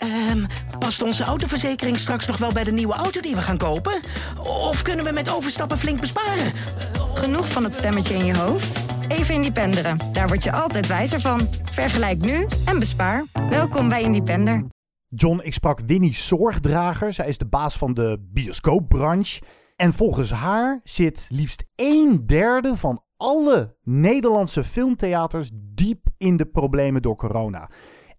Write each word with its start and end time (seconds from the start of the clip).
Ehm, 0.00 0.44
past 0.78 1.02
onze 1.02 1.24
autoverzekering 1.24 1.98
straks 1.98 2.26
nog 2.26 2.38
wel 2.38 2.52
bij 2.52 2.64
de 2.64 2.72
nieuwe 2.72 2.94
auto 2.94 3.20
die 3.20 3.34
we 3.34 3.42
gaan 3.42 3.58
kopen? 3.58 4.00
Of 4.38 4.82
kunnen 4.82 5.04
we 5.04 5.12
met 5.12 5.30
overstappen 5.30 5.78
flink 5.78 6.00
besparen? 6.00 6.52
Genoeg 7.14 7.48
van 7.48 7.64
het 7.64 7.74
stemmetje 7.74 8.14
in 8.14 8.24
je 8.24 8.36
hoofd? 8.36 8.80
Even 9.08 9.34
Independeren. 9.34 9.98
Daar 10.12 10.28
word 10.28 10.42
je 10.44 10.52
altijd 10.52 10.86
wijzer 10.86 11.20
van. 11.20 11.48
Vergelijk 11.62 12.18
nu 12.18 12.46
en 12.64 12.78
bespaar. 12.78 13.24
Welkom 13.50 13.88
bij 13.88 14.02
Independer. 14.02 14.64
John, 15.08 15.40
ik 15.42 15.54
sprak 15.54 15.80
Winnie 15.86 16.14
Zorgdrager. 16.14 17.12
Zij 17.12 17.28
is 17.28 17.38
de 17.38 17.46
baas 17.46 17.76
van 17.76 17.94
de 17.94 18.28
bioscoopbranche. 18.32 19.42
En 19.76 19.92
volgens 19.92 20.30
haar 20.30 20.80
zit 20.84 21.26
liefst 21.28 21.64
een 21.76 22.26
derde 22.26 22.76
van 22.76 23.02
alle 23.16 23.76
Nederlandse 23.82 24.64
filmtheaters 24.64 25.50
diep 25.54 26.06
in 26.16 26.36
de 26.36 26.46
problemen 26.46 27.02
door 27.02 27.16
corona. 27.16 27.68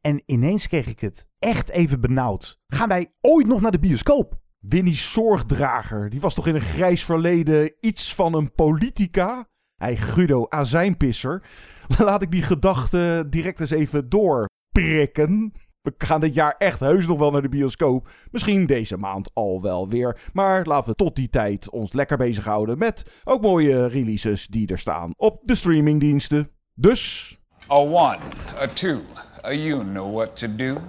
En 0.01 0.21
ineens 0.25 0.67
kreeg 0.67 0.87
ik 0.87 0.99
het 0.99 1.27
echt 1.39 1.69
even 1.69 2.01
benauwd. 2.01 2.59
Gaan 2.67 2.87
wij 2.87 3.13
ooit 3.21 3.47
nog 3.47 3.61
naar 3.61 3.71
de 3.71 3.79
bioscoop? 3.79 4.39
Winnie 4.59 4.95
Zorgdrager, 4.95 6.09
die 6.09 6.19
was 6.19 6.33
toch 6.33 6.47
in 6.47 6.55
een 6.55 6.61
grijs 6.61 7.05
verleden 7.05 7.73
iets 7.79 8.15
van 8.15 8.33
een 8.33 8.53
politica? 8.53 9.49
Hij 9.75 9.97
Guido 9.97 10.45
azijnpisser. 10.49 11.43
Laat 11.97 12.21
ik 12.21 12.31
die 12.31 12.41
gedachte 12.41 13.25
direct 13.29 13.59
eens 13.59 13.71
even 13.71 14.09
doorprikken. 14.09 15.53
We 15.81 15.93
gaan 15.97 16.19
dit 16.21 16.33
jaar 16.33 16.55
echt 16.57 16.79
heus 16.79 17.07
nog 17.07 17.19
wel 17.19 17.31
naar 17.31 17.41
de 17.41 17.49
bioscoop. 17.49 18.09
Misschien 18.31 18.65
deze 18.65 18.97
maand 18.97 19.31
al 19.33 19.61
wel 19.61 19.89
weer. 19.89 20.29
Maar 20.33 20.65
laten 20.65 20.89
we 20.89 20.95
tot 20.95 21.15
die 21.15 21.29
tijd 21.29 21.69
ons 21.69 21.93
lekker 21.93 22.17
bezighouden 22.17 22.77
met 22.77 23.21
ook 23.23 23.41
mooie 23.41 23.87
releases 23.87 24.47
die 24.47 24.67
er 24.67 24.79
staan 24.79 25.11
op 25.15 25.41
de 25.43 25.55
streamingdiensten. 25.55 26.49
Dus. 26.73 27.35
A 27.71 27.75
one, 27.75 28.17
a 28.61 28.67
two, 28.67 28.99
Oh, 29.43 29.49
you 29.49 29.83
know 29.83 30.05
what 30.05 30.35
to 30.35 30.47
do. 30.47 30.79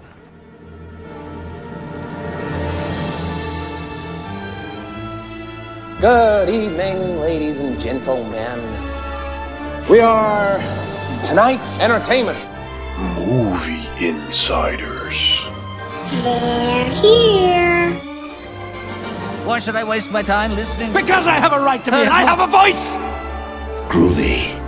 Good 6.03 6.51
evening, 6.51 7.19
ladies 7.21 7.61
and 7.61 7.81
gentlemen. 7.81 8.61
We 9.89 10.01
are 10.01 10.59
tonight's 11.25 11.79
entertainment. 11.79 12.39
Movie 13.27 13.89
Insiders. 14.05 15.41
They're 16.11 16.91
here. 17.01 17.95
Why 19.47 19.61
should 19.61 19.77
I 19.77 19.85
waste 19.85 20.11
my 20.11 20.23
time 20.23 20.55
listening? 20.55 20.93
Because 20.93 21.27
I 21.27 21.39
have 21.39 21.55
a 21.55 21.61
right 21.61 21.83
to 21.87 21.91
be. 21.91 21.97
I 21.97 22.23
have 22.25 22.41
a 22.41 22.47
voice. 22.47 22.97
Groovy. 23.89 24.59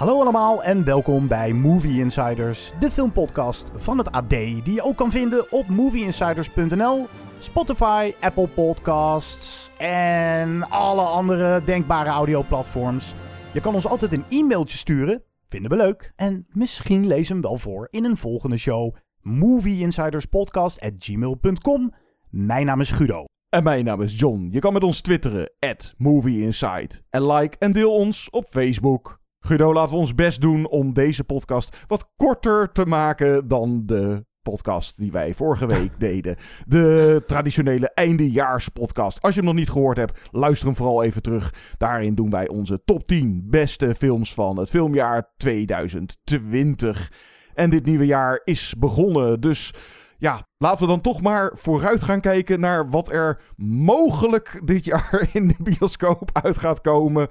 Hallo 0.00 0.20
allemaal 0.20 0.62
en 0.62 0.84
welkom 0.84 1.28
bij 1.28 1.52
Movie 1.52 2.00
Insiders, 2.00 2.72
de 2.80 2.90
filmpodcast 2.90 3.70
van 3.76 3.98
het 3.98 4.12
AD, 4.12 4.28
die 4.28 4.72
je 4.72 4.82
ook 4.82 4.96
kan 4.96 5.10
vinden 5.10 5.52
op 5.52 5.68
movieinsiders.nl, 5.68 7.06
Spotify, 7.38 8.12
Apple 8.20 8.48
Podcasts 8.48 9.70
en 9.78 10.70
alle 10.70 11.02
andere 11.02 11.64
denkbare 11.64 12.08
audioplatforms. 12.08 13.14
Je 13.52 13.60
kan 13.60 13.74
ons 13.74 13.86
altijd 13.86 14.12
een 14.12 14.24
e-mailtje 14.28 14.76
sturen, 14.76 15.22
vinden 15.48 15.70
we 15.70 15.76
leuk, 15.76 16.12
en 16.16 16.46
misschien 16.50 17.06
lezen 17.06 17.26
we 17.26 17.32
hem 17.40 17.50
wel 17.50 17.56
voor 17.56 17.88
in 17.90 18.04
een 18.04 18.16
volgende 18.16 18.56
show. 18.56 18.94
movieinsiderspodcast@gmail.com. 19.20 21.94
Mijn 22.30 22.66
naam 22.66 22.80
is 22.80 22.90
Guido. 22.90 23.24
En 23.48 23.62
mijn 23.62 23.84
naam 23.84 24.02
is 24.02 24.18
John. 24.18 24.48
Je 24.52 24.58
kan 24.58 24.72
met 24.72 24.84
ons 24.84 25.00
twitteren, 25.00 25.52
at 25.58 25.94
movieinside. 25.96 26.90
En 27.10 27.26
like 27.26 27.56
en 27.58 27.72
deel 27.72 27.94
ons 27.94 28.30
op 28.30 28.46
Facebook. 28.48 29.19
Guido, 29.46 29.72
laten 29.72 29.92
we 29.92 30.00
ons 30.00 30.14
best 30.14 30.40
doen 30.40 30.68
om 30.68 30.92
deze 30.92 31.24
podcast 31.24 31.76
wat 31.86 32.10
korter 32.16 32.72
te 32.72 32.86
maken 32.86 33.48
dan 33.48 33.82
de 33.86 34.24
podcast 34.42 34.96
die 34.96 35.12
wij 35.12 35.34
vorige 35.34 35.66
week 35.66 36.00
deden. 36.08 36.36
De 36.66 37.22
traditionele 37.26 37.90
eindejaarspodcast. 37.94 39.22
Als 39.22 39.34
je 39.34 39.40
hem 39.40 39.48
nog 39.48 39.58
niet 39.58 39.70
gehoord 39.70 39.96
hebt, 39.96 40.20
luister 40.30 40.66
hem 40.66 40.76
vooral 40.76 41.02
even 41.02 41.22
terug. 41.22 41.54
Daarin 41.78 42.14
doen 42.14 42.30
wij 42.30 42.48
onze 42.48 42.84
top 42.84 43.06
10 43.06 43.46
beste 43.50 43.94
films 43.94 44.34
van 44.34 44.58
het 44.58 44.70
filmjaar 44.70 45.32
2020. 45.36 47.12
En 47.54 47.70
dit 47.70 47.84
nieuwe 47.84 48.06
jaar 48.06 48.40
is 48.44 48.74
begonnen, 48.78 49.40
dus 49.40 49.74
ja, 50.20 50.46
laten 50.58 50.80
we 50.80 50.86
dan 50.86 51.00
toch 51.00 51.20
maar 51.20 51.50
vooruit 51.54 52.04
gaan 52.04 52.20
kijken 52.20 52.60
naar 52.60 52.90
wat 52.90 53.12
er 53.12 53.40
mogelijk 53.56 54.60
dit 54.64 54.84
jaar 54.84 55.28
in 55.32 55.48
de 55.48 55.54
bioscoop 55.58 56.30
uit 56.32 56.58
gaat 56.58 56.80
komen. 56.80 57.28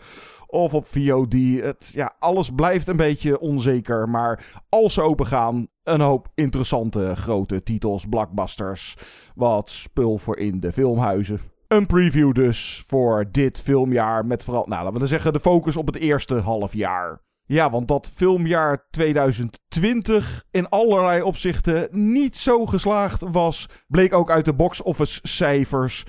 Of 0.52 0.74
op 0.74 0.86
VOD. 0.86 1.34
Het, 1.62 1.92
ja, 1.94 2.16
alles 2.20 2.50
blijft 2.56 2.88
een 2.88 2.98
beetje 2.98 3.40
onzeker. 3.40 4.10
Maar 4.10 4.62
als 4.70 4.94
ze 4.94 5.02
open 5.02 5.26
gaan, 5.26 5.68
een 5.84 6.02
hoop 6.02 6.28
interessante 6.36 7.16
grote 7.16 7.64
titels, 7.64 8.06
blockbusters. 8.06 8.98
Wat 9.36 9.70
spul 9.70 10.18
voor 10.18 10.38
in 10.38 10.60
de 10.60 10.72
filmhuizen. 10.72 11.40
Een 11.68 11.86
preview 11.86 12.34
dus 12.34 12.84
voor 12.88 13.26
dit 13.32 13.62
filmjaar. 13.62 14.26
Met 14.26 14.44
vooral, 14.44 14.66
nou 14.68 14.84
laten 14.84 15.02
we 15.02 15.08
zeggen, 15.08 15.34
de 15.34 15.40
focus 15.40 15.78
op 15.78 15.88
het 15.88 15.96
eerste 15.96 16.36
half 16.36 16.74
jaar. 16.74 17.22
Ja, 17.46 17.70
want 17.70 17.88
dat 17.88 18.10
filmjaar 18.14 18.88
2020 18.92 20.46
in 20.52 20.70
allerlei 20.70 21.22
opzichten 21.22 21.88
niet 21.92 22.38
zo 22.38 22.66
geslaagd 22.66 23.24
was, 23.32 23.70
bleek 23.88 24.14
ook 24.14 24.32
uit 24.32 24.46
de 24.46 24.54
box-office 24.54 25.20
cijfers 25.24 26.06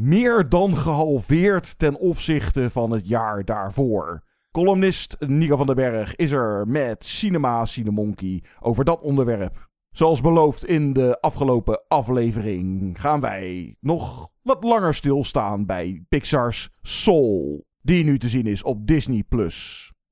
meer 0.00 0.48
dan 0.48 0.76
gehalveerd 0.76 1.78
ten 1.78 1.98
opzichte 1.98 2.70
van 2.70 2.90
het 2.90 3.08
jaar 3.08 3.44
daarvoor. 3.44 4.22
Columnist 4.50 5.16
Nico 5.18 5.56
van 5.56 5.66
den 5.66 5.76
Berg 5.76 6.16
is 6.16 6.30
er 6.30 6.68
met 6.68 7.04
Cinema 7.04 7.66
Cinemonkey 7.66 8.42
over 8.60 8.84
dat 8.84 9.00
onderwerp. 9.00 9.68
Zoals 9.90 10.20
beloofd 10.20 10.64
in 10.64 10.92
de 10.92 11.20
afgelopen 11.20 11.84
aflevering 11.88 12.96
gaan 13.00 13.20
wij 13.20 13.76
nog 13.80 14.30
wat 14.42 14.64
langer 14.64 14.94
stilstaan 14.94 15.66
bij 15.66 16.04
Pixar's 16.08 16.70
Soul, 16.82 17.66
die 17.82 18.04
nu 18.04 18.18
te 18.18 18.28
zien 18.28 18.46
is 18.46 18.62
op 18.62 18.86
Disney+. 18.86 19.24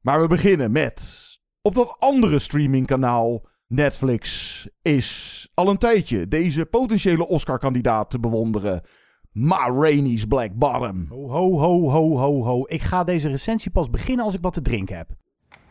Maar 0.00 0.20
we 0.20 0.26
beginnen 0.26 0.72
met 0.72 1.26
op 1.62 1.74
dat 1.74 1.96
andere 1.98 2.38
streamingkanaal 2.38 3.46
Netflix 3.66 4.68
is 4.82 5.48
al 5.54 5.68
een 5.68 5.78
tijdje 5.78 6.28
deze 6.28 6.66
potentiële 6.66 7.28
Oscar-kandidaat 7.28 8.10
te 8.10 8.20
bewonderen. 8.20 8.82
Ma 9.32 9.66
Rainey's 9.66 10.24
Black 10.24 10.50
Bottom. 10.54 11.06
Ho, 11.10 11.28
ho, 11.28 11.58
ho, 11.58 11.90
ho, 11.90 12.16
ho, 12.16 12.44
ho. 12.44 12.64
Ik 12.66 12.82
ga 12.82 13.04
deze 13.04 13.28
recensie 13.28 13.70
pas 13.70 13.90
beginnen 13.90 14.24
als 14.24 14.34
ik 14.34 14.42
wat 14.42 14.52
te 14.52 14.62
drinken 14.62 14.96
heb. 14.96 15.08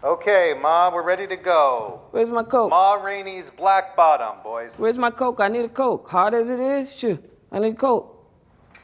Okay, 0.01 0.53
Ma, 0.53 0.91
we're 0.91 1.03
ready 1.03 1.28
to 1.28 1.35
go. 1.44 2.00
Where's 2.12 2.29
my 2.29 2.44
Coke? 2.44 2.69
Ma 2.69 2.94
Rainey's 2.94 3.50
Black 3.56 3.95
Bottom, 3.95 4.35
boys. 4.44 4.72
Where's 4.78 4.97
my 4.97 5.09
Coke? 5.12 5.44
I 5.44 5.50
need 5.50 5.66
a 5.66 5.69
Coke. 5.69 6.07
Hard 6.09 6.34
as 6.34 6.50
it 6.50 6.59
is, 6.59 6.94
sure. 6.94 7.18
I 7.51 7.59
need 7.59 7.73
a 7.73 7.75
Coke. 7.75 8.13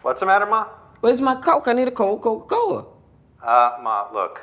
What's 0.02 0.20
the 0.20 0.26
matter, 0.26 0.46
Ma? 0.46 0.66
Where's 1.02 1.22
my 1.22 1.36
Coke? 1.36 1.68
I 1.68 1.74
need 1.74 1.88
a 1.88 1.92
Coke, 1.92 2.22
Coca-Cola. 2.22 2.86
Uh, 3.42 3.78
Ma, 3.82 4.08
look. 4.12 4.42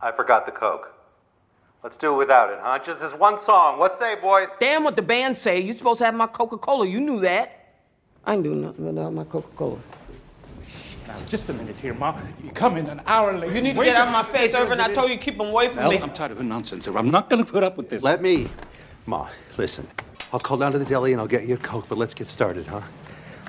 I 0.00 0.12
forgot 0.12 0.44
the 0.46 0.52
Coke. 0.52 0.92
Let's 1.82 1.96
do 1.96 2.12
it 2.12 2.16
without 2.16 2.50
it, 2.50 2.58
huh? 2.60 2.78
Just 2.84 3.00
this 3.00 3.14
one 3.14 3.38
song. 3.38 3.78
What 3.78 3.92
say, 3.94 4.16
boys? 4.20 4.48
Damn 4.58 4.84
what 4.84 4.96
the 4.96 5.02
band 5.02 5.36
say. 5.36 5.60
You're 5.60 5.76
supposed 5.76 5.98
to 5.98 6.04
have 6.06 6.14
my 6.14 6.26
Coca-Cola. 6.26 6.86
You 6.86 7.00
knew 7.00 7.20
that. 7.20 7.63
I 8.26 8.34
ain't 8.34 8.42
do 8.42 8.54
nothing 8.54 8.86
without 8.86 9.12
my 9.12 9.24
Coca-Cola. 9.24 9.78
Now, 11.06 11.12
just 11.28 11.48
a 11.50 11.52
minute 11.52 11.76
here, 11.80 11.92
Ma. 11.94 12.18
You 12.42 12.50
come 12.50 12.76
in 12.78 12.86
an 12.86 13.02
hour 13.06 13.36
late. 13.36 13.52
You 13.52 13.60
need 13.60 13.76
to 13.76 13.84
get 13.84 13.96
out 13.96 14.08
of 14.08 14.12
my 14.12 14.22
face, 14.22 14.52
stay 14.52 14.60
Irvin. 14.62 14.80
as 14.80 14.90
I 14.90 14.94
told 14.94 15.06
is. 15.06 15.10
you 15.12 15.18
keep 15.18 15.36
them 15.36 15.48
away 15.48 15.68
from 15.68 15.78
Well, 15.78 15.90
me. 15.90 15.98
I'm 15.98 16.12
tired 16.12 16.30
of 16.32 16.38
your 16.38 16.46
nonsense, 16.46 16.86
sir. 16.86 16.96
I'm 16.96 17.10
not 17.10 17.28
going 17.28 17.44
to 17.44 17.50
put 17.50 17.62
up 17.62 17.76
with 17.76 17.90
this. 17.90 18.02
Let 18.02 18.22
me. 18.22 18.48
Ma, 19.06 19.28
listen. 19.58 19.86
I'll 20.32 20.40
call 20.40 20.56
down 20.56 20.72
to 20.72 20.78
the 20.78 20.84
deli 20.86 21.12
and 21.12 21.20
I'll 21.20 21.26
get 21.28 21.46
you 21.46 21.54
a 21.54 21.58
Coke, 21.58 21.86
but 21.88 21.98
let's 21.98 22.14
get 22.14 22.30
started, 22.30 22.66
huh? 22.66 22.80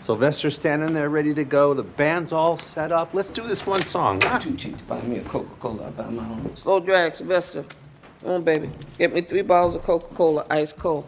Sylvester's 0.01 0.55
standing 0.55 0.93
there 0.93 1.09
ready 1.09 1.33
to 1.33 1.43
go. 1.45 1.73
The 1.73 1.81
band's 1.81 2.31
all 2.31 2.57
set 2.57 2.91
up. 2.91 3.13
Let's 3.13 3.31
do 3.31 3.47
this 3.47 3.65
one 3.65 3.81
song. 3.81 4.21
huh? 4.21 4.37
Too 4.39 4.55
cheap 4.55 4.77
to 4.77 4.83
buy 4.83 5.01
me 5.01 5.17
a 5.17 5.23
Coca-Cola. 5.23 5.87
I 5.87 5.89
buy 5.91 6.09
my 6.09 6.23
own. 6.23 6.55
Slow 6.57 6.79
drag, 6.81 7.15
Sylvester. 7.15 7.65
Come 8.21 8.31
on, 8.31 8.43
baby. 8.43 8.69
Get 8.99 9.13
me 9.13 9.21
three 9.21 9.41
bottles 9.41 9.75
of 9.75 9.81
Coca-Cola, 9.81 10.45
ice 10.49 10.73
cold. 10.73 11.07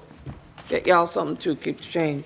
Get 0.69 0.87
y'all 0.87 1.05
something 1.05 1.37
too. 1.37 1.55
Keep 1.57 1.77
the 1.77 1.83
change. 1.83 2.25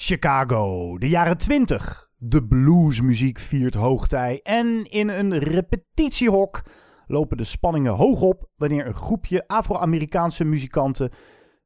Chicago, 0.00 0.98
de 0.98 1.08
jaren 1.08 1.38
20. 1.38 2.10
De 2.16 2.44
bluesmuziek 2.44 3.38
viert 3.38 3.74
hoogtij 3.74 4.40
en 4.42 4.84
in 4.84 5.08
een 5.08 5.38
repetitiehok 5.38 6.62
lopen 7.06 7.36
de 7.36 7.44
spanningen 7.44 7.92
hoog 7.92 8.20
op 8.20 8.48
wanneer 8.56 8.86
een 8.86 8.94
groepje 8.94 9.46
Afro-Amerikaanse 9.46 10.44
muzikanten 10.44 11.10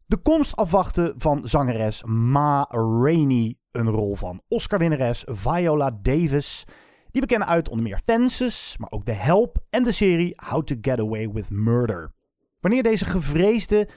de 0.07 0.17
komst 0.17 0.57
afwachten 0.57 1.15
van 1.17 1.49
zangeres 1.49 2.05
Ma 2.05 2.67
Rainey, 2.71 3.57
een 3.71 3.89
rol 3.89 4.15
van 4.15 4.43
Oscar-winnares 4.49 5.25
Viola 5.27 5.99
Davis, 6.03 6.65
die 7.11 7.21
we 7.21 7.27
kennen 7.27 7.49
uit 7.49 7.69
onder 7.69 7.85
meer 7.85 8.01
Fences, 8.05 8.77
maar 8.79 8.91
ook 8.91 9.05
The 9.05 9.13
Help 9.13 9.59
en 9.71 9.85
de 9.85 9.93
serie 9.93 10.41
How 10.47 10.63
to 10.63 10.77
Get 10.81 11.01
Away 11.01 11.29
with 11.29 11.51
Murder. 11.51 12.13
Wanneer 12.61 12.83
deze 12.83 13.05
gevreesde 13.05 13.89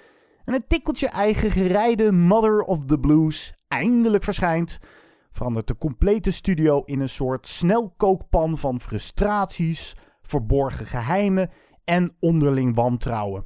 en 0.45 0.53
een 0.53 0.67
tikkeltje 0.67 1.07
eigen 1.07 1.51
gerijde 1.51 2.11
Mother 2.11 2.61
of 2.61 2.85
the 2.85 2.99
Blues 2.99 3.53
eindelijk 3.75 4.23
verschijnt, 4.23 4.79
verandert 5.31 5.67
de 5.67 5.77
complete 5.77 6.31
studio 6.31 6.81
in 6.81 6.99
een 6.99 7.09
soort 7.09 7.47
snelkookpan 7.47 8.57
van 8.57 8.81
frustraties, 8.81 9.95
verborgen 10.21 10.85
geheimen 10.85 11.49
en 11.83 12.15
onderling 12.19 12.75
wantrouwen. 12.75 13.45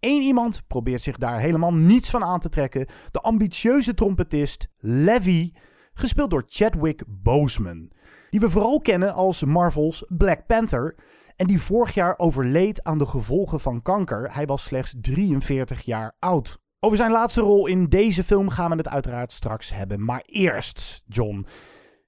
Eén 0.00 0.22
iemand 0.22 0.62
probeert 0.66 1.02
zich 1.02 1.16
daar 1.16 1.40
helemaal 1.40 1.74
niets 1.74 2.10
van 2.10 2.24
aan 2.24 2.40
te 2.40 2.48
trekken. 2.48 2.86
De 3.10 3.20
ambitieuze 3.20 3.94
trompetist 3.94 4.68
Levi, 4.78 5.52
gespeeld 5.92 6.30
door 6.30 6.44
Chadwick 6.46 7.04
Boseman. 7.06 7.90
Die 8.30 8.40
we 8.40 8.50
vooral 8.50 8.80
kennen 8.80 9.14
als 9.14 9.44
Marvel's 9.44 10.04
Black 10.08 10.46
Panther. 10.46 10.94
En 11.36 11.46
die 11.46 11.60
vorig 11.60 11.94
jaar 11.94 12.18
overleed 12.18 12.84
aan 12.84 12.98
de 12.98 13.06
gevolgen 13.06 13.60
van 13.60 13.82
kanker. 13.82 14.34
Hij 14.34 14.46
was 14.46 14.64
slechts 14.64 14.94
43 15.00 15.80
jaar 15.80 16.16
oud. 16.18 16.58
Over 16.80 16.96
zijn 16.96 17.10
laatste 17.10 17.40
rol 17.40 17.66
in 17.66 17.84
deze 17.84 18.24
film 18.24 18.48
gaan 18.48 18.70
we 18.70 18.76
het 18.76 18.88
uiteraard 18.88 19.32
straks 19.32 19.72
hebben. 19.72 20.04
Maar 20.04 20.22
eerst, 20.26 21.02
John. 21.06 21.46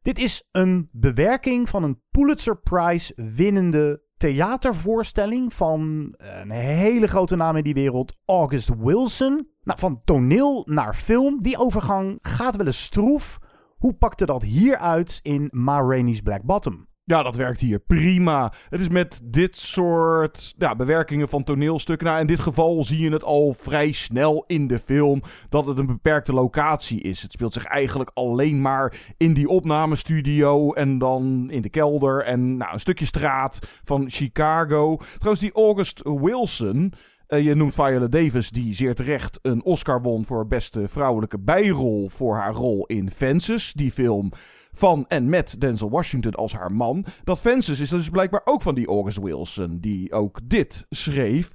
Dit 0.03 0.19
is 0.19 0.49
een 0.53 0.89
bewerking 0.93 1.69
van 1.69 1.83
een 1.83 2.01
Pulitzer 2.11 2.61
Prize 2.61 3.13
winnende 3.17 4.03
theatervoorstelling 4.17 5.53
van 5.53 6.15
een 6.19 6.51
hele 6.51 7.07
grote 7.07 7.37
naam 7.37 7.57
in 7.57 7.65
die 7.65 7.75
wereld, 7.75 8.17
August 8.25 8.71
Wilson. 8.79 9.49
Nou, 9.63 9.79
van 9.79 10.01
toneel 10.05 10.63
naar 10.69 10.95
film. 10.95 11.43
Die 11.43 11.59
overgang 11.59 12.19
gaat 12.23 12.57
wel 12.57 12.67
eens 12.67 12.83
stroef. 12.83 13.39
Hoe 13.77 13.95
pakte 13.95 14.27
dat 14.27 14.43
hier 14.43 14.77
uit 14.77 15.19
in 15.23 15.49
Ma 15.53 15.81
Rainey's 15.81 16.21
Black 16.21 16.43
Bottom? 16.43 16.89
Ja, 17.11 17.23
dat 17.23 17.37
werkt 17.37 17.61
hier 17.61 17.79
prima. 17.79 18.53
Het 18.69 18.81
is 18.81 18.89
met 18.89 19.21
dit 19.25 19.57
soort 19.57 20.55
ja, 20.59 20.77
bewerkingen 20.77 21.29
van 21.29 21.45
toneelstukken. 21.45 22.07
Nou, 22.07 22.21
in 22.21 22.27
dit 22.27 22.41
geval 22.41 22.85
zie 22.85 22.99
je 22.99 23.11
het 23.11 23.25
al 23.25 23.55
vrij 23.59 23.93
snel 23.93 24.45
in 24.47 24.67
de 24.67 24.79
film 24.79 25.23
dat 25.49 25.67
het 25.67 25.79
een 25.79 25.87
beperkte 25.87 26.33
locatie 26.33 27.01
is. 27.01 27.23
Het 27.23 27.33
speelt 27.33 27.53
zich 27.53 27.65
eigenlijk 27.65 28.11
alleen 28.15 28.61
maar 28.61 28.95
in 29.17 29.35
die 29.35 29.49
opnamestudio 29.49 30.73
en 30.73 30.99
dan 30.99 31.49
in 31.51 31.63
de 31.63 31.69
kelder 31.69 32.23
en 32.23 32.57
nou, 32.57 32.73
een 32.73 32.81
stukje 32.81 33.05
straat 33.05 33.59
van 33.85 34.11
Chicago. 34.11 34.97
Trouwens, 35.15 35.41
die 35.41 35.53
August 35.53 36.01
Wilson. 36.05 36.93
Uh, 37.31 37.45
je 37.45 37.55
noemt 37.55 37.75
Viola 37.75 38.07
Davis, 38.07 38.51
die 38.51 38.75
zeer 38.75 38.95
terecht 38.95 39.39
een 39.43 39.65
Oscar 39.65 40.03
won 40.03 40.25
voor 40.25 40.47
beste 40.47 40.89
vrouwelijke 40.89 41.39
bijrol 41.39 42.09
voor 42.09 42.37
haar 42.37 42.53
rol 42.53 42.87
in 42.87 43.11
Fences. 43.11 43.73
Die 43.73 43.91
film 43.91 44.33
van 44.73 45.05
en 45.09 45.29
met 45.29 45.61
Denzel 45.61 45.91
Washington 45.91 46.35
als 46.35 46.53
haar 46.53 46.73
man. 46.73 47.05
Dat 47.25 47.41
Fences 47.41 47.81
is 47.81 47.89
dus 47.89 48.11
blijkbaar 48.11 48.41
ook 48.45 48.63
van 48.63 48.75
die 48.75 48.87
August 48.87 49.19
Wilson, 49.19 49.79
die 49.81 50.13
ook 50.13 50.39
dit 50.45 50.87
schreef. 50.89 51.53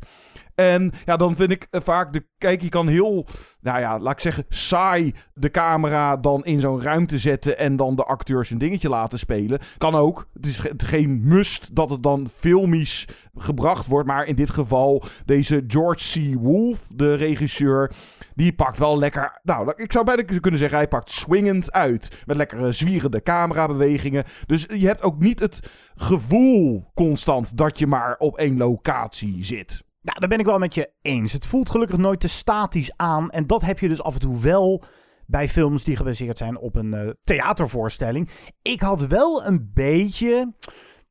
En 0.55 0.91
ja, 1.05 1.17
dan 1.17 1.35
vind 1.35 1.51
ik 1.51 1.67
vaak 1.71 2.13
de. 2.13 2.25
Kijk, 2.37 2.61
je 2.61 2.69
kan 2.69 2.87
heel. 2.87 3.27
Nou 3.61 3.79
ja, 3.79 3.99
laat 3.99 4.13
ik 4.13 4.19
zeggen. 4.19 4.45
saai 4.49 5.13
de 5.33 5.51
camera 5.51 6.17
dan 6.17 6.45
in 6.45 6.59
zo'n 6.59 6.81
ruimte 6.81 7.17
zetten. 7.17 7.57
En 7.57 7.75
dan 7.75 7.95
de 7.95 8.03
acteurs 8.03 8.49
een 8.49 8.57
dingetje 8.57 8.89
laten 8.89 9.19
spelen. 9.19 9.59
Kan 9.77 9.95
ook. 9.95 10.27
Het 10.33 10.45
is 10.45 10.61
geen 10.77 11.21
must 11.23 11.75
dat 11.75 11.89
het 11.89 12.03
dan 12.03 12.27
filmisch 12.31 13.07
gebracht 13.35 13.87
wordt. 13.87 14.07
Maar 14.07 14.25
in 14.25 14.35
dit 14.35 14.49
geval, 14.49 15.03
deze 15.25 15.63
George 15.67 16.19
C. 16.19 16.35
Wolfe, 16.39 16.95
de 16.95 17.13
regisseur. 17.13 17.91
Die 18.35 18.53
pakt 18.53 18.77
wel 18.77 18.99
lekker. 18.99 19.39
Nou, 19.43 19.73
ik 19.75 19.91
zou 19.91 20.05
bijna 20.05 20.23
kunnen 20.23 20.59
zeggen, 20.59 20.77
hij 20.77 20.87
pakt 20.87 21.09
swingend 21.09 21.71
uit. 21.71 22.23
Met 22.25 22.37
lekkere 22.37 22.71
zwierende 22.71 23.21
camerabewegingen. 23.21 24.23
Dus 24.45 24.65
je 24.69 24.87
hebt 24.87 25.03
ook 25.03 25.19
niet 25.19 25.39
het 25.39 25.59
gevoel 25.95 26.91
constant 26.93 27.57
dat 27.57 27.79
je 27.79 27.87
maar 27.87 28.15
op 28.17 28.37
één 28.37 28.57
locatie 28.57 29.43
zit. 29.43 29.84
Nou, 30.05 30.19
daar 30.19 30.29
ben 30.29 30.39
ik 30.39 30.45
wel 30.45 30.57
met 30.57 30.75
je 30.75 30.91
eens. 31.01 31.33
Het 31.33 31.45
voelt 31.45 31.69
gelukkig 31.69 31.97
nooit 31.97 32.19
te 32.19 32.27
statisch 32.27 32.91
aan. 32.95 33.29
En 33.29 33.47
dat 33.47 33.61
heb 33.61 33.79
je 33.79 33.87
dus 33.87 34.01
af 34.01 34.13
en 34.13 34.19
toe 34.19 34.39
wel 34.39 34.83
bij 35.25 35.49
films 35.49 35.83
die 35.83 35.95
gebaseerd 35.95 36.37
zijn 36.37 36.57
op 36.57 36.75
een 36.75 36.93
uh, 36.95 37.09
theatervoorstelling. 37.23 38.29
Ik 38.61 38.81
had 38.81 39.07
wel 39.07 39.45
een 39.45 39.71
beetje 39.73 40.53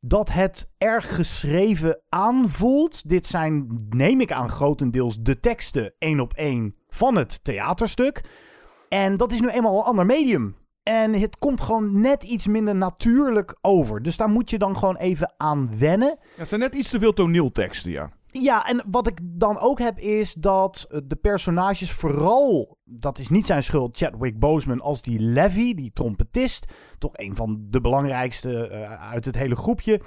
dat 0.01 0.33
het 0.33 0.71
erg 0.79 1.15
geschreven 1.15 2.01
aanvoelt. 2.09 3.09
Dit 3.09 3.27
zijn, 3.27 3.87
neem 3.91 4.21
ik 4.21 4.33
aan, 4.33 4.49
grotendeels 4.49 5.19
de 5.21 5.41
teksten 5.41 5.95
één 5.99 6.21
op 6.21 6.33
één 6.33 6.75
van 6.89 7.17
het 7.17 7.45
theaterstuk. 7.45 8.25
En 8.89 9.17
dat 9.17 9.33
is 9.33 9.41
nu 9.41 9.49
eenmaal 9.49 9.79
een 9.79 9.85
ander 9.85 10.07
medium. 10.07 10.57
En 10.83 11.13
het 11.13 11.37
komt 11.37 11.61
gewoon 11.61 12.01
net 12.01 12.23
iets 12.23 12.47
minder 12.47 12.75
natuurlijk 12.75 13.59
over. 13.61 14.03
Dus 14.03 14.17
daar 14.17 14.29
moet 14.29 14.51
je 14.51 14.59
dan 14.59 14.77
gewoon 14.77 14.97
even 14.97 15.35
aan 15.37 15.79
wennen. 15.79 16.19
Ja, 16.21 16.27
het 16.37 16.49
zijn 16.49 16.61
net 16.61 16.75
iets 16.75 16.91
te 16.91 16.99
veel 16.99 17.13
toneelteksten, 17.13 17.91
ja. 17.91 18.13
Ja, 18.41 18.67
en 18.67 18.83
wat 18.91 19.07
ik 19.07 19.19
dan 19.23 19.59
ook 19.59 19.79
heb 19.79 19.99
is 19.99 20.35
dat 20.35 20.87
de 21.05 21.17
personages 21.17 21.93
vooral, 21.93 22.79
dat 22.85 23.19
is 23.19 23.29
niet 23.29 23.47
zijn 23.47 23.63
schuld, 23.63 23.97
Chadwick 23.97 24.39
Boseman 24.39 24.81
als 24.81 25.03
die 25.03 25.21
Levy, 25.21 25.75
die 25.75 25.93
trompetist, 25.93 26.73
toch 26.99 27.11
een 27.15 27.37
van 27.37 27.67
de 27.69 27.81
belangrijkste 27.81 28.69
uh, 28.71 29.11
uit 29.11 29.25
het 29.25 29.37
hele 29.37 29.57
groepje. 29.57 30.01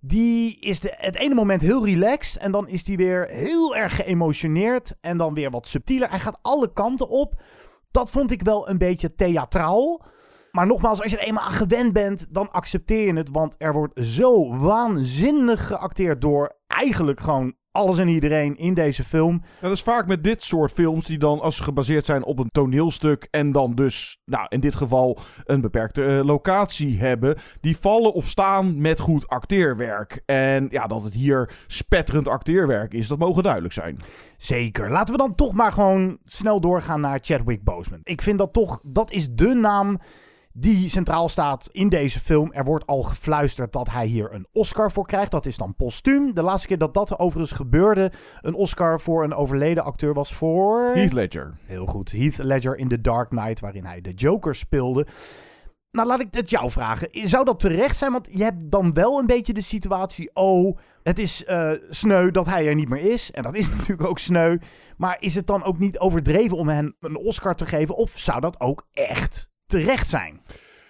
Die 0.00 0.58
is 0.58 0.80
de, 0.80 0.94
het 0.96 1.16
ene 1.16 1.34
moment 1.34 1.62
heel 1.62 1.84
relaxed 1.84 2.42
en 2.42 2.52
dan 2.52 2.68
is 2.68 2.86
hij 2.86 2.96
weer 2.96 3.26
heel 3.28 3.76
erg 3.76 3.96
geëmotioneerd 3.96 4.96
en 5.00 5.16
dan 5.16 5.34
weer 5.34 5.50
wat 5.50 5.66
subtieler. 5.66 6.10
Hij 6.10 6.20
gaat 6.20 6.38
alle 6.42 6.72
kanten 6.72 7.08
op. 7.08 7.42
Dat 7.90 8.10
vond 8.10 8.30
ik 8.30 8.42
wel 8.42 8.68
een 8.68 8.78
beetje 8.78 9.14
theatraal. 9.14 10.04
Maar 10.50 10.66
nogmaals, 10.66 11.02
als 11.02 11.10
je 11.10 11.18
er 11.18 11.26
eenmaal 11.26 11.44
aan 11.44 11.52
gewend 11.52 11.92
bent, 11.92 12.26
dan 12.30 12.50
accepteer 12.50 13.06
je 13.06 13.12
het. 13.12 13.30
Want 13.32 13.54
er 13.58 13.72
wordt 13.72 14.00
zo 14.00 14.56
waanzinnig 14.56 15.66
geacteerd 15.66 16.20
door 16.20 16.58
eigenlijk 16.66 17.20
gewoon 17.20 17.54
alles 17.72 17.98
en 17.98 18.08
iedereen 18.08 18.56
in 18.56 18.74
deze 18.74 19.04
film. 19.04 19.42
dat 19.60 19.72
is 19.72 19.82
vaak 19.82 20.06
met 20.06 20.24
dit 20.24 20.42
soort 20.42 20.72
films 20.72 21.06
die 21.06 21.18
dan, 21.18 21.40
als 21.40 21.56
ze 21.56 21.62
gebaseerd 21.62 22.04
zijn 22.04 22.24
op 22.24 22.38
een 22.38 22.50
toneelstuk 22.50 23.28
en 23.30 23.52
dan 23.52 23.74
dus, 23.74 24.18
nou 24.24 24.46
in 24.48 24.60
dit 24.60 24.74
geval 24.74 25.18
een 25.44 25.60
beperkte 25.60 26.02
uh, 26.02 26.24
locatie 26.24 26.98
hebben, 26.98 27.36
die 27.60 27.76
vallen 27.76 28.12
of 28.12 28.26
staan 28.26 28.80
met 28.80 29.00
goed 29.00 29.28
acteerwerk. 29.28 30.22
En 30.26 30.66
ja, 30.70 30.86
dat 30.86 31.02
het 31.02 31.14
hier 31.14 31.50
spetterend 31.66 32.28
acteerwerk 32.28 32.94
is, 32.94 33.08
dat 33.08 33.18
mogen 33.18 33.42
duidelijk 33.42 33.74
zijn. 33.74 33.96
Zeker. 34.36 34.90
Laten 34.90 35.12
we 35.12 35.20
dan 35.20 35.34
toch 35.34 35.52
maar 35.52 35.72
gewoon 35.72 36.18
snel 36.24 36.60
doorgaan 36.60 37.00
naar 37.00 37.18
Chadwick 37.22 37.64
Boseman. 37.64 38.00
Ik 38.02 38.22
vind 38.22 38.38
dat 38.38 38.52
toch, 38.52 38.80
dat 38.86 39.10
is 39.10 39.28
de 39.30 39.54
naam 39.54 39.98
die 40.60 40.88
centraal 40.88 41.28
staat 41.28 41.68
in 41.72 41.88
deze 41.88 42.20
film. 42.20 42.52
Er 42.52 42.64
wordt 42.64 42.86
al 42.86 43.02
gefluisterd 43.02 43.72
dat 43.72 43.90
hij 43.90 44.06
hier 44.06 44.32
een 44.32 44.46
Oscar 44.52 44.92
voor 44.92 45.06
krijgt. 45.06 45.30
Dat 45.30 45.46
is 45.46 45.56
dan 45.56 45.74
postuum. 45.74 46.34
De 46.34 46.42
laatste 46.42 46.68
keer 46.68 46.78
dat 46.78 46.94
dat 46.94 47.18
overigens 47.18 47.52
gebeurde, 47.52 48.12
een 48.40 48.54
Oscar 48.54 49.00
voor 49.00 49.24
een 49.24 49.34
overleden 49.34 49.84
acteur 49.84 50.14
was 50.14 50.34
voor... 50.34 50.90
Heath 50.94 51.12
Ledger. 51.12 51.58
Heel 51.64 51.86
goed. 51.86 52.12
Heath 52.12 52.38
Ledger 52.38 52.76
in 52.76 52.88
The 52.88 53.00
Dark 53.00 53.28
Knight, 53.28 53.60
waarin 53.60 53.84
hij 53.84 54.00
de 54.00 54.12
Joker 54.12 54.54
speelde. 54.54 55.06
Nou, 55.90 56.08
laat 56.08 56.20
ik 56.20 56.28
het 56.30 56.50
jou 56.50 56.70
vragen. 56.70 57.08
Zou 57.12 57.44
dat 57.44 57.60
terecht 57.60 57.96
zijn? 57.96 58.12
Want 58.12 58.28
je 58.30 58.42
hebt 58.42 58.70
dan 58.70 58.94
wel 58.94 59.18
een 59.18 59.26
beetje 59.26 59.52
de 59.52 59.62
situatie... 59.62 60.30
Oh, 60.32 60.78
het 61.02 61.18
is 61.18 61.44
uh, 61.48 61.70
sneu 61.88 62.30
dat 62.30 62.46
hij 62.46 62.66
er 62.66 62.74
niet 62.74 62.88
meer 62.88 63.10
is. 63.12 63.30
En 63.30 63.42
dat 63.42 63.54
is 63.54 63.70
natuurlijk 63.76 64.08
ook 64.08 64.18
sneu. 64.18 64.58
Maar 64.96 65.16
is 65.20 65.34
het 65.34 65.46
dan 65.46 65.64
ook 65.64 65.78
niet 65.78 65.98
overdreven 65.98 66.56
om 66.56 66.68
hem 66.68 66.96
een 67.00 67.16
Oscar 67.16 67.54
te 67.54 67.66
geven? 67.66 67.96
Of 67.96 68.18
zou 68.18 68.40
dat 68.40 68.60
ook 68.60 68.86
echt 68.92 69.49
terecht 69.70 70.08
zijn. 70.08 70.40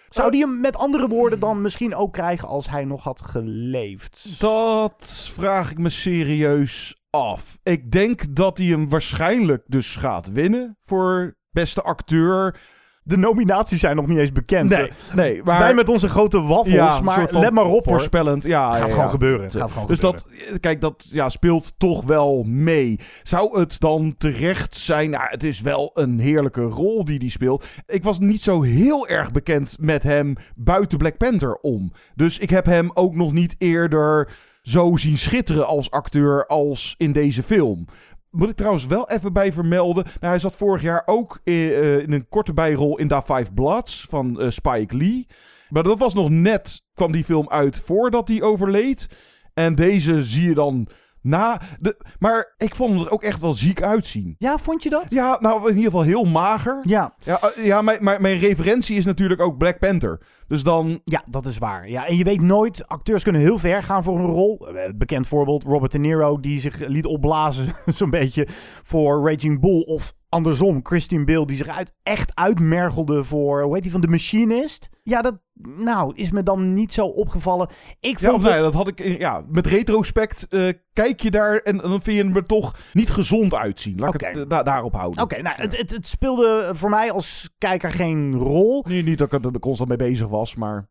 Zou 0.09 0.31
die 0.31 0.41
hem 0.41 0.61
met 0.61 0.77
andere 0.77 1.09
woorden 1.09 1.41
dan 1.41 1.61
misschien 1.61 1.95
ook 1.95 2.13
krijgen 2.13 2.49
als 2.49 2.69
hij 2.69 2.85
nog 2.85 3.03
had 3.03 3.23
geleefd? 3.23 4.41
Dat 4.41 5.31
vraag 5.33 5.71
ik 5.71 5.79
me 5.79 5.89
serieus 5.89 7.03
af. 7.11 7.59
Ik 7.63 7.91
denk 7.91 8.35
dat 8.37 8.59
hij 8.59 8.67
hem 8.67 8.89
waarschijnlijk 8.89 9.63
dus 9.67 9.97
gaat 9.97 10.33
winnen 10.33 10.79
voor 10.85 11.37
beste 11.51 11.83
acteur 11.83 12.61
de 13.03 13.17
nominaties 13.17 13.81
zijn 13.81 13.97
nog 13.97 14.07
niet 14.07 14.19
eens 14.19 14.33
bekend. 14.33 14.71
Nee, 14.71 14.91
nee 15.15 15.43
maar... 15.45 15.59
Wij 15.59 15.75
met 15.75 15.89
onze 15.89 16.09
grote 16.09 16.41
waffels, 16.43 16.75
ja, 16.75 17.01
maar 17.01 17.29
let 17.31 17.53
maar 17.53 17.65
op 17.65 17.85
Voorspellend, 17.85 18.43
ja. 18.45 18.73
Gaat 18.73 18.89
ja, 18.89 18.95
gewoon 18.95 19.11
gebeuren. 19.11 19.51
Gaat 19.51 19.71
gewoon 19.71 19.87
dus 19.87 19.99
gebeuren. 19.99 20.23
dat, 20.51 20.61
kijk, 20.61 20.81
dat 20.81 21.07
ja, 21.11 21.29
speelt 21.29 21.73
toch 21.79 22.05
wel 22.05 22.43
mee. 22.47 22.99
Zou 23.23 23.61
het 23.61 23.81
dan 23.81 24.15
terecht 24.19 24.77
zijn? 24.77 25.11
Nou, 25.11 25.25
het 25.29 25.45
is 25.45 25.61
wel 25.61 25.91
een 25.95 26.19
heerlijke 26.19 26.63
rol 26.63 27.05
die 27.05 27.19
hij 27.19 27.29
speelt. 27.29 27.65
Ik 27.87 28.03
was 28.03 28.19
niet 28.19 28.43
zo 28.43 28.63
heel 28.63 29.09
erg 29.09 29.31
bekend 29.31 29.77
met 29.81 30.03
hem 30.03 30.35
buiten 30.55 30.99
Black 30.99 31.17
Panther 31.17 31.55
om. 31.55 31.93
Dus 32.15 32.39
ik 32.39 32.51
heb 32.51 32.67
hem 32.67 32.91
ook 32.95 33.15
nog 33.15 33.33
niet 33.33 33.55
eerder 33.59 34.29
zo 34.63 34.97
zien 34.97 35.19
schitteren 35.19 35.67
als 35.67 35.91
acteur 35.91 36.47
als 36.47 36.95
in 36.99 37.13
deze 37.13 37.43
film. 37.43 37.87
Moet 38.31 38.49
ik 38.49 38.57
trouwens 38.57 38.87
wel 38.87 39.09
even 39.09 39.33
bij 39.33 39.53
vermelden. 39.53 40.05
Nou, 40.05 40.17
hij 40.21 40.39
zat 40.39 40.55
vorig 40.57 40.83
jaar 40.83 41.03
ook 41.07 41.41
in, 41.45 41.55
uh, 41.55 41.99
in 41.99 42.13
een 42.13 42.29
korte 42.29 42.53
bijrol 42.53 42.99
in 42.99 43.09
Da 43.09 43.23
Five 43.23 43.53
Bloods 43.55 44.07
van 44.09 44.43
uh, 44.43 44.51
Spike 44.51 44.97
Lee. 44.97 45.27
Maar 45.69 45.83
dat 45.83 45.99
was 45.99 46.15
nog 46.15 46.31
net, 46.31 46.83
kwam 46.95 47.13
die 47.13 47.25
film 47.25 47.49
uit 47.49 47.81
voordat 47.81 48.29
hij 48.29 48.43
overleed. 48.43 49.09
En 49.55 49.75
deze 49.75 50.25
zie 50.25 50.49
je 50.49 50.55
dan 50.55 50.89
na. 51.23 51.61
De, 51.81 51.97
maar 52.19 52.55
ik 52.57 52.75
vond 52.75 52.95
hem 52.95 53.05
er 53.05 53.11
ook 53.11 53.23
echt 53.23 53.41
wel 53.41 53.53
ziek 53.53 53.83
uitzien. 53.83 54.35
Ja, 54.39 54.59
vond 54.59 54.83
je 54.83 54.91
dat? 54.91 55.05
Ja, 55.09 55.37
nou 55.41 55.61
in 55.61 55.77
ieder 55.77 55.91
geval 55.91 56.03
heel 56.03 56.25
mager. 56.25 56.79
Ja. 56.83 57.15
Ja, 57.19 57.41
uh, 57.59 57.67
ja 57.67 57.83
mijn, 57.83 58.05
mijn, 58.05 58.23
mijn 58.23 58.39
referentie 58.39 58.97
is 58.97 59.05
natuurlijk 59.05 59.41
ook 59.41 59.59
Black 59.59 59.79
Panther. 59.79 60.21
Dus 60.49 60.63
dan... 60.63 61.01
Ja, 61.05 61.23
dat 61.27 61.47
is 61.47 61.59
waar. 61.59 61.89
Ja, 61.89 62.07
en 62.07 62.17
je 62.17 62.25
weet 62.25 62.41
nooit, 62.41 62.89
acteurs 62.89 63.23
kunnen 63.23 63.41
heel 63.41 63.59
ver 63.59 63.83
gaan 63.83 64.05
voor 64.05 64.19
een 64.19 64.27
rol. 64.27 64.69
Bekend 64.97 65.27
voorbeeld, 65.27 65.65
Robert 65.65 65.93
De 65.93 65.99
Niro, 65.99 66.41
die 66.41 66.61
zich 66.61 66.79
liet 66.79 67.07
opblazen 67.07 67.75
zo'n 67.95 68.11
beetje 68.11 68.49
voor 68.83 69.31
Raging 69.31 69.61
Bull. 69.61 69.83
Of 69.83 70.15
andersom, 70.31 70.81
Christian 70.83 71.25
Bale 71.25 71.47
die 71.47 71.57
zich 71.57 71.69
uit, 71.69 71.93
echt 72.03 72.33
uitmergelde 72.35 73.25
voor, 73.25 73.63
hoe 73.63 73.75
heet 73.75 73.83
die 73.83 73.93
van, 73.93 74.01
de 74.01 74.09
Machinist. 74.09 74.89
Ja, 75.03 75.23
dat 75.23 75.41
nou, 75.63 76.13
is 76.15 76.31
me 76.31 76.43
dan 76.43 76.75
niet 76.75 76.93
zo 76.93 77.07
opgevallen. 77.07 77.69
Ik 78.01 78.21
Ja, 78.21 78.29
vond 78.29 78.39
of 78.39 78.43
nee, 78.45 78.53
het... 78.53 78.61
dat 78.63 78.73
had 78.75 78.89
ik. 78.89 79.19
Ja, 79.19 79.45
met 79.49 79.67
retrospect 79.67 80.47
eh, 80.49 80.69
kijk 80.93 81.21
je 81.21 81.31
daar 81.31 81.57
en 81.57 81.77
dan 81.77 82.03
vind 82.03 82.17
je 82.17 82.25
hem 82.25 82.37
er 82.37 82.45
toch 82.45 82.75
niet 82.93 83.11
gezond 83.11 83.55
uitzien. 83.55 83.99
Laat 83.99 84.15
ik 84.15 84.21
het 84.21 84.37
eh, 84.37 84.43
da- 84.49 84.63
daarop 84.63 84.93
houden. 84.93 85.23
Oké, 85.23 85.43
nou, 85.43 85.57
het, 85.61 85.77
het, 85.79 85.91
het 85.91 86.07
speelde 86.07 86.71
voor 86.73 86.91
mij 86.91 87.11
als 87.13 87.51
kijker 87.59 87.91
geen 87.91 88.35
rol. 88.35 88.85
Nee, 88.89 89.03
niet 89.03 89.19
dat 89.19 89.33
ik 89.33 89.45
er 89.45 89.59
constant 89.61 89.89
mee 89.89 89.99
bezig 89.99 90.29
was, 90.29 90.57
maar. 90.57 90.89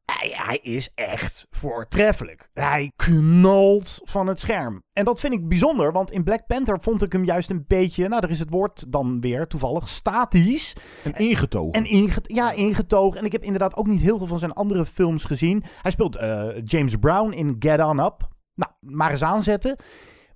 Hij, 0.50 0.60
is 0.62 0.90
echt 0.96 1.48
voortreffelijk. 1.52 2.50
Hij 2.54 2.92
knalt 2.96 4.00
van 4.04 4.28
het 4.28 4.40
scherm. 4.40 4.84
En 4.94 5.06
dat 5.06 5.20
vind 5.20 5.34
ik 5.34 5.48
bijzonder, 5.48 5.92
want 5.92 6.12
in 6.12 6.24
Black 6.24 6.48
Panther 6.48 6.78
vond 6.82 7.02
ik 7.02 7.12
hem 7.12 7.24
juist 7.24 7.50
een 7.50 7.66
beetje, 7.68 8.08
nou, 8.08 8.22
daar 8.22 8.30
is 8.30 8.40
het 8.40 8.50
woord 8.50 8.92
dan 8.92 9.22
weer 9.22 9.48
toevallig, 9.48 9.88
statisch. 9.88 10.76
En 11.04 11.16
ingetogen. 11.16 11.72
En 11.72 11.86
inge 11.86 12.22
ja, 12.24 12.52
ingetogen. 12.52 13.20
En 13.20 13.26
ik 13.26 13.32
heb 13.32 13.44
inderdaad 13.44 13.76
ook 13.76 13.88
niet 13.88 14.02
heel 14.02 14.18
veel 14.18 14.28
van 14.28 14.40
zijn 14.40 14.54
andere 14.54 14.86
films 14.86 15.26
gezien. 15.26 15.64
Hij 15.82 15.92
speelt 15.92 16.16
eh, 16.16 16.48
James 16.64 16.96
Brown 16.96 17.32
in 17.32 17.56
Get 17.60 17.84
On 17.84 18.00
Up. 18.00 18.28
Nou, 18.56 18.72
maar 18.80 19.12
eens 19.12 19.24
aanzetten. 19.24 19.76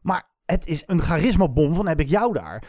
Maar 0.02 0.32
het 0.46 0.68
is 0.68 0.84
een 0.86 1.02
charismabom 1.02 1.74
van 1.74 1.88
heb 1.88 2.00
ik 2.00 2.10
jou 2.10 2.34
daar. 2.34 2.64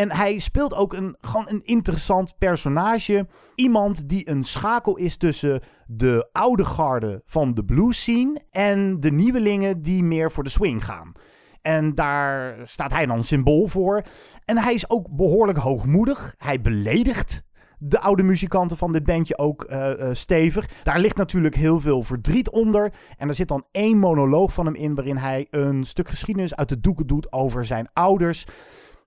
En 0.00 0.10
hij 0.10 0.38
speelt 0.38 0.74
ook 0.74 0.92
een, 0.92 1.16
gewoon 1.20 1.48
een 1.48 1.64
interessant 1.64 2.34
personage. 2.38 3.26
Iemand 3.54 4.08
die 4.08 4.30
een 4.30 4.44
schakel 4.44 4.96
is 4.96 5.16
tussen 5.16 5.60
de 5.86 6.28
oude 6.32 6.64
garde 6.64 7.22
van 7.24 7.54
de 7.54 7.64
blues 7.64 8.00
scene... 8.00 8.42
en 8.50 9.00
de 9.00 9.10
nieuwelingen 9.10 9.82
die 9.82 10.02
meer 10.02 10.32
voor 10.32 10.44
de 10.44 10.50
swing 10.50 10.84
gaan. 10.84 11.12
En 11.62 11.94
daar 11.94 12.56
staat 12.64 12.92
hij 12.92 13.06
dan 13.06 13.24
symbool 13.24 13.66
voor. 13.66 14.02
En 14.44 14.58
hij 14.58 14.74
is 14.74 14.90
ook 14.90 15.16
behoorlijk 15.16 15.58
hoogmoedig. 15.58 16.34
Hij 16.38 16.60
beledigt 16.60 17.42
de 17.78 18.00
oude 18.00 18.22
muzikanten 18.22 18.76
van 18.76 18.92
dit 18.92 19.04
bandje 19.04 19.38
ook 19.38 19.64
eh, 19.64 20.08
eh, 20.08 20.14
stevig. 20.14 20.68
Daar 20.82 21.00
ligt 21.00 21.16
natuurlijk 21.16 21.54
heel 21.54 21.80
veel 21.80 22.02
verdriet 22.02 22.50
onder. 22.50 22.92
En 23.16 23.28
er 23.28 23.34
zit 23.34 23.48
dan 23.48 23.64
één 23.70 23.98
monoloog 23.98 24.52
van 24.52 24.66
hem 24.66 24.74
in... 24.74 24.94
waarin 24.94 25.16
hij 25.16 25.46
een 25.50 25.84
stuk 25.84 26.08
geschiedenis 26.08 26.56
uit 26.56 26.68
de 26.68 26.80
doeken 26.80 27.06
doet 27.06 27.32
over 27.32 27.64
zijn 27.64 27.88
ouders... 27.92 28.46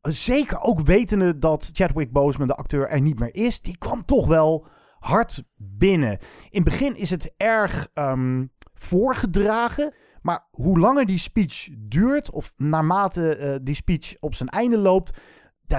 Zeker 0.10 0.60
ook 0.60 0.79
wetende 0.79 1.38
dat 1.38 1.69
Chadwick 1.74 2.12
Boseman, 2.12 2.48
de 2.48 2.53
acteur, 2.53 2.89
er 2.89 3.01
niet 3.01 3.19
meer 3.19 3.36
is. 3.36 3.62
Die 3.62 3.77
kwam 3.77 4.05
toch 4.05 4.27
wel 4.27 4.67
hard 5.00 5.43
binnen. 5.55 6.12
In 6.50 6.62
het 6.62 6.63
begin 6.63 6.95
is 6.95 7.10
het 7.10 7.33
erg 7.38 7.88
ehm, 7.93 8.45
voorgedragen. 8.74 9.93
Maar 10.22 10.48
hoe 10.51 10.79
langer 10.79 11.05
die 11.05 11.17
speech 11.17 11.69
duurt, 11.77 12.31
of 12.31 12.51
naarmate 12.55 13.36
eh, 13.36 13.55
die 13.62 13.75
speech 13.75 14.15
op 14.19 14.36
zijn 14.36 14.50
einde 14.50 14.77
loopt, 14.77 15.17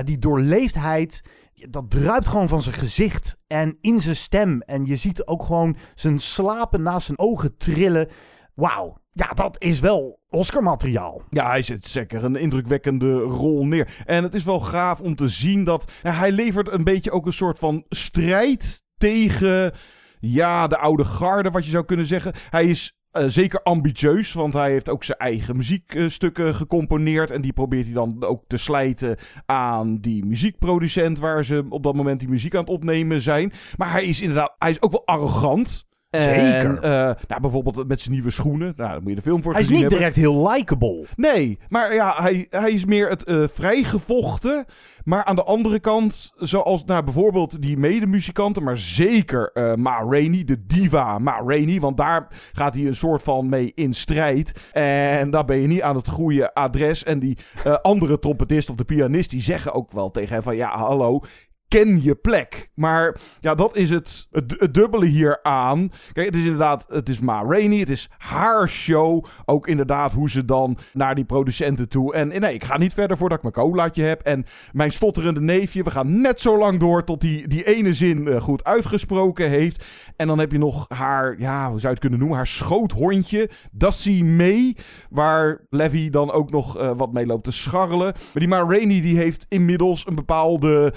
die 0.05 0.19
doorleefdheid, 0.19 1.23
dat 1.55 1.91
druipt 1.91 2.29
gewoon 2.29 2.49
van 2.49 2.63
zijn 2.63 2.75
gezicht 2.75 3.39
en 3.47 3.79
in 3.81 4.01
zijn 4.01 4.17
stem. 4.17 4.61
En 4.61 4.87
je 4.87 4.97
ziet 4.97 5.27
ook 5.27 5.45
gewoon 5.45 5.77
zijn 5.95 6.19
slapen 6.19 6.83
naast 6.83 7.07
zijn 7.07 7.19
ogen 7.19 7.57
trillen. 7.57 8.09
Wauw, 8.55 8.99
ja, 9.15 9.29
dat 9.29 9.57
is 9.59 9.81
wel 9.81 10.21
Oscar-materiaal. 10.29 11.23
Ja, 11.31 11.49
hij 11.49 11.63
zet 11.63 11.87
zeker 11.87 12.25
een 12.25 12.37
indrukwekkende 12.37 13.19
rol 13.19 13.67
neer. 13.67 14.03
En 14.05 14.23
het 14.23 14.35
is 14.35 14.45
wel 14.45 14.61
gaaf 14.61 15.01
om 15.01 15.15
te 15.15 15.29
zien 15.29 15.65
dat 15.65 15.91
hij 16.03 16.33
levert 16.33 16.73
een 16.73 16.85
beetje 16.85 17.11
ook 17.11 17.27
een 17.27 17.33
soort 17.33 17.59
van 17.59 17.85
strijd 17.89 18.83
tegen 18.97 19.73
ja, 20.21 20.67
de 20.67 20.79
oude 20.79 21.05
garde, 21.05 21.51
wat 21.51 21.65
je 21.65 21.71
zou 21.71 21.85
kunnen 21.85 22.07
zeggen. 22.07 22.33
Hij 22.51 22.67
is 22.67 22.97
eh, 23.11 23.25
zeker 23.27 23.63
ambitieus, 23.63 24.33
want 24.33 24.55
hij 24.55 24.71
heeft 24.71 24.89
ook 24.89 25.05
zijn 25.05 25.19
eigen 25.19 25.57
muziekstukken 25.57 26.55
gecomponeerd. 26.55 27.31
En 27.31 27.41
die 27.41 27.53
probeert 27.53 27.85
hij 27.85 27.95
dan 27.95 28.25
ook 28.25 28.45
te 28.47 28.57
slijten 28.57 29.17
aan 29.47 29.99
die 30.01 30.25
muziekproducent 30.25 31.19
waar 31.19 31.45
ze 31.45 31.67
op 31.69 31.83
dat 31.83 31.95
moment 31.95 32.21
die 32.21 32.29
muziek 32.29 32.55
aan 32.55 32.61
het 32.61 32.71
opnemen 32.71 33.21
zijn. 33.21 33.53
Maar 33.77 33.91
hij 33.91 34.05
is 34.05 34.21
inderdaad, 34.21 34.55
hij 34.59 34.71
is 34.71 34.83
ook 34.83 34.91
wel 34.91 35.07
arrogant. 35.07 35.87
Zeker. 36.23 36.43
En, 36.43 36.83
eh, 36.83 36.91
nou, 37.29 37.41
bijvoorbeeld 37.41 37.89
met 37.89 38.01
zijn 38.01 38.15
nieuwe 38.15 38.31
schoenen. 38.31 38.73
Nou, 38.77 38.91
daar 38.91 39.01
moet 39.01 39.09
je 39.11 39.15
de 39.17 39.23
film 39.23 39.43
voor 39.43 39.53
Hij 39.53 39.61
is 39.61 39.69
niet 39.69 39.81
hebben. 39.81 39.99
direct 39.99 40.17
heel 40.17 40.49
likable. 40.51 41.05
Nee, 41.17 41.59
maar 41.69 41.95
ja, 41.95 42.15
hij, 42.17 42.47
hij 42.51 42.71
is 42.71 42.85
meer 42.85 43.09
het 43.09 43.25
eh, 43.25 43.43
vrijgevochten. 43.49 44.65
Maar 45.05 45.25
aan 45.25 45.35
de 45.35 45.45
andere 45.45 45.81
kant, 45.81 46.33
zoals 46.37 46.85
nou, 46.85 47.05
bijvoorbeeld 47.05 47.63
die 47.63 47.77
medemuzikanten, 47.77 48.63
maar 48.63 48.79
zeker 48.79 49.51
eh 49.53 49.75
Ma 49.75 50.05
Rainey, 50.09 50.45
de 50.45 50.67
diva 50.67 51.19
Ma 51.19 51.43
Rainey, 51.47 51.81
want 51.81 51.97
daar 51.97 52.29
gaat 52.53 52.75
hij 52.75 52.85
een 52.87 52.95
soort 52.97 53.23
van 53.23 53.49
mee 53.49 53.73
in 53.75 53.93
strijd. 53.93 54.53
En 54.73 55.31
daar 55.31 55.45
ben 55.45 55.61
je 55.61 55.67
niet 55.67 55.83
aan 55.83 55.97
het 55.97 56.09
goede 56.09 56.55
adres. 56.55 57.05
En 57.05 57.19
die 57.19 57.39
andere 57.83 58.19
trompetist 58.19 58.71
of 58.71 58.77
de 58.77 58.85
pianist, 58.85 59.31
die 59.31 59.41
zeggen 59.41 59.73
ook 59.73 59.93
wel 59.93 60.11
tegen 60.11 60.33
hem 60.35 60.43
van, 60.43 60.57
ja, 60.57 60.77
hallo, 60.77 61.21
ken 61.69 62.03
je 62.03 62.15
plek. 62.15 62.71
Maar 62.75 63.17
ja, 63.41 63.55
dat 63.55 63.77
is 63.77 63.91
het, 63.91 64.27
het, 64.31 64.75
dubbele 64.75 65.07
hier 65.07 65.39
aan. 65.43 65.91
Kijk, 66.13 66.27
het 66.27 66.37
is 66.37 66.43
inderdaad, 66.43 66.87
het 66.89 67.09
is 67.09 67.21
Ma 67.21 67.43
Rainey, 67.43 67.79
het 67.79 67.91
is 67.91 68.09
haar 68.19 68.69
show. 68.69 69.25
Ook 69.45 69.67
inderdaad 69.67 70.13
hoe 70.13 70.31
ze 70.31 70.45
dan 70.45 70.79
naar 70.93 71.15
die 71.15 71.25
producenten 71.25 71.89
toe. 71.89 72.15
En 72.15 72.29
nee, 72.29 72.55
ik 72.55 72.65
ga 72.65 72.79
niet 72.79 72.95
verder 72.95 73.17
voordat 73.17 73.37
ik 73.39 73.43
mijn 73.43 73.69
colaatje 73.69 74.03
heb. 74.03 74.21
En 74.21 74.45
mijn 74.73 74.91
stotterende 74.91 75.41
neefje, 75.41 75.83
we 75.83 75.91
gaan 75.91 76.21
net 76.21 76.41
zo 76.41 76.59
lang 76.59 76.81
door 76.81 77.05
tot 77.05 77.21
die, 77.21 77.49
die 77.49 77.67
ene 77.67 77.95
zin 77.95 78.29
eh, 78.29 78.41
goed 78.41 78.65
uitgesproken 78.65 79.49
heeft. 79.49 79.85
En 80.17 80.27
dan 80.27 80.39
heb 80.39 80.53
je 80.53 80.59
nog 80.59 80.85
haar, 80.89 81.35
ja, 81.39 81.71
hoe 81.71 81.81
zou 81.81 81.83
je 81.83 81.89
het 81.89 81.99
kunnen 81.99 82.19
noemen? 82.19 82.37
Haar 82.37 82.47
schoothondje, 82.47 83.51
Dassie 83.73 84.25
May. 84.25 84.77
Waar 85.11 85.61
Levy 85.71 86.11
dan 86.11 86.33
ook 86.33 86.51
nog 86.51 86.79
eh, 86.79 86.91
wat 86.97 87.13
mee 87.13 87.27
loopt 87.27 87.45
te 87.45 87.51
scharrelen. 87.51 88.13
Maar 88.13 88.33
die 88.33 88.49
Ma 88.49 88.65
Rainey, 88.65 89.01
die 89.01 89.17
heeft 89.17 89.47
inmiddels 89.49 90.07
een 90.07 90.15
bepaalde 90.15 90.95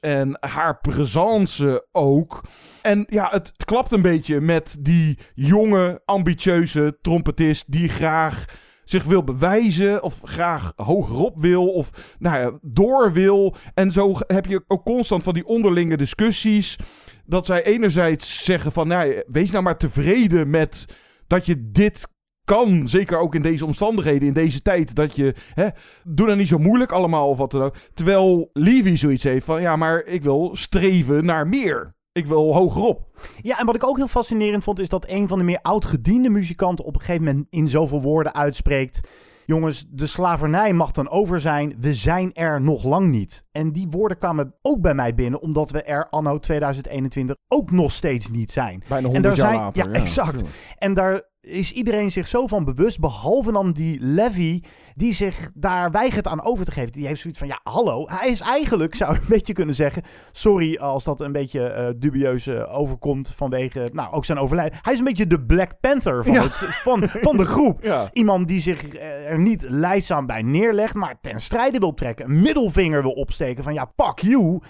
En 0.00 0.36
haar 0.40 0.80
presence 0.80 1.86
ook. 1.92 2.40
En 2.82 3.06
ja, 3.08 3.28
het, 3.30 3.52
klapt 3.64 3.92
een 3.92 4.02
beetje 4.02 4.40
met 4.40 4.76
die 4.80 5.18
jonge, 5.34 6.02
ambitieuze 6.04 6.98
trompetist 7.00 7.72
die 7.72 7.88
graag 7.88 8.44
zich 8.84 9.04
wil 9.04 9.24
bewijzen 9.24 10.02
of 10.02 10.20
graag 10.24 10.72
hogerop 10.76 11.40
wil 11.40 11.68
of 11.68 11.90
nou 12.18 12.38
ja, 12.38 12.58
door 12.62 13.12
wil. 13.12 13.56
En 13.74 13.92
zo 13.92 14.14
heb 14.26 14.46
je 14.46 14.64
ook 14.66 14.84
constant 14.84 15.22
van 15.22 15.34
die 15.34 15.46
onderlinge 15.46 15.96
discussies. 15.96 16.78
Dat 17.26 17.46
zij 17.46 17.64
enerzijds 17.64 18.44
zeggen 18.44 18.72
van, 18.72 18.88
nou, 18.88 19.22
wees 19.26 19.50
nou 19.50 19.64
maar 19.64 19.78
tevreden 19.78 20.50
met 20.50 20.84
dat 21.26 21.46
je 21.46 21.70
dit 21.70 22.06
kan, 22.44 22.88
zeker 22.88 23.18
ook 23.18 23.34
in 23.34 23.42
deze 23.42 23.64
omstandigheden, 23.64 24.28
in 24.28 24.34
deze 24.34 24.62
tijd, 24.62 24.94
dat 24.94 25.16
je, 25.16 25.34
hè, 25.54 25.68
doe 26.04 26.26
dan 26.26 26.36
niet 26.36 26.48
zo 26.48 26.58
moeilijk 26.58 26.92
allemaal 26.92 27.28
of 27.28 27.38
wat 27.38 27.50
dan 27.50 27.62
ook. 27.62 27.76
Terwijl 27.94 28.50
Levy 28.52 28.96
zoiets 28.96 29.22
heeft 29.22 29.44
van, 29.44 29.60
ja, 29.60 29.76
maar 29.76 30.04
ik 30.04 30.22
wil 30.22 30.50
streven 30.52 31.24
naar 31.24 31.46
meer. 31.46 31.94
Ik 32.12 32.26
wil 32.26 32.54
hogerop. 32.54 33.06
Ja, 33.42 33.58
en 33.58 33.66
wat 33.66 33.74
ik 33.74 33.84
ook 33.84 33.96
heel 33.96 34.06
fascinerend 34.06 34.64
vond, 34.64 34.78
is 34.78 34.88
dat 34.88 35.08
een 35.08 35.28
van 35.28 35.38
de 35.38 35.44
meer 35.44 35.58
oudgediende 35.62 36.30
muzikanten 36.30 36.84
op 36.84 36.94
een 36.94 37.00
gegeven 37.00 37.24
moment 37.24 37.46
in 37.50 37.68
zoveel 37.68 38.02
woorden 38.02 38.34
uitspreekt. 38.34 39.00
Jongens, 39.46 39.84
de 39.88 40.06
slavernij 40.06 40.72
mag 40.72 40.90
dan 40.90 41.08
over 41.08 41.40
zijn. 41.40 41.76
We 41.80 41.94
zijn 41.94 42.32
er 42.34 42.60
nog 42.60 42.84
lang 42.84 43.10
niet. 43.10 43.44
En 43.52 43.72
die 43.72 43.86
woorden 43.90 44.18
kwamen 44.18 44.54
ook 44.62 44.80
bij 44.80 44.94
mij 44.94 45.14
binnen, 45.14 45.40
omdat 45.40 45.70
we 45.70 45.82
er 45.82 46.08
anno 46.08 46.38
2021 46.38 47.36
ook 47.48 47.70
nog 47.70 47.92
steeds 47.92 48.30
niet 48.30 48.50
zijn. 48.50 48.82
Bijna 48.88 49.08
en 49.08 49.12
100 49.12 49.36
daar 49.36 49.36
jaar 49.36 49.52
zijn, 49.52 49.64
later. 49.64 49.92
Ja, 49.92 50.00
exact. 50.00 50.42
En 50.78 50.94
daar 50.94 51.32
is 51.44 51.72
iedereen 51.72 52.10
zich 52.10 52.26
zo 52.28 52.46
van 52.46 52.64
bewust, 52.64 53.00
behalve 53.00 53.52
dan 53.52 53.72
die 53.72 53.98
Levy, 54.00 54.62
die 54.94 55.12
zich 55.12 55.50
daar 55.54 55.90
weigert 55.90 56.28
aan 56.28 56.44
over 56.44 56.64
te 56.64 56.70
geven. 56.72 56.92
Die 56.92 57.06
heeft 57.06 57.20
zoiets 57.20 57.38
van, 57.38 57.48
ja, 57.48 57.60
hallo, 57.62 58.04
hij 58.06 58.28
is 58.30 58.40
eigenlijk, 58.40 58.94
zou 58.94 59.12
je 59.12 59.18
een 59.20 59.24
beetje 59.28 59.52
kunnen 59.52 59.74
zeggen, 59.74 60.02
sorry 60.32 60.76
als 60.76 61.04
dat 61.04 61.20
een 61.20 61.32
beetje 61.32 61.66
eh, 61.66 61.86
dubieus 61.96 62.46
eh, 62.46 62.78
overkomt 62.78 63.32
vanwege, 63.36 63.88
nou, 63.92 64.12
ook 64.12 64.24
zijn 64.24 64.38
overlijden. 64.38 64.78
Hij 64.82 64.92
is 64.92 64.98
een 64.98 65.04
beetje 65.04 65.26
de 65.26 65.40
Black 65.40 65.80
Panther 65.80 66.24
van, 66.24 66.32
Ja. 66.32 66.42
het, 66.42 66.52
van, 66.54 67.08
van 67.08 67.36
de 67.36 67.44
groep. 67.44 67.82
Ja. 67.84 68.10
Iemand 68.12 68.48
die 68.48 68.60
zich 68.60 68.88
eh, 68.88 69.30
er 69.30 69.38
niet 69.38 69.66
leidzaam 69.68 70.26
bij 70.26 70.42
neerlegt, 70.42 70.94
maar 70.94 71.18
ten 71.20 71.40
strijde 71.40 71.78
wil 71.78 71.94
trekken, 71.94 72.24
een 72.30 72.40
middelvinger 72.40 73.02
wil 73.02 73.10
opsteken 73.10 73.64
van, 73.64 73.74
ja, 73.74 73.90
fuck 73.96 74.18
you. 74.18 74.60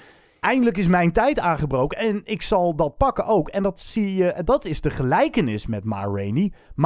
Eindelijk 0.44 0.76
is 0.76 0.86
mijn 0.88 1.12
tijd 1.12 1.38
aangebroken 1.38 1.98
en 1.98 2.20
ik 2.24 2.42
zal 2.42 2.76
dat 2.76 2.96
pakken 2.96 3.24
ook. 3.26 3.48
En 3.48 3.62
dat 3.62 3.80
zie 3.80 4.14
je, 4.14 4.42
dat 4.44 4.64
is 4.64 4.80
de 4.80 4.90
gelijkenis 4.90 5.66
met 5.66 5.84
Ma 5.84 6.04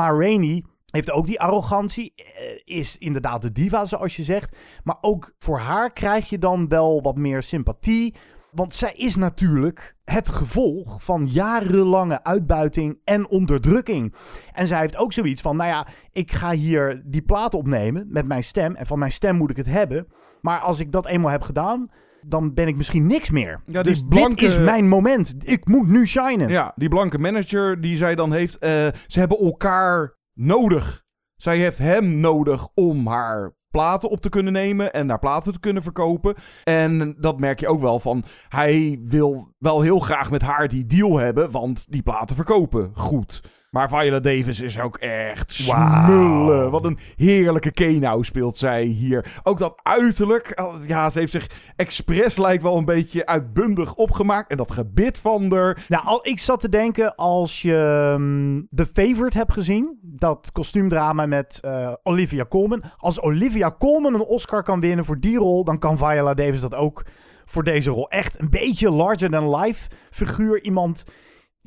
Rainey. 0.08 0.64
Heeft 0.90 1.10
ook 1.10 1.26
die 1.26 1.40
arrogantie, 1.40 2.12
eh, 2.16 2.24
is 2.64 2.98
inderdaad 2.98 3.42
de 3.42 3.52
diva 3.52 3.84
zoals 3.84 4.16
je 4.16 4.22
zegt. 4.22 4.56
Maar 4.84 4.96
ook 5.00 5.34
voor 5.38 5.58
haar 5.58 5.92
krijg 5.92 6.28
je 6.28 6.38
dan 6.38 6.68
wel 6.68 7.02
wat 7.02 7.16
meer 7.16 7.42
sympathie. 7.42 8.14
Want 8.50 8.74
zij 8.74 8.92
is 8.96 9.16
natuurlijk 9.16 9.96
het 10.04 10.28
gevolg 10.28 11.02
van 11.04 11.26
jarenlange 11.26 12.24
uitbuiting 12.24 12.98
en 13.04 13.28
onderdrukking. 13.28 14.14
En 14.52 14.66
zij 14.66 14.80
heeft 14.80 14.96
ook 14.96 15.12
zoiets 15.12 15.40
van, 15.40 15.56
nou 15.56 15.68
ja, 15.68 15.86
ik 16.12 16.32
ga 16.32 16.50
hier 16.50 17.02
die 17.04 17.22
plaat 17.22 17.54
opnemen 17.54 18.06
met 18.08 18.26
mijn 18.26 18.44
stem. 18.44 18.74
En 18.74 18.86
van 18.86 18.98
mijn 18.98 19.12
stem 19.12 19.36
moet 19.36 19.50
ik 19.50 19.56
het 19.56 19.66
hebben. 19.66 20.06
Maar 20.40 20.60
als 20.60 20.80
ik 20.80 20.92
dat 20.92 21.06
eenmaal 21.06 21.30
heb 21.30 21.42
gedaan, 21.42 21.90
dan 22.28 22.54
ben 22.54 22.66
ik 22.68 22.76
misschien 22.76 23.06
niks 23.06 23.30
meer. 23.30 23.60
Ja, 23.66 23.82
dus 23.82 24.02
blanke- 24.08 24.34
dit 24.34 24.44
is 24.50 24.58
mijn 24.58 24.88
moment. 24.88 25.34
Ik 25.38 25.66
moet 25.66 25.88
nu 25.88 26.06
shinen. 26.06 26.48
Ja, 26.48 26.72
die 26.76 26.88
blanke 26.88 27.18
manager 27.18 27.80
die 27.80 27.96
zij 27.96 28.14
dan 28.14 28.32
heeft, 28.32 28.58
eh, 28.58 28.70
ze 29.06 29.18
hebben 29.18 29.38
elkaar 29.38 30.16
nodig. 30.34 31.04
Zij 31.36 31.58
heeft 31.58 31.78
hem 31.78 32.20
nodig 32.20 32.68
om 32.74 33.06
haar 33.06 33.56
platen 33.70 34.10
op 34.10 34.20
te 34.20 34.28
kunnen 34.28 34.52
nemen 34.52 34.92
en 34.92 35.06
naar 35.06 35.18
platen 35.18 35.52
te 35.52 35.60
kunnen 35.60 35.82
verkopen. 35.82 36.34
En 36.64 37.16
dat 37.18 37.38
merk 37.40 37.60
je 37.60 37.68
ook 37.68 37.80
wel 37.80 38.00
van, 38.00 38.24
hij 38.48 39.00
wil 39.04 39.54
wel 39.58 39.80
heel 39.80 39.98
graag 39.98 40.30
met 40.30 40.42
haar 40.42 40.68
die 40.68 40.86
deal 40.86 41.18
hebben, 41.18 41.50
want 41.50 41.86
die 41.92 42.02
platen 42.02 42.36
verkopen 42.36 42.90
goed. 42.94 43.42
Maar 43.70 43.88
Viola 43.88 44.20
Davis 44.20 44.60
is 44.60 44.80
ook 44.80 44.96
echt 44.96 45.52
smullen. 45.52 46.70
Wat 46.70 46.84
een 46.84 46.98
heerlijke 47.16 47.70
Kenau 47.70 48.24
speelt 48.24 48.56
zij 48.56 48.82
hier. 48.82 49.40
Ook 49.42 49.58
dat 49.58 49.80
uiterlijk. 49.82 50.62
Ja, 50.86 51.10
ze 51.10 51.18
heeft 51.18 51.32
zich 51.32 51.50
expres 51.76 52.36
lijkt 52.36 52.62
wel 52.62 52.76
een 52.76 52.84
beetje 52.84 53.26
uitbundig 53.26 53.94
opgemaakt. 53.94 54.50
En 54.50 54.56
dat 54.56 54.72
gebit 54.72 55.18
van 55.18 55.52
haar. 55.52 55.84
Nou, 55.88 56.04
al, 56.04 56.26
ik 56.26 56.40
zat 56.40 56.60
te 56.60 56.68
denken 56.68 57.14
als 57.14 57.62
je 57.62 58.14
mm, 58.18 58.68
The 58.74 58.86
Favorite 58.86 59.38
hebt 59.38 59.52
gezien. 59.52 59.98
Dat 60.02 60.52
kostuumdrama 60.52 61.26
met 61.26 61.58
eh, 61.60 61.92
Olivia 62.02 62.44
Colman. 62.48 62.82
Als 62.96 63.20
Olivia 63.20 63.74
Colman 63.78 64.14
een 64.14 64.20
Oscar 64.20 64.62
kan 64.62 64.80
winnen 64.80 65.04
voor 65.04 65.20
die 65.20 65.38
rol, 65.38 65.64
dan 65.64 65.78
kan 65.78 65.98
Viola 65.98 66.34
Davis 66.34 66.60
dat 66.60 66.74
ook 66.74 67.04
voor 67.46 67.64
deze 67.64 67.90
rol. 67.90 68.08
Echt 68.08 68.40
een 68.40 68.50
beetje 68.50 68.90
larger 68.90 69.30
than 69.30 69.56
life 69.56 69.90
figuur. 70.10 70.62
Iemand. 70.62 71.04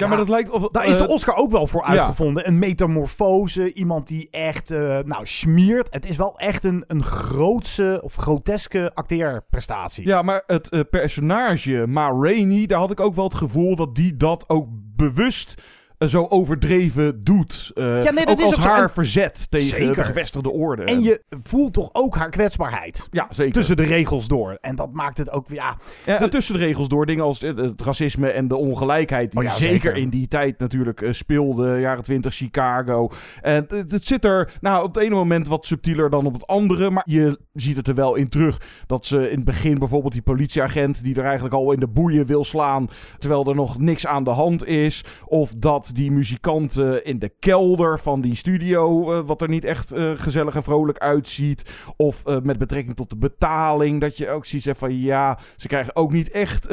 Ja, 0.02 0.08
maar 0.08 0.18
dat 0.18 0.30
lijkt 0.30 0.50
of... 0.50 0.68
Daar 0.68 0.86
is 0.86 0.98
de 0.98 1.04
eh, 1.04 1.10
Oscar 1.10 1.36
ook 1.36 1.52
wel 1.52 1.68
voor 1.68 1.84
uitgevonden. 1.84 2.48
Een 2.48 2.60
metamorfose. 2.60 3.74
Iemand 3.74 4.08
die 4.08 4.28
echt, 4.32 4.72
eh, 4.72 5.00
nou, 5.00 5.28
smiert. 5.28 5.88
Het 5.90 6.06
is 6.06 6.16
wel 6.16 6.38
echt 6.38 6.64
een, 6.64 6.84
een 6.88 7.04
grootse 7.04 8.00
of 8.04 8.16
groteske 8.16 8.92
acteerprestatie. 8.94 10.08
Ja, 10.08 10.22
maar 10.22 10.44
het 10.48 10.70
eh, 10.70 10.80
personage 10.90 11.86
Ma 11.88 12.08
Rainey, 12.08 12.66
daar 12.66 12.80
had 12.80 12.92
ik 12.92 13.00
ook 13.00 13.16
wel 13.16 13.24
het 13.24 13.36
gevoel 13.36 13.76
dat 13.76 13.96
die 13.96 14.18
dat 14.18 14.50
ook 14.50 14.68
bewust 14.96 15.62
zo 16.10 16.26
overdreven 16.30 17.24
doet. 17.24 17.72
Eh, 17.74 18.04
Ja, 18.04 18.12
nee, 18.12 18.26
dat 18.26 18.40
ook 18.40 18.40
is 18.40 18.56
als 18.56 18.66
ook 18.66 18.72
haar 18.72 18.92
verzet 18.92 19.48
tegen 19.52 19.68
Zeker. 19.68 19.96
de 19.96 20.04
gevestigde 20.04 20.52
orde. 20.52 20.84
En 20.84 21.04
je 21.04 21.22
voelt 21.44 21.74
toch 21.74 21.90
ook 21.94 22.16
haar 22.16 22.30
kwetsbaarheid. 22.30 23.08
Ja, 23.12 23.28
zeker. 23.30 23.54
Tussen 23.54 23.78
de 23.78 23.84
regels 23.84 24.28
door. 24.28 24.58
En 24.62 24.76
dat 24.76 24.94
maakt 24.94 25.18
het 25.18 25.32
ook, 25.32 25.46
ja... 25.50 25.78
Ja, 26.06 26.20
en 26.20 26.30
tussen 26.30 26.54
de 26.54 26.66
regels 26.66 26.88
door 26.88 27.06
dingen 27.06 27.24
als 27.24 27.40
het, 27.42 27.82
racisme 27.82 28.30
en 28.30 28.48
de 28.48 28.56
ongelijkheid. 28.56 29.32
Die 29.32 29.40
Oh 29.40 29.46
ja, 29.46 29.56
zeker, 29.56 29.74
zeker. 29.74 29.96
in 29.98 30.10
die 30.10 30.28
tijd 30.28 30.60
natuurlijk 30.60 31.02
eh, 31.02 31.12
speelde. 31.12 31.80
Jaren 31.80 32.04
20 32.04 32.34
Chicago. 32.34 33.10
En 33.42 33.66
het, 33.70 33.92
het 33.92 34.08
zit 34.08 34.26
er 34.26 34.52
nou, 34.62 34.84
op 34.84 34.96
het 34.96 35.04
ene 35.04 35.16
moment 35.16 35.48
wat 35.48 35.66
subtieler 35.66 36.10
dan 36.10 36.26
op 36.26 36.34
het 36.34 36.48
andere. 36.48 36.90
Maar 36.90 37.04
je 37.06 37.40
ziet 37.54 37.78
het 37.78 37.88
er 37.88 37.96
wel 37.96 38.16
in 38.16 38.30
terug. 38.30 38.62
Dat 38.88 39.06
ze 39.06 39.30
in 39.30 39.36
het 39.36 39.46
begin 39.46 39.78
bijvoorbeeld 39.80 40.14
die 40.14 40.22
politieagent. 40.22 41.04
die 41.04 41.16
er 41.16 41.24
eigenlijk 41.24 41.54
al 41.54 41.72
in 41.72 41.80
de 41.80 41.88
boeien 41.88 42.26
wil 42.26 42.44
slaan. 42.44 42.90
terwijl 43.20 43.46
er 43.46 43.56
nog 43.56 43.80
niks 43.80 44.08
aan 44.08 44.24
de 44.24 44.30
hand 44.30 44.66
is. 44.66 45.04
Of 45.26 45.54
dat 45.54 45.91
die 45.94 46.12
muzikanten 46.12 47.06
in 47.06 47.20
de 47.20 47.32
kelder 47.40 48.00
van 48.00 48.22
die 48.22 48.36
studio. 48.36 49.12
eh, 49.12 49.20
wat 49.26 49.42
er 49.42 49.50
niet 49.50 49.66
echt 49.66 49.92
eh, 49.92 50.12
gezellig 50.16 50.56
en 50.56 50.64
vrolijk 50.64 50.98
uitziet. 50.98 51.64
Of 51.96 52.26
eh, 52.26 52.38
met 52.44 52.58
betrekking 52.58 52.96
tot 52.96 53.10
de 53.10 53.16
betaling. 53.16 54.02
Dat 54.02 54.18
je 54.18 54.30
ook 54.30 54.46
ziet 54.46 54.72
van 54.76 55.00
ja, 55.00 55.40
ze 55.56 55.68
krijgen 55.68 55.96
ook 55.96 56.12
niet 56.12 56.32
echt 56.32 56.68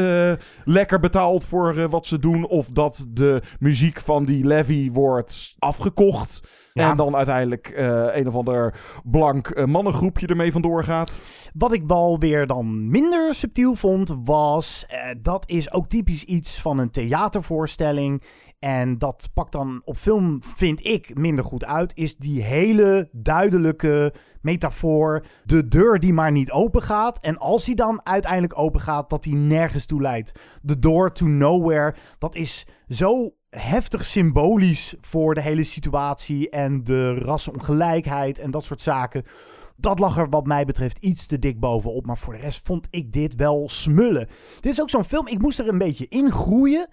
lekker 0.64 1.00
betaald 1.00 1.44
voor 1.44 1.88
wat 1.88 2.06
ze 2.06 2.18
doen. 2.18 2.46
Of 2.46 2.66
dat 2.66 3.06
de 3.08 3.42
muziek 3.58 4.00
van 4.00 4.24
die 4.24 4.44
Levy 4.44 4.90
wordt 4.92 5.54
afgekocht. 5.58 6.40
Ja. 6.72 6.90
En 6.90 6.96
dan 6.96 7.16
uiteindelijk 7.16 7.72
een 8.12 8.28
of 8.28 8.34
ander 8.34 8.74
blank 9.04 9.66
mannengroepje 9.66 10.26
ermee 10.26 10.52
vandoor 10.52 10.84
gaat. 10.84 11.12
Wat 11.54 11.72
ik 11.72 11.82
wel 11.86 12.18
weer 12.18 12.46
dan 12.46 12.90
minder 12.90 13.34
subtiel 13.34 13.74
vond, 13.74 14.16
was... 14.24 14.86
dat 15.22 15.44
is 15.48 15.72
ook 15.72 15.88
typisch 15.88 16.24
iets 16.24 16.60
van 16.60 16.78
een 16.78 16.90
theatervoorstelling. 16.90 18.22
En 18.58 18.98
dat 18.98 19.30
pakt 19.34 19.52
dan 19.52 19.82
op 19.84 19.96
film, 19.96 20.38
vind 20.42 20.86
ik, 20.86 21.18
minder 21.18 21.44
goed 21.44 21.64
uit. 21.64 21.92
Is 21.94 22.16
die 22.16 22.42
hele 22.42 23.08
duidelijke 23.12 24.14
metafoor. 24.40 25.24
De 25.44 25.68
deur 25.68 25.98
die 26.00 26.12
maar 26.12 26.32
niet 26.32 26.50
open 26.50 26.82
gaat. 26.82 27.18
En 27.20 27.38
als 27.38 27.64
die 27.64 27.74
dan 27.74 28.00
uiteindelijk 28.04 28.58
open 28.58 28.80
gaat, 28.80 29.10
dat 29.10 29.22
die 29.22 29.34
nergens 29.34 29.86
toe 29.86 30.00
leidt. 30.00 30.32
The 30.66 30.78
door 30.78 31.12
to 31.12 31.26
nowhere. 31.26 31.94
Dat 32.18 32.34
is 32.34 32.66
zo 32.88 33.34
heftig 33.50 34.04
symbolisch 34.04 34.94
voor 35.00 35.34
de 35.34 35.42
hele 35.42 35.64
situatie. 35.64 36.50
En 36.50 36.84
de 36.84 37.14
rassenongelijkheid 37.14 38.38
en 38.38 38.50
dat 38.50 38.64
soort 38.64 38.80
zaken. 38.80 39.24
Dat 39.76 39.98
lag 39.98 40.18
er 40.18 40.28
wat 40.28 40.46
mij 40.46 40.64
betreft 40.64 40.98
iets 40.98 41.26
te 41.26 41.38
dik 41.38 41.60
bovenop. 41.60 42.06
Maar 42.06 42.18
voor 42.18 42.32
de 42.32 42.40
rest 42.40 42.66
vond 42.66 42.86
ik 42.90 43.12
dit 43.12 43.34
wel 43.34 43.68
smullen. 43.68 44.28
Dit 44.60 44.72
is 44.72 44.80
ook 44.80 44.90
zo'n 44.90 45.04
film, 45.04 45.26
ik 45.26 45.42
moest 45.42 45.58
er 45.58 45.68
een 45.68 45.78
beetje 45.78 46.06
in 46.08 46.30
groeien. 46.30 46.88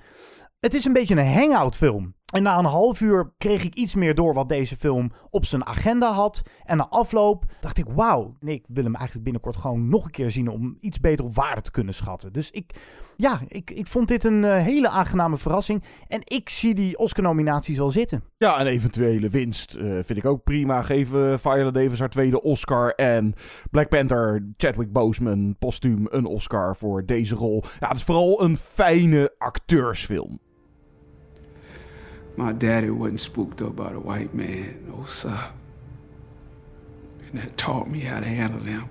Het 0.60 0.74
is 0.74 0.86
een 0.86 0.94
beetje 0.94 1.16
een 1.16 1.34
hangout 1.34 1.76
film. 1.76 2.16
En 2.34 2.44
na 2.44 2.58
een 2.58 2.66
half 2.66 3.02
uur 3.02 3.34
kreeg 3.38 3.64
ik 3.64 3.76
iets 3.76 3.96
meer 3.96 4.16
door 4.16 4.34
wat 4.34 4.50
deze 4.50 4.78
film 4.78 5.12
op 5.30 5.46
zijn 5.46 5.66
agenda 5.66 6.12
had. 6.12 6.42
En 6.64 6.78
na 6.78 6.88
afloop 6.90 7.46
dacht 7.62 7.78
ik, 7.78 7.86
wauw, 7.88 8.36
nee, 8.40 8.56
ik 8.56 8.66
wil 8.68 8.84
hem 8.84 8.96
eigenlijk 8.96 9.24
binnenkort 9.24 9.58
gewoon 9.58 9.90
nog 9.90 10.06
een 10.06 10.12
keer 10.12 10.32
zien 10.32 10.48
om 10.48 10.78
iets 10.80 11.00
beter 11.00 11.26
op 11.26 11.36
waarde 11.36 11.62
te 11.62 11.72
kunnen 11.72 11.94
schatten. 11.94 12.34
Dus 12.34 12.52
ik, 12.52 12.74
ja, 13.16 13.40
ik, 13.48 13.72
ik 13.72 13.88
vond 13.88 14.08
dit 14.08 14.24
een 14.24 14.44
eh, 14.44 14.58
hele 14.58 14.90
aangename 14.90 15.38
verrassing. 15.38 15.84
En 16.08 16.22
ik 16.24 16.50
zie 16.50 16.76
die 16.76 16.98
Oscar-nominaties 16.98 17.78
wel 17.78 17.92
zitten. 17.92 18.24
Ja, 18.38 18.60
een 18.60 18.68
eventuele 18.68 19.30
winst 19.30 19.76
eh, 19.76 19.84
vind 19.84 20.18
ik 20.18 20.26
ook 20.26 20.44
prima. 20.44 20.82
Geven 20.82 21.40
Viola 21.40 21.72
Davis 21.72 22.00
haar 22.00 22.10
tweede 22.10 22.42
Oscar. 22.42 22.90
En 22.90 23.34
Black 23.72 23.90
Panther, 23.90 24.54
Chadwick 24.58 24.92
Boseman, 24.92 25.56
postuum 25.60 26.08
een 26.10 26.26
Oscar 26.26 26.76
voor 26.76 27.06
deze 27.06 27.36
rol. 27.36 27.64
Ja, 27.80 27.88
het 27.88 27.98
is 27.98 28.04
vooral 28.04 28.44
een 28.44 28.58
fijne 28.58 29.36
acteursfilm. 29.38 30.40
My 32.38 32.52
daddy 32.52 32.90
wasn't 32.90 33.22
spooked 33.22 33.62
up 33.62 33.76
by 33.76 33.94
the 33.94 34.00
white 34.00 34.34
man, 34.34 34.86
no 34.88 35.06
sir. 35.06 35.40
And 37.30 37.42
that 37.42 37.58
taught 37.58 37.90
me 37.90 38.02
how 38.02 38.20
to 38.20 38.28
handle 38.28 38.60
them. 38.60 38.90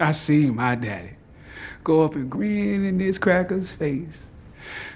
I 0.00 0.12
seen 0.12 0.54
my 0.54 0.74
daddy 0.74 1.10
go 1.84 2.04
up 2.04 2.14
and 2.14 2.30
grin 2.30 2.84
in 2.84 2.98
this 2.98 3.18
cracker's 3.18 3.72
face. 3.72 4.26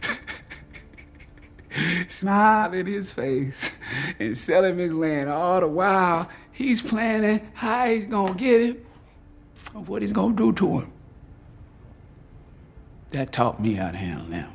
Smile 2.09 2.75
in 2.75 2.87
his 2.87 3.11
face 3.11 3.75
and 4.19 4.37
sell 4.37 4.65
him 4.65 4.79
his 4.79 4.93
land 4.93 5.31
all 5.31 5.61
the 5.61 5.69
while 5.69 6.29
he's 6.53 6.83
planning 6.83 7.51
how 7.55 7.87
he's 7.87 8.07
gonna 8.07 8.35
get 8.35 8.61
him 8.61 8.85
and 9.75 9.89
what 9.89 10.03
he's 10.03 10.13
gonna 10.13 10.37
do 10.37 10.53
to 10.53 10.81
him. 10.81 10.93
That 13.11 13.33
taught 13.33 13.61
me 13.61 13.75
how 13.75 13.91
to 13.91 13.97
handle 13.97 14.27
them. 14.27 14.53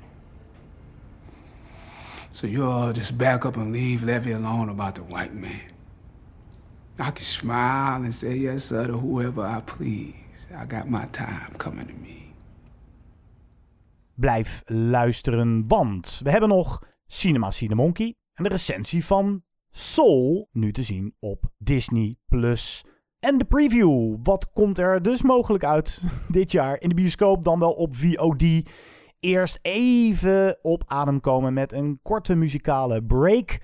So 2.37 2.47
you 2.47 2.93
just 2.93 3.17
back 3.17 3.45
up 3.45 3.57
and 3.57 3.71
leave 3.71 4.05
Levy 4.05 4.33
alone 4.33 4.69
about 4.69 4.93
the 4.93 5.01
white 5.01 5.33
man. 5.33 5.71
I 6.99 7.11
can 7.11 7.25
smile 7.25 8.03
and 8.03 8.13
say 8.13 8.35
yes, 8.37 8.63
sir, 8.63 8.85
to 8.85 8.97
whoever 8.97 9.41
I 9.41 9.61
please. 9.61 10.45
I 10.55 10.65
got 10.67 10.87
my 10.87 11.07
time 11.11 11.55
coming 11.57 11.87
to 11.87 11.93
me. 11.93 12.33
Blijf 14.13 14.61
luisteren, 14.65 15.67
want 15.67 16.21
we 16.23 16.29
hebben 16.29 16.49
nog 16.49 16.83
Cinema 17.07 17.51
Cinemonkey 17.51 18.15
en 18.33 18.43
de 18.43 18.49
recensie 18.49 19.05
van 19.05 19.43
Soul 19.71 20.49
nu 20.51 20.71
te 20.71 20.83
zien 20.83 21.15
op 21.19 21.45
Disney+. 21.57 22.15
Plus. 22.25 22.85
En 23.19 23.37
de 23.37 23.45
preview, 23.45 24.15
wat 24.23 24.51
komt 24.51 24.77
er 24.77 25.01
dus 25.03 25.21
mogelijk 25.21 25.63
uit 25.63 26.01
dit 26.27 26.51
jaar 26.51 26.81
in 26.81 26.89
de 26.89 26.95
bioscoop, 26.95 27.43
dan 27.43 27.59
wel 27.59 27.73
op 27.73 27.95
VOD. 27.95 28.43
Eerst 29.19 29.59
even 29.61 30.57
op 30.61 30.83
adem 30.87 31.19
komen 31.19 31.53
met 31.53 31.71
een 31.71 31.99
korte 32.03 32.35
muzikale 32.35 33.03
break. 33.03 33.59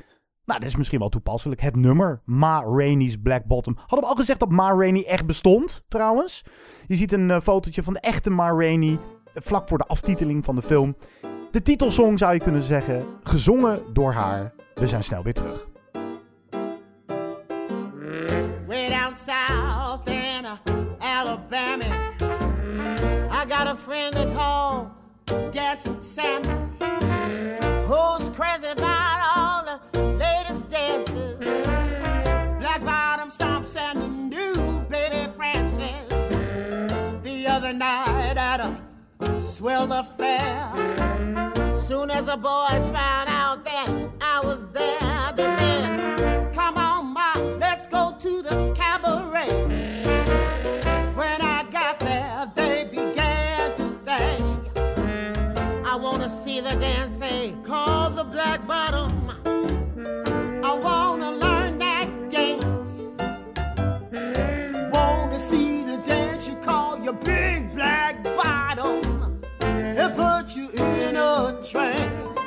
Nou, 0.46 0.60
dat 0.60 0.70
is 0.70 0.76
misschien 0.76 1.00
wel 1.00 1.10
toepasselijk. 1.10 1.62
Het 1.62 1.76
nummer 1.76 2.22
Ma 2.26 2.64
Rainey's 2.64 3.18
Black 3.24 3.46
Bottom. 3.46 3.76
Hadden 3.78 4.00
we 4.00 4.06
al 4.06 4.16
gezegd 4.16 4.40
dat 4.40 4.50
Ma 4.50 4.70
Rainey 4.70 5.06
echt 5.06 5.26
bestond, 5.26 5.84
trouwens? 5.88 6.46
Je 6.88 6.96
ziet 6.96 7.12
een 7.12 7.32
eh, 7.32 7.42
fotootje 7.42 7.84
van 7.84 7.94
de 7.94 8.00
echte 8.00 8.30
Ma 8.30 8.50
Rainey 8.50 9.00
vlak 9.34 9.68
voor 9.68 9.78
de 9.78 9.88
aftiteling 9.88 10.46
van 10.46 10.56
de 10.56 10.62
film. 10.62 10.96
De 11.52 11.62
titelsong 11.62 12.20
zou 12.20 12.34
je 12.34 12.40
kunnen 12.40 12.64
zeggen, 12.64 13.06
gezongen 13.24 13.82
door 13.94 14.14
haar. 14.14 14.54
We 14.74 14.88
zijn 14.88 15.04
snel 15.04 15.24
weer 15.24 15.34
terug. 15.34 15.68
Way 18.68 18.90
down 18.90 19.16
south 19.16 20.08
in 20.08 20.44
uh, 20.44 20.52
Alabama, 21.00 21.86
I 23.32 23.46
got 23.48 23.68
a 23.68 23.76
friend 23.76 24.12
they 24.12 24.34
call 24.36 25.02
Dancing 25.52 26.02
Sammy, 26.02 26.48
who's 27.88 28.30
crazy 28.30 28.68
about 28.68 29.20
all 29.36 29.64
the 29.66 30.02
latest 30.18 30.70
dances, 30.70 31.38
black 32.60 32.84
bottom 32.84 33.30
stomps 33.30 33.76
and 33.76 34.02
the 34.02 34.08
new 34.08 34.82
baby 34.90 35.32
prances. 35.36 36.10
The 37.24 37.48
other 37.48 37.74
night 37.74 38.38
at 38.38 38.60
a 38.60 39.42
swell 39.42 39.92
affair, 39.92 40.70
soon 41.88 42.12
as 42.12 42.26
the 42.26 42.38
boys 42.38 42.86
found 42.92 43.30
out 43.30 43.64
that 43.66 43.90
I 44.22 44.42
was 44.44 44.66
there, 44.72 45.73
in 70.74 71.16
a 71.16 71.60
trance. 71.64 72.40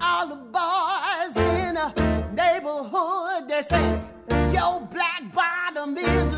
All 0.00 0.26
the 0.28 0.36
boys 0.36 1.36
in 1.36 1.74
the 1.74 1.92
neighborhood, 2.34 3.48
they 3.48 3.62
say, 3.62 4.00
your 4.52 4.80
black 4.92 5.22
bottom 5.32 5.96
is 5.96 6.31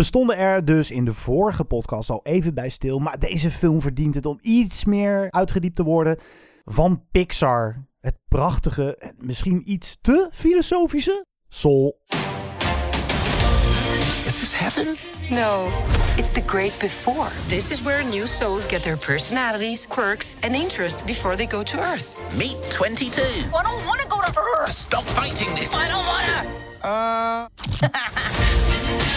We 0.00 0.06
stonden 0.06 0.36
er 0.36 0.64
dus 0.64 0.90
in 0.90 1.04
de 1.04 1.14
vorige 1.14 1.64
podcast 1.64 2.10
al 2.10 2.20
even 2.22 2.54
bij 2.54 2.68
stil, 2.68 2.98
maar 2.98 3.18
deze 3.18 3.50
film 3.50 3.80
verdient 3.80 4.14
het 4.14 4.26
om 4.26 4.38
iets 4.42 4.84
meer 4.84 5.30
uitgediept 5.30 5.76
te 5.76 5.82
worden. 5.82 6.18
Van 6.64 7.04
Pixar, 7.10 7.84
het 8.00 8.14
prachtige, 8.28 8.96
en 8.96 9.14
misschien 9.18 9.70
iets 9.70 9.98
te 10.00 10.28
filosofische 10.32 11.24
Soul. 11.48 12.00
Is 14.24 14.38
this 14.38 14.58
heaven? 14.58 14.94
No, 15.30 15.68
it's 16.16 16.32
the 16.32 16.42
great 16.46 16.78
before. 16.78 17.28
This 17.48 17.70
is 17.70 17.82
where 17.82 18.04
new 18.04 18.26
souls 18.26 18.66
get 18.66 18.82
their 18.82 18.98
personalities, 18.98 19.86
quirks, 19.86 20.36
and 20.40 20.54
interests 20.54 21.04
before 21.04 21.36
they 21.36 21.46
go 21.50 21.62
to 21.62 21.78
Earth. 21.78 22.36
Meet 22.36 22.70
22. 22.70 23.22
I 23.22 23.62
don't 23.62 23.84
want 23.84 24.00
to 24.00 24.08
go 24.08 24.20
to 24.20 24.40
Earth. 24.60 24.72
Stop 24.72 25.04
fighting 25.04 25.54
this. 25.54 25.74
I 25.74 25.88
don't 25.88 26.06
want 26.06 26.26
to. 26.26 26.44
Uh. 26.88 27.46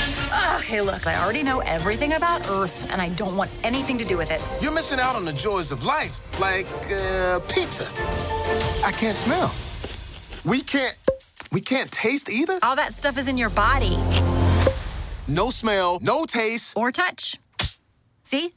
Okay, 0.55 0.81
look, 0.81 1.05
I 1.05 1.21
already 1.23 1.43
know 1.43 1.59
everything 1.59 2.13
about 2.13 2.49
Earth, 2.49 2.89
and 2.91 3.01
I 3.01 3.09
don't 3.09 3.37
want 3.37 3.51
anything 3.63 3.97
to 3.99 4.05
do 4.05 4.17
with 4.17 4.31
it. 4.31 4.41
You're 4.63 4.73
missing 4.73 4.99
out 4.99 5.15
on 5.15 5.25
the 5.25 5.33
joys 5.33 5.71
of 5.71 5.83
life, 5.83 6.39
like 6.39 6.65
uh, 6.91 7.39
pizza. 7.47 7.85
I 8.85 8.91
can't 8.91 9.17
smell. 9.17 9.53
We 10.45 10.61
can't. 10.61 10.97
We 11.51 11.61
can't 11.61 11.91
taste 11.91 12.31
either. 12.31 12.57
All 12.63 12.75
that 12.75 12.93
stuff 12.95 13.17
is 13.17 13.27
in 13.27 13.37
your 13.37 13.51
body. 13.51 13.97
No 15.27 15.51
smell, 15.51 15.99
no 16.01 16.25
taste. 16.25 16.75
Or 16.75 16.91
touch. 16.91 17.37
See? 18.23 18.53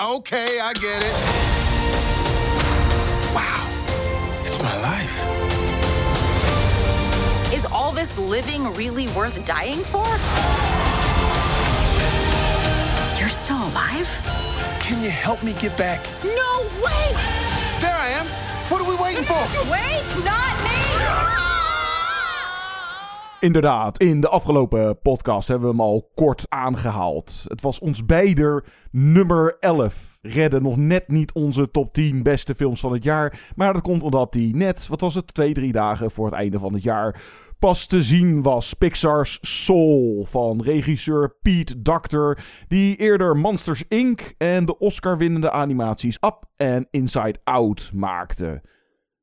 Okay, 0.00 0.58
I 0.60 0.72
get 0.74 1.02
it. 1.02 1.53
This 8.04 8.18
living 8.18 8.62
really 8.74 9.06
worth 9.16 9.44
dying 9.46 9.82
for? 9.92 10.04
You're 13.18 13.30
still 13.30 13.56
alive? 13.56 14.08
Can 14.80 15.02
you 15.02 15.10
help 15.10 15.42
me 15.42 15.52
get 15.54 15.74
back? 15.76 16.00
No 16.22 16.52
way! 16.84 17.06
There 17.80 17.96
I 17.96 18.08
am. 18.20 18.26
What 18.68 18.80
are 18.82 18.88
we 18.88 18.96
waiting 19.02 19.24
for? 19.24 19.40
Wait, 19.70 20.24
not 20.24 20.54
me! 20.64 20.74
Inderdaad, 23.40 23.98
in 23.98 24.20
de 24.20 24.28
afgelopen 24.28 25.00
podcast 25.00 25.48
hebben 25.48 25.66
we 25.68 25.74
hem 25.74 25.84
al 25.84 26.10
kort 26.14 26.46
aangehaald. 26.48 27.44
Het 27.48 27.60
was 27.60 27.78
ons 27.78 28.06
beider 28.06 28.64
nummer 28.90 29.56
11. 29.60 30.18
Redden 30.22 30.62
nog 30.62 30.76
net 30.76 31.08
niet 31.08 31.32
onze 31.32 31.70
top 31.70 31.92
10 31.92 32.22
beste 32.22 32.54
films 32.54 32.80
van 32.80 32.92
het 32.92 33.04
jaar. 33.04 33.52
Maar 33.56 33.72
dat 33.72 33.82
komt 33.82 34.02
omdat 34.02 34.32
die 34.32 34.56
net, 34.56 34.86
wat 34.86 35.00
was 35.00 35.14
het, 35.14 35.34
twee, 35.34 35.54
drie 35.54 35.72
dagen 35.72 36.10
voor 36.10 36.26
het 36.26 36.34
einde 36.34 36.58
van 36.58 36.72
het 36.72 36.82
jaar 36.82 37.22
pas 37.64 37.86
te 37.86 38.02
zien 38.02 38.42
was. 38.42 38.74
Pixar's 38.74 39.38
Soul 39.40 40.24
van 40.28 40.62
regisseur 40.62 41.36
Pete 41.42 41.82
Docter, 41.82 42.44
die 42.68 42.96
eerder 42.96 43.36
Monsters 43.36 43.84
Inc. 43.88 44.34
en 44.38 44.64
de 44.64 44.78
Oscar-winnende 44.78 45.50
animaties 45.50 46.18
Up 46.20 46.44
en 46.56 46.88
Inside 46.90 47.38
Out 47.44 47.90
maakte. 47.94 48.62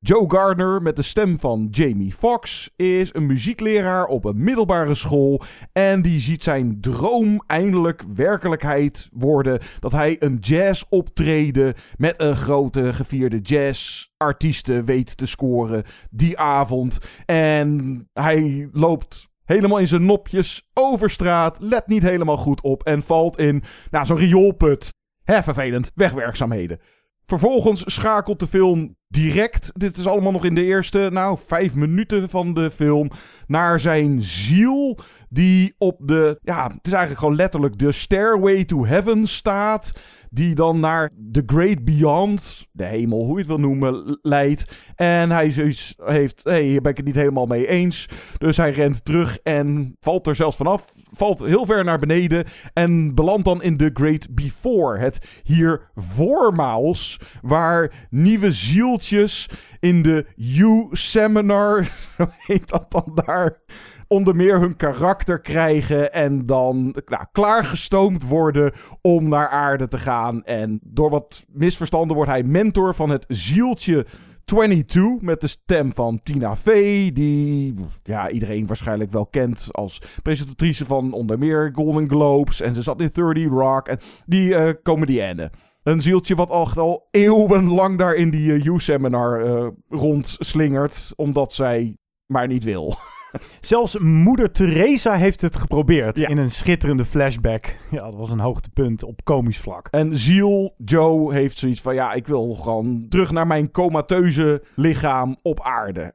Joe 0.04 0.26
Gardner, 0.28 0.82
met 0.82 0.96
de 0.96 1.02
stem 1.02 1.40
van 1.40 1.68
Jamie 1.72 2.14
Foxx, 2.14 2.70
is 2.76 3.14
een 3.14 3.26
muziekleraar 3.26 4.06
op 4.06 4.26
een 4.26 4.44
middelbare 4.44 4.96
school. 4.96 5.42
En 5.72 6.02
die 6.02 6.20
ziet 6.20 6.44
zijn 6.44 6.78
droom 6.80 7.44
eindelijk 7.48 8.04
werkelijkheid 8.16 9.10
worden. 9.14 9.60
Dat 9.80 9.92
hij 9.92 10.16
een 10.20 10.38
jazzoptreden 10.40 11.74
met 11.98 12.22
een 12.22 12.36
grote 12.36 12.94
gevierde 12.94 13.40
jazzartiesten 13.40 14.86
weet 14.86 15.18
te 15.18 15.26
scoren 15.26 15.84
die 16.10 16.40
avond. 16.40 16.98
En 17.26 18.10
hij 18.14 18.70
loopt 18.72 19.28
helemaal 19.46 19.78
in 19.78 19.88
zijn 19.88 20.06
nopjes 20.06 20.70
over 20.74 21.10
straat, 21.10 21.58
let 21.60 21.88
niet 21.88 22.04
helemaal 22.04 22.38
goed 22.38 22.62
op 22.62 22.84
en 22.84 23.04
valt 23.04 23.38
in 23.38 23.64
nou, 23.90 24.06
zo'n 24.06 24.18
rioolput. 24.18 24.94
Hè, 25.24 25.44
vervelend, 25.44 25.92
wegwerkzaamheden. 25.96 26.80
Vervolgens 27.32 27.84
schakelt 27.86 28.40
de 28.40 28.48
film 28.48 28.96
direct, 29.08 29.72
dit 29.74 29.98
is 29.98 30.08
allemaal 30.08 30.32
nog 30.32 30.46
in 30.46 30.56
de 30.56 30.64
eerste, 30.64 31.10
nou, 31.12 31.38
vijf 31.46 31.76
minuten 31.76 32.30
van 32.30 32.54
de 32.54 32.72
film, 32.72 33.12
naar 33.48 33.80
zijn 33.80 34.22
ziel. 34.22 35.00
Die 35.30 35.76
op 35.78 35.98
de, 36.00 36.40
ja, 36.42 36.64
het 36.64 36.86
is 36.86 36.92
eigenlijk 36.92 37.20
gewoon 37.20 37.36
letterlijk 37.36 37.78
de 37.78 37.92
Stairway 37.92 38.64
to 38.64 38.86
Heaven 38.86 39.28
staat. 39.28 39.92
Die 40.34 40.56
dan 40.56 40.80
naar 40.80 41.10
The 41.32 41.44
Great 41.46 41.86
Beyond, 41.86 42.68
de 42.72 42.86
hemel, 42.86 43.24
hoe 43.26 43.34
je 43.34 43.38
het 43.38 43.48
wil 43.48 43.60
noemen, 43.60 44.20
leidt. 44.22 44.66
En 44.96 45.32
hij 45.32 45.52
zoiets 45.52 45.94
heeft, 46.04 46.44
hé, 46.44 46.52
hey, 46.52 46.64
hier 46.64 46.82
ben 46.82 46.92
ik 46.92 46.98
het 46.98 47.06
niet 47.06 47.16
helemaal 47.16 47.46
mee 47.46 47.68
eens. 47.68 48.10
Dus 48.38 48.58
hij 48.58 48.72
rent 48.72 49.06
terug 49.06 49.40
en 49.44 49.96
valt 50.00 50.28
er 50.28 50.36
zelfs 50.36 50.58
vanaf. 50.58 50.94
Valt 51.12 51.46
heel 51.46 51.66
ver 51.66 51.84
naar 51.84 52.00
beneden 52.00 52.46
en 52.74 53.16
belandt 53.16 53.46
dan 53.46 53.62
in 53.62 53.78
The 53.78 53.90
Great 53.94 54.28
Before. 54.36 55.00
Het 55.00 55.42
hier 55.44 55.92
voormaals, 55.96 57.20
waar 57.42 58.08
nieuwe 58.10 58.52
zieltjes 58.52 59.50
in 59.80 60.02
de 60.02 60.26
U-seminar, 60.36 61.90
heet 62.48 62.70
dat 62.70 62.92
dan 62.92 63.12
daar, 63.26 63.62
onder 64.12 64.36
meer 64.36 64.60
hun 64.60 64.76
karakter 64.76 65.40
krijgen 65.40 66.14
en 66.14 66.46
dan 66.46 66.96
nou, 67.06 67.26
klaargestoomd 67.32 68.28
worden 68.28 68.72
om 69.02 69.30
naar 69.30 69.48
aarde 69.50 69.88
te 69.88 69.98
gaan. 69.98 70.44
En 70.44 70.80
door 70.84 71.10
wat 71.10 71.46
misverstanden 71.48 72.16
wordt 72.16 72.32
hij 72.32 72.44
mentor 72.44 72.96
van 72.96 73.10
het 73.10 73.26
zieltje 73.28 74.06
22 74.46 75.22
met 75.22 75.42
de 75.42 75.48
stem 75.48 75.94
van 75.94 76.20
Tina 76.24 76.56
Fey, 76.56 77.12
die 77.14 77.76
ja, 78.04 78.30
iedereen 78.30 78.68
waarschijnlijk 78.68 79.12
wel 79.12 79.26
kent 79.26 79.68
als 79.72 80.02
presentatrice 80.22 80.86
van 80.86 81.14
onder 81.14 81.38
meer 81.38 81.72
Golden 81.74 82.10
Globes. 82.10 82.62
En 82.62 82.74
ze 82.74 82.82
zat 82.82 83.02
in 83.02 83.10
30 83.14 83.48
Rock 83.48 83.88
en 83.88 84.00
die 84.26 84.50
uh, 84.50 84.70
comedienne. 84.84 85.52
Een 85.84 86.02
zieltje 86.02 86.36
wat 86.36 86.50
al, 86.50 87.08
eeuwenlang 87.12 87.98
daar 87.98 88.14
in 88.14 88.30
die 88.30 88.52
uh, 88.52 88.66
U-seminar 88.66 89.46
uh, 89.46 89.68
rondslingert, 89.90 91.14
omdat 91.16 91.54
zij 91.54 91.98
maar 92.26 92.48
niet 92.48 92.64
wil. 92.64 92.94
Zelfs 93.60 93.98
moeder 93.98 94.52
Teresa 94.52 95.14
heeft 95.14 95.42
het 95.42 95.56
geprobeerd 95.56 96.18
ja. 96.18 96.28
in 96.28 96.38
een 96.38 96.52
schitterende 96.52 97.06
flashback. 97.06 97.66
Ja, 97.92 98.04
dat 98.04 98.16
was 98.16 98.32
een 98.32 98.40
hoogtepunt 98.40 99.04
op 99.04 99.24
komisch 99.24 99.60
vlak. 99.60 99.88
En 99.92 100.18
Ziel 100.18 100.76
Joe 100.86 101.34
heeft 101.34 101.58
zoiets 101.58 101.82
van: 101.82 101.94
ja, 101.94 102.14
ik 102.14 102.28
wil 102.28 102.54
gewoon 102.54 103.06
terug 103.10 103.32
naar 103.32 103.48
mijn 103.48 103.72
comateuze 103.72 104.64
lichaam 104.76 105.38
op 105.42 105.62
aarde. 105.62 106.14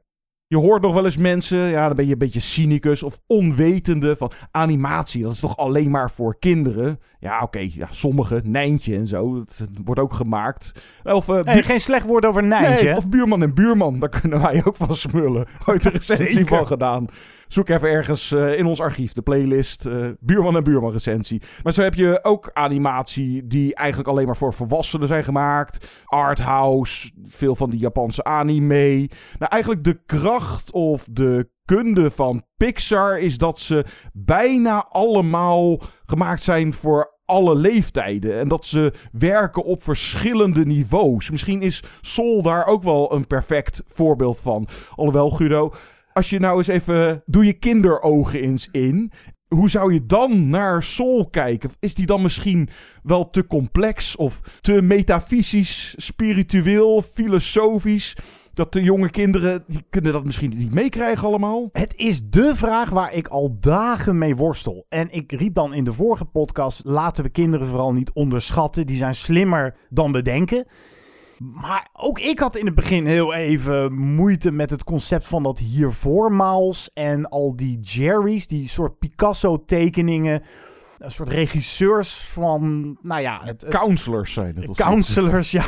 Je 0.49 0.57
hoort 0.57 0.81
nog 0.81 0.93
wel 0.93 1.05
eens 1.05 1.17
mensen, 1.17 1.57
ja, 1.57 1.87
dan 1.87 1.95
ben 1.95 2.05
je 2.05 2.11
een 2.11 2.17
beetje 2.17 2.39
cynicus 2.39 3.03
of 3.03 3.19
onwetende 3.25 4.15
van 4.15 4.31
animatie. 4.51 5.23
Dat 5.23 5.31
is 5.31 5.39
toch 5.39 5.57
alleen 5.57 5.89
maar 5.89 6.11
voor 6.11 6.39
kinderen? 6.39 6.99
Ja, 7.19 7.41
oké, 7.41 7.59
ja, 7.59 7.87
sommige, 7.91 8.41
Nijntje 8.43 8.95
en 8.95 9.07
zo, 9.07 9.33
dat 9.33 9.67
wordt 9.83 10.01
ook 10.01 10.13
gemaakt. 10.13 10.71
Of, 11.03 11.27
uh, 11.27 11.39
hey, 11.43 11.63
geen 11.63 11.79
slecht 11.79 12.05
woord 12.05 12.25
over 12.25 12.43
Nijntje. 12.43 12.85
Nee, 12.85 12.95
of 12.95 13.09
Buurman 13.09 13.41
en 13.41 13.53
Buurman, 13.53 13.99
daar 13.99 14.21
kunnen 14.21 14.41
wij 14.41 14.61
ook 14.65 14.75
van 14.75 14.95
smullen. 14.95 15.47
Ooit 15.65 15.85
een 15.85 15.91
recensie 16.01 16.45
van 16.45 16.67
gedaan. 16.67 17.07
Zoek 17.47 17.69
even 17.69 17.89
ergens 17.89 18.31
uh, 18.31 18.57
in 18.57 18.65
ons 18.65 18.81
archief, 18.81 19.13
de 19.13 19.21
playlist, 19.21 19.85
uh, 19.85 20.07
Buurman 20.19 20.55
en 20.55 20.63
Buurman 20.63 20.91
recensie. 20.91 21.41
Maar 21.63 21.73
zo 21.73 21.81
heb 21.81 21.93
je 21.93 22.19
ook 22.23 22.49
animatie 22.53 23.47
die 23.47 23.75
eigenlijk 23.75 24.09
alleen 24.09 24.25
maar 24.25 24.37
voor 24.37 24.53
volwassenen 24.53 25.07
zijn 25.07 25.23
gemaakt. 25.23 25.87
Arthouse, 26.05 27.11
veel 27.27 27.55
van 27.55 27.69
die 27.69 27.79
Japanse 27.79 28.23
anime. 28.23 29.09
Nou, 29.39 29.51
eigenlijk 29.51 29.83
de 29.83 29.99
kracht 30.05 30.71
of 30.71 31.07
de 31.11 31.49
kunde 31.65 32.11
van 32.11 32.43
Pixar 32.57 33.19
is 33.19 33.37
dat 33.37 33.59
ze 33.59 33.85
bijna 34.13 34.85
allemaal 34.89 35.81
gemaakt 36.05 36.41
zijn 36.41 36.73
voor 36.73 37.15
alle 37.25 37.55
leeftijden. 37.55 38.39
En 38.39 38.47
dat 38.47 38.65
ze 38.65 38.93
werken 39.11 39.63
op 39.63 39.83
verschillende 39.83 40.65
niveaus. 40.65 41.29
Misschien 41.29 41.61
is 41.61 41.83
Soul 42.01 42.41
daar 42.41 42.65
ook 42.65 42.83
wel 42.83 43.13
een 43.13 43.27
perfect 43.27 43.81
voorbeeld 43.85 44.39
van. 44.39 44.67
Alhoewel, 44.95 45.29
Guido, 45.29 45.73
als 46.17 46.29
je 46.29 46.39
nou 46.39 46.57
eens 46.57 46.67
even... 46.67 47.23
Doe 47.25 47.45
je 47.45 47.53
kinderogen 47.53 48.41
eens 48.41 48.67
in. 48.71 49.11
Hoe 49.47 49.69
zou 49.69 49.93
je 49.93 50.05
dan 50.05 50.49
naar 50.49 50.83
Soul 50.83 51.29
kijken? 51.29 51.69
Is 51.79 51.93
die 51.93 52.05
dan 52.05 52.21
misschien 52.21 52.69
wel 53.03 53.29
te 53.29 53.47
complex 53.47 54.15
of 54.15 54.39
te 54.61 54.81
metafysisch, 54.81 55.93
spiritueel, 55.97 57.01
filosofisch? 57.01 58.15
dat 58.53 58.73
de 58.73 58.83
jonge 58.83 59.09
kinderen, 59.09 59.63
die 59.67 59.85
kunnen 59.89 60.11
dat 60.11 60.25
misschien 60.25 60.57
niet 60.57 60.73
meekrijgen 60.73 61.27
allemaal? 61.27 61.69
Het 61.71 61.93
is 61.95 62.29
de 62.29 62.55
vraag 62.55 62.89
waar 62.89 63.13
ik 63.13 63.27
al 63.27 63.57
dagen 63.59 64.17
mee 64.17 64.35
worstel. 64.35 64.85
En 64.89 65.11
ik 65.11 65.31
riep 65.31 65.53
dan 65.53 65.73
in 65.73 65.83
de 65.83 65.93
vorige 65.93 66.25
podcast, 66.25 66.81
laten 66.83 67.23
we 67.23 67.29
kinderen 67.29 67.67
vooral 67.67 67.93
niet 67.93 68.11
onderschatten. 68.11 68.85
Die 68.85 68.97
zijn 68.97 69.15
slimmer 69.15 69.75
dan 69.89 70.11
we 70.11 70.21
denken. 70.21 70.65
Maar 71.39 71.87
ook 71.93 72.19
ik 72.19 72.39
had 72.39 72.55
in 72.55 72.65
het 72.65 72.75
begin 72.75 73.05
heel 73.05 73.33
even 73.33 73.93
moeite 73.93 74.51
met 74.51 74.69
het 74.69 74.83
concept 74.83 75.27
van 75.27 75.43
dat 75.43 75.59
hiervoormaals 75.59 76.89
en 76.93 77.29
al 77.29 77.55
die 77.55 77.79
Jerry's, 77.79 78.47
die 78.47 78.67
soort 78.69 78.99
Picasso-tekeningen. 78.99 80.43
Een 80.97 81.11
soort 81.11 81.29
regisseurs 81.29 82.19
van, 82.19 82.97
nou 83.01 83.21
ja... 83.21 83.39
Het, 83.43 83.61
het, 83.61 83.71
counselors 83.71 84.33
zijn 84.33 84.55
het. 84.55 84.75
Counselors, 84.75 85.51
ja. 85.51 85.65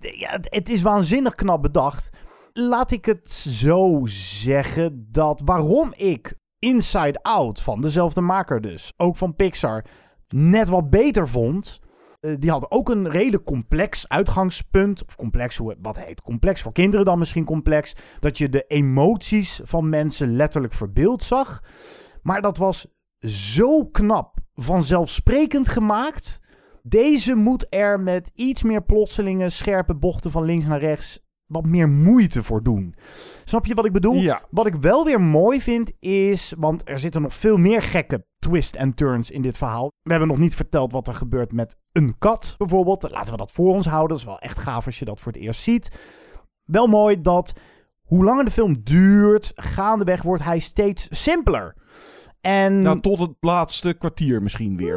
ja. 0.00 0.30
Het, 0.30 0.46
het 0.50 0.68
is 0.68 0.82
waanzinnig 0.82 1.34
knap 1.34 1.62
bedacht. 1.62 2.10
Laat 2.52 2.90
ik 2.90 3.04
het 3.04 3.30
zo 3.30 4.00
zeggen 4.04 5.06
dat 5.10 5.42
waarom 5.44 5.92
ik 5.96 6.34
Inside 6.58 7.18
Out 7.22 7.62
van 7.62 7.80
dezelfde 7.80 8.20
maker 8.20 8.60
dus, 8.60 8.92
ook 8.96 9.16
van 9.16 9.36
Pixar, 9.36 9.84
net 10.28 10.68
wat 10.68 10.90
beter 10.90 11.28
vond. 11.28 11.80
Uh, 12.22 12.34
die 12.38 12.50
had 12.50 12.70
ook 12.70 12.88
een 12.88 13.10
redelijk 13.10 13.44
complex 13.44 14.08
uitgangspunt. 14.08 15.04
Of 15.04 15.16
complex, 15.16 15.56
hoe, 15.56 15.76
wat 15.82 15.98
heet 15.98 16.22
complex? 16.22 16.62
Voor 16.62 16.72
kinderen 16.72 17.04
dan 17.04 17.18
misschien 17.18 17.44
complex. 17.44 17.96
Dat 18.18 18.38
je 18.38 18.48
de 18.48 18.64
emoties 18.68 19.60
van 19.64 19.88
mensen 19.88 20.36
letterlijk 20.36 20.74
verbeeld 20.74 21.24
zag. 21.24 21.62
Maar 22.22 22.42
dat 22.42 22.56
was 22.56 22.86
zo 23.26 23.84
knap 23.84 24.38
vanzelfsprekend 24.54 25.68
gemaakt. 25.68 26.40
Deze 26.82 27.34
moet 27.34 27.66
er 27.70 28.00
met 28.00 28.30
iets 28.34 28.62
meer 28.62 28.82
plotselinge 28.82 29.50
scherpe 29.50 29.94
bochten 29.94 30.30
van 30.30 30.44
links 30.44 30.66
naar 30.66 30.80
rechts 30.80 31.21
wat 31.52 31.66
meer 31.66 31.88
moeite 31.88 32.42
voor 32.42 32.62
doen. 32.62 32.94
Snap 33.44 33.66
je 33.66 33.74
wat 33.74 33.84
ik 33.84 33.92
bedoel? 33.92 34.14
Ja. 34.14 34.42
Wat 34.50 34.66
ik 34.66 34.74
wel 34.74 35.04
weer 35.04 35.20
mooi 35.20 35.60
vind 35.60 35.92
is, 35.98 36.54
want 36.58 36.88
er 36.88 36.98
zitten 36.98 37.22
nog 37.22 37.34
veel 37.34 37.56
meer 37.56 37.82
gekke 37.82 38.24
twists 38.38 38.78
en 38.78 38.94
turns 38.94 39.30
in 39.30 39.42
dit 39.42 39.58
verhaal. 39.58 39.90
We 40.02 40.10
hebben 40.10 40.28
nog 40.28 40.38
niet 40.38 40.54
verteld 40.54 40.92
wat 40.92 41.08
er 41.08 41.14
gebeurt 41.14 41.52
met 41.52 41.76
een 41.92 42.18
kat 42.18 42.54
bijvoorbeeld. 42.58 43.10
Laten 43.10 43.32
we 43.32 43.38
dat 43.38 43.52
voor 43.52 43.74
ons 43.74 43.86
houden. 43.86 44.08
Dat 44.08 44.18
is 44.18 44.24
wel 44.24 44.38
echt 44.38 44.58
gaaf 44.58 44.86
als 44.86 44.98
je 44.98 45.04
dat 45.04 45.20
voor 45.20 45.32
het 45.32 45.40
eerst 45.40 45.62
ziet. 45.62 46.00
Wel 46.64 46.86
mooi 46.86 47.20
dat 47.20 47.52
hoe 48.02 48.24
langer 48.24 48.44
de 48.44 48.50
film 48.50 48.80
duurt, 48.82 49.52
gaandeweg 49.54 50.22
wordt 50.22 50.42
hij 50.42 50.58
steeds 50.58 51.06
simpeler. 51.10 51.76
En... 52.40 52.82
Nou, 52.82 53.00
tot 53.00 53.18
het 53.18 53.34
laatste 53.40 53.92
kwartier 53.92 54.42
misschien 54.42 54.76
weer. 54.76 54.96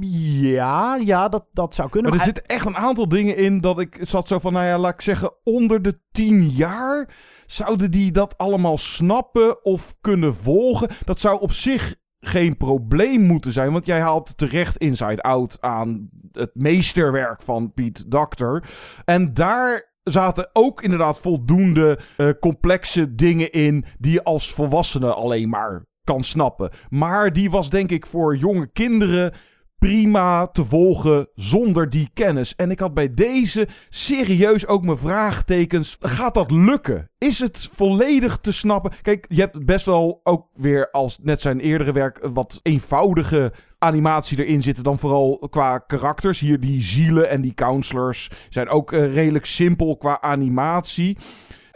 Ja, 0.00 0.96
ja 0.96 1.28
dat, 1.28 1.44
dat 1.52 1.74
zou 1.74 1.88
kunnen. 1.88 2.10
Maar 2.10 2.20
er 2.20 2.26
zitten 2.26 2.44
echt 2.44 2.66
een 2.66 2.76
aantal 2.76 3.08
dingen 3.08 3.36
in 3.36 3.60
dat 3.60 3.80
ik 3.80 3.98
zat 4.00 4.28
zo 4.28 4.38
van, 4.38 4.52
nou 4.52 4.66
ja, 4.66 4.78
laat 4.78 4.92
ik 4.92 5.00
zeggen, 5.00 5.32
onder 5.44 5.82
de 5.82 6.00
tien 6.10 6.48
jaar 6.48 7.14
zouden 7.46 7.90
die 7.90 8.12
dat 8.12 8.38
allemaal 8.38 8.78
snappen 8.78 9.64
of 9.64 9.96
kunnen 10.00 10.34
volgen. 10.34 10.88
Dat 11.04 11.20
zou 11.20 11.40
op 11.40 11.52
zich 11.52 11.96
geen 12.20 12.56
probleem 12.56 13.20
moeten 13.20 13.52
zijn, 13.52 13.72
want 13.72 13.86
jij 13.86 14.00
haalt 14.00 14.38
terecht 14.38 14.76
Inside 14.76 15.22
Out 15.22 15.56
aan 15.60 16.08
het 16.32 16.50
meesterwerk 16.54 17.42
van 17.42 17.72
Piet 17.72 18.10
Doctor. 18.10 18.64
En 19.04 19.34
daar 19.34 19.94
zaten 20.02 20.50
ook 20.52 20.82
inderdaad 20.82 21.18
voldoende 21.18 21.98
uh, 22.16 22.30
complexe 22.40 23.14
dingen 23.14 23.52
in 23.52 23.84
die 23.98 24.12
je 24.12 24.24
als 24.24 24.52
volwassene 24.52 25.14
alleen 25.14 25.48
maar 25.48 25.86
kan 26.04 26.22
snappen. 26.22 26.70
Maar 26.88 27.32
die 27.32 27.50
was 27.50 27.70
denk 27.70 27.90
ik 27.90 28.06
voor 28.06 28.36
jonge 28.36 28.66
kinderen 28.66 29.34
prima 29.78 30.46
te 30.46 30.64
volgen 30.64 31.28
zonder 31.34 31.90
die 31.90 32.10
kennis. 32.14 32.54
En 32.56 32.70
ik 32.70 32.80
had 32.80 32.94
bij 32.94 33.14
deze 33.14 33.68
serieus 33.88 34.66
ook 34.66 34.84
mijn 34.84 34.98
vraagtekens. 34.98 35.96
Gaat 36.00 36.34
dat 36.34 36.50
lukken? 36.50 37.10
Is 37.18 37.38
het 37.38 37.68
volledig 37.72 38.38
te 38.40 38.52
snappen? 38.52 38.92
Kijk, 39.02 39.26
je 39.28 39.40
hebt 39.40 39.64
best 39.64 39.86
wel 39.86 40.20
ook 40.24 40.46
weer 40.54 40.90
als 40.90 41.18
net 41.22 41.40
zijn 41.40 41.60
eerdere 41.60 41.92
werk 41.92 42.18
wat 42.32 42.60
eenvoudige 42.62 43.52
animatie 43.78 44.44
erin 44.44 44.62
zitten 44.62 44.84
dan 44.84 44.98
vooral 44.98 45.46
qua 45.50 45.78
karakters. 45.78 46.40
Hier 46.40 46.60
die 46.60 46.82
zielen 46.82 47.30
en 47.30 47.40
die 47.40 47.54
counselors 47.54 48.30
zijn 48.48 48.68
ook 48.68 48.92
uh, 48.92 49.14
redelijk 49.14 49.46
simpel 49.46 49.96
qua 49.96 50.20
animatie. 50.20 51.16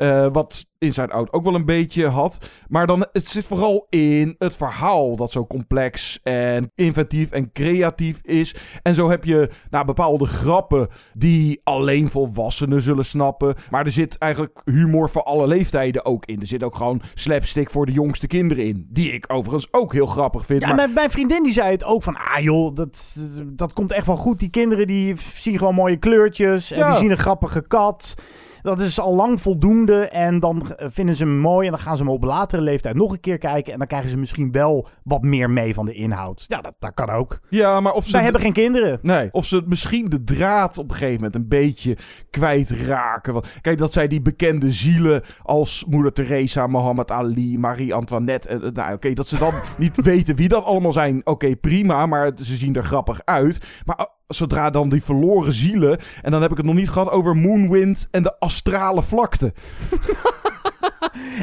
Uh, 0.02 0.26
wat 0.32 0.66
Inside 0.78 1.12
Out 1.12 1.32
ook 1.32 1.44
wel 1.44 1.54
een 1.54 1.64
beetje 1.64 2.06
had. 2.06 2.38
Maar 2.68 2.86
dan, 2.86 3.06
het 3.12 3.28
zit 3.28 3.44
vooral 3.46 3.86
in 3.90 4.34
het 4.38 4.56
verhaal 4.56 5.16
dat 5.16 5.30
zo 5.30 5.46
complex 5.46 6.20
en 6.22 6.70
inventief 6.74 7.30
en 7.30 7.52
creatief 7.52 8.20
is. 8.22 8.54
En 8.82 8.94
zo 8.94 9.10
heb 9.10 9.24
je 9.24 9.50
nou, 9.70 9.84
bepaalde 9.84 10.24
grappen 10.24 10.88
die 11.14 11.60
alleen 11.64 12.10
volwassenen 12.10 12.82
zullen 12.82 13.04
snappen. 13.04 13.54
Maar 13.70 13.84
er 13.84 13.90
zit 13.90 14.18
eigenlijk 14.18 14.60
humor 14.64 15.10
voor 15.10 15.22
alle 15.22 15.46
leeftijden 15.46 16.04
ook 16.04 16.26
in. 16.26 16.40
Er 16.40 16.46
zit 16.46 16.62
ook 16.62 16.76
gewoon 16.76 17.02
slapstick 17.14 17.70
voor 17.70 17.86
de 17.86 17.92
jongste 17.92 18.26
kinderen 18.26 18.64
in. 18.64 18.86
Die 18.88 19.12
ik 19.12 19.24
overigens 19.32 19.68
ook 19.70 19.92
heel 19.92 20.06
grappig 20.06 20.46
vind. 20.46 20.60
Ja, 20.60 20.66
maar... 20.66 20.76
mijn, 20.76 20.92
mijn 20.92 21.10
vriendin 21.10 21.42
die 21.42 21.52
zei 21.52 21.70
het 21.70 21.84
ook 21.84 22.02
van... 22.02 22.16
Ah 22.16 22.42
joh, 22.42 22.74
dat, 22.74 23.16
dat 23.44 23.72
komt 23.72 23.92
echt 23.92 24.06
wel 24.06 24.16
goed. 24.16 24.38
Die 24.38 24.50
kinderen 24.50 24.86
die 24.86 25.16
zien 25.34 25.58
gewoon 25.58 25.74
mooie 25.74 25.96
kleurtjes. 25.96 26.70
En 26.70 26.78
Ja. 26.78 26.90
die 26.90 26.98
zien 26.98 27.10
een 27.10 27.18
grappige 27.18 27.66
kat. 27.66 28.14
Dat 28.62 28.80
is 28.80 29.00
al 29.00 29.14
lang 29.14 29.40
voldoende. 29.40 30.08
En 30.08 30.40
dan 30.40 30.66
vinden 30.78 31.14
ze 31.14 31.24
hem 31.24 31.38
mooi. 31.38 31.66
En 31.66 31.72
dan 31.72 31.80
gaan 31.80 31.96
ze 31.96 32.02
hem 32.02 32.12
op 32.12 32.22
latere 32.22 32.62
leeftijd 32.62 32.94
nog 32.94 33.12
een 33.12 33.20
keer 33.20 33.38
kijken. 33.38 33.72
En 33.72 33.78
dan 33.78 33.88
krijgen 33.88 34.10
ze 34.10 34.18
misschien 34.18 34.52
wel 34.52 34.88
wat 35.04 35.22
meer 35.22 35.50
mee 35.50 35.74
van 35.74 35.86
de 35.86 35.92
inhoud. 35.92 36.44
Ja, 36.48 36.60
dat, 36.60 36.74
dat 36.78 36.94
kan 36.94 37.10
ook. 37.10 37.40
Ja, 37.48 37.80
maar 37.80 37.92
of 37.92 38.04
ze... 38.04 38.12
Wij 38.12 38.22
hebben 38.22 38.40
geen 38.40 38.52
kinderen. 38.52 38.98
Nee, 39.02 39.28
of 39.32 39.46
ze 39.46 39.62
misschien 39.66 40.08
de 40.08 40.24
draad 40.24 40.78
op 40.78 40.90
een 40.90 40.96
gegeven 40.96 41.14
moment 41.14 41.34
een 41.34 41.48
beetje 41.48 41.96
kwijtraken. 42.30 43.32
Want, 43.32 43.46
kijk, 43.60 43.78
dat 43.78 43.92
zij 43.92 44.08
die 44.08 44.22
bekende 44.22 44.72
zielen 44.72 45.22
als 45.42 45.84
Moeder 45.88 46.12
Teresa, 46.12 46.66
Mohammed 46.66 47.10
Ali, 47.10 47.58
Marie 47.58 47.94
Antoinette. 47.94 48.48
En, 48.48 48.72
nou, 48.72 48.94
oké, 48.94 49.12
dat 49.12 49.28
ze 49.28 49.38
dan 49.38 49.54
niet 49.78 50.02
weten 50.02 50.36
wie 50.36 50.48
dat 50.48 50.64
allemaal 50.64 50.92
zijn. 50.92 51.20
Oké, 51.24 51.56
prima, 51.56 52.06
maar 52.06 52.32
ze 52.42 52.56
zien 52.56 52.74
er 52.74 52.84
grappig 52.84 53.20
uit. 53.24 53.60
Maar 53.84 54.08
zodra 54.34 54.70
dan 54.70 54.88
die 54.88 55.02
verloren 55.02 55.52
zielen. 55.52 55.98
En 56.22 56.30
dan 56.30 56.42
heb 56.42 56.50
ik 56.50 56.56
het 56.56 56.66
nog 56.66 56.74
niet 56.74 56.90
gehad 56.90 57.10
over 57.10 57.36
Moonwind 57.36 58.08
en 58.10 58.22
de 58.22 58.38
astrale 58.38 59.02
vlakte. 59.02 59.52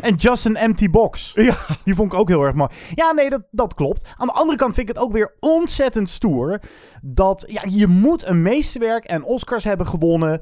En 0.02 0.16
Just 0.16 0.46
an 0.46 0.56
Empty 0.56 0.90
Box. 0.90 1.32
Ja. 1.36 1.56
Die 1.84 1.96
vond 1.96 2.14
ik 2.14 2.20
ook 2.20 2.28
heel 2.28 2.44
erg 2.44 2.56
mooi. 2.56 2.70
Ja, 2.94 3.12
nee, 3.12 3.30
dat, 3.30 3.44
dat 3.52 3.74
klopt. 3.74 4.08
Aan 4.18 4.28
de 4.28 4.34
andere 4.34 4.58
kant 4.58 4.76
vind 4.76 4.90
ik 4.90 4.96
het 4.96 5.04
ook 5.04 5.12
weer 5.12 5.36
ontzettend 5.40 6.10
stoer. 6.10 6.62
Dat 7.02 7.44
ja, 7.48 7.62
je 7.66 7.88
moet 7.88 8.26
een 8.26 8.42
meesterwerk 8.42 9.06
en 9.06 9.24
Oscars 9.24 9.64
hebben 9.64 9.88
gewonnen. 9.88 10.42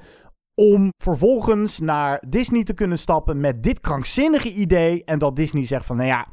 Om 0.55 0.91
vervolgens 1.03 1.79
naar 1.79 2.23
Disney 2.27 2.63
te 2.63 2.73
kunnen 2.73 2.99
stappen 2.99 3.39
met 3.39 3.63
dit 3.63 3.79
krankzinnige 3.79 4.53
idee. 4.53 5.03
En 5.03 5.19
dat 5.19 5.35
Disney 5.35 5.63
zegt 5.63 5.85
van, 5.85 5.95
nou 5.95 6.07
ja, 6.07 6.27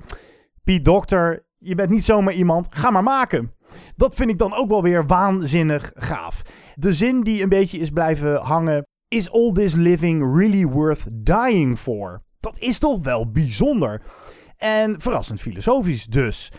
Piet 0.65 0.85
Dokter, 0.85 1.47
je 1.59 1.75
bent 1.75 1.91
niet 1.91 2.05
zomaar 2.05 2.35
iemand, 2.35 2.67
ga 2.71 2.91
maar 2.91 3.03
maken. 3.03 3.53
Dat 3.97 4.15
vind 4.15 4.31
ik 4.31 4.39
dan 4.39 4.55
ook 4.55 4.69
wel 4.69 4.83
weer 4.83 5.07
waanzinnig 5.07 5.93
gaaf. 5.95 6.43
De 6.75 6.93
zin 6.93 7.23
die 7.23 7.43
een 7.43 7.49
beetje 7.49 7.79
is 7.79 7.91
blijven 7.91 8.41
hangen. 8.41 8.87
Is 9.09 9.31
all 9.31 9.53
this 9.53 9.75
living 9.75 10.37
really 10.37 10.67
worth 10.67 11.05
dying 11.13 11.79
for? 11.79 12.23
Dat 12.41 12.59
is 12.59 12.79
toch 12.79 13.03
wel 13.03 13.31
bijzonder. 13.31 14.03
En 14.57 15.01
verrassend 15.01 15.41
filosofisch 15.41 16.07
dus. 16.07 16.53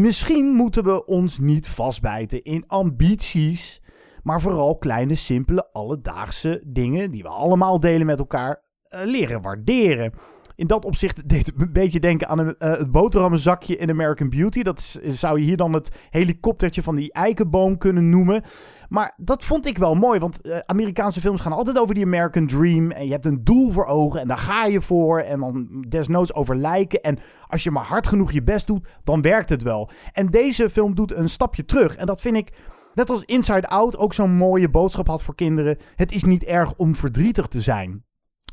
Misschien 0.00 0.46
moeten 0.46 0.84
we 0.84 1.06
ons 1.06 1.38
niet 1.38 1.68
vastbijten 1.68 2.42
in 2.42 2.64
ambities, 2.66 3.82
maar 4.22 4.40
vooral 4.40 4.76
kleine, 4.76 5.14
simpele, 5.14 5.68
alledaagse 5.72 6.62
dingen 6.66 7.10
die 7.10 7.22
we 7.22 7.28
allemaal 7.28 7.80
delen 7.80 8.06
met 8.06 8.18
elkaar 8.18 8.62
uh, 8.90 9.00
leren 9.04 9.42
waarderen. 9.42 10.12
In 10.58 10.66
dat 10.66 10.84
opzicht 10.84 11.28
deed 11.28 11.46
het 11.46 11.60
een 11.60 11.72
beetje 11.72 12.00
denken 12.00 12.28
aan 12.28 12.38
een, 12.38 12.56
eh, 12.58 12.70
het 12.70 12.90
boterhammenzakje 12.90 13.76
in 13.76 13.90
American 13.90 14.30
Beauty. 14.30 14.62
Dat 14.62 14.78
is- 14.78 15.18
zou 15.20 15.38
je 15.38 15.44
hier 15.44 15.56
dan 15.56 15.72
het 15.72 15.90
helikoptertje 16.10 16.82
van 16.82 16.94
die 16.96 17.12
eikenboom 17.12 17.78
kunnen 17.78 18.08
noemen. 18.10 18.42
Maar 18.88 19.14
dat 19.16 19.44
vond 19.44 19.66
ik 19.66 19.78
wel 19.78 19.94
mooi, 19.94 20.18
want 20.20 20.40
eh, 20.40 20.58
Amerikaanse 20.66 21.20
films 21.20 21.40
gaan 21.40 21.52
altijd 21.52 21.78
over 21.78 21.94
die 21.94 22.04
American 22.04 22.46
Dream. 22.46 22.90
En 22.90 23.04
je 23.06 23.12
hebt 23.12 23.26
een 23.26 23.44
doel 23.44 23.70
voor 23.70 23.86
ogen 23.86 24.20
en 24.20 24.28
daar 24.28 24.38
ga 24.38 24.64
je 24.64 24.82
voor. 24.82 25.20
En 25.20 25.40
dan 25.40 25.84
desnoods 25.88 26.34
over 26.34 26.56
lijken. 26.56 27.00
En 27.02 27.18
als 27.46 27.62
je 27.64 27.70
maar 27.70 27.84
hard 27.84 28.06
genoeg 28.06 28.32
je 28.32 28.42
best 28.42 28.66
doet, 28.66 28.86
dan 29.04 29.22
werkt 29.22 29.48
het 29.48 29.62
wel. 29.62 29.90
En 30.12 30.26
deze 30.26 30.70
film 30.70 30.94
doet 30.94 31.14
een 31.14 31.28
stapje 31.28 31.64
terug. 31.64 31.96
En 31.96 32.06
dat 32.06 32.20
vind 32.20 32.36
ik, 32.36 32.52
net 32.94 33.10
als 33.10 33.24
Inside 33.24 33.68
Out, 33.68 33.98
ook 33.98 34.14
zo'n 34.14 34.32
mooie 34.36 34.70
boodschap 34.70 35.06
had 35.06 35.22
voor 35.22 35.34
kinderen. 35.34 35.78
Het 35.96 36.12
is 36.12 36.24
niet 36.24 36.44
erg 36.44 36.74
om 36.76 36.94
verdrietig 36.96 37.46
te 37.46 37.60
zijn. 37.60 38.06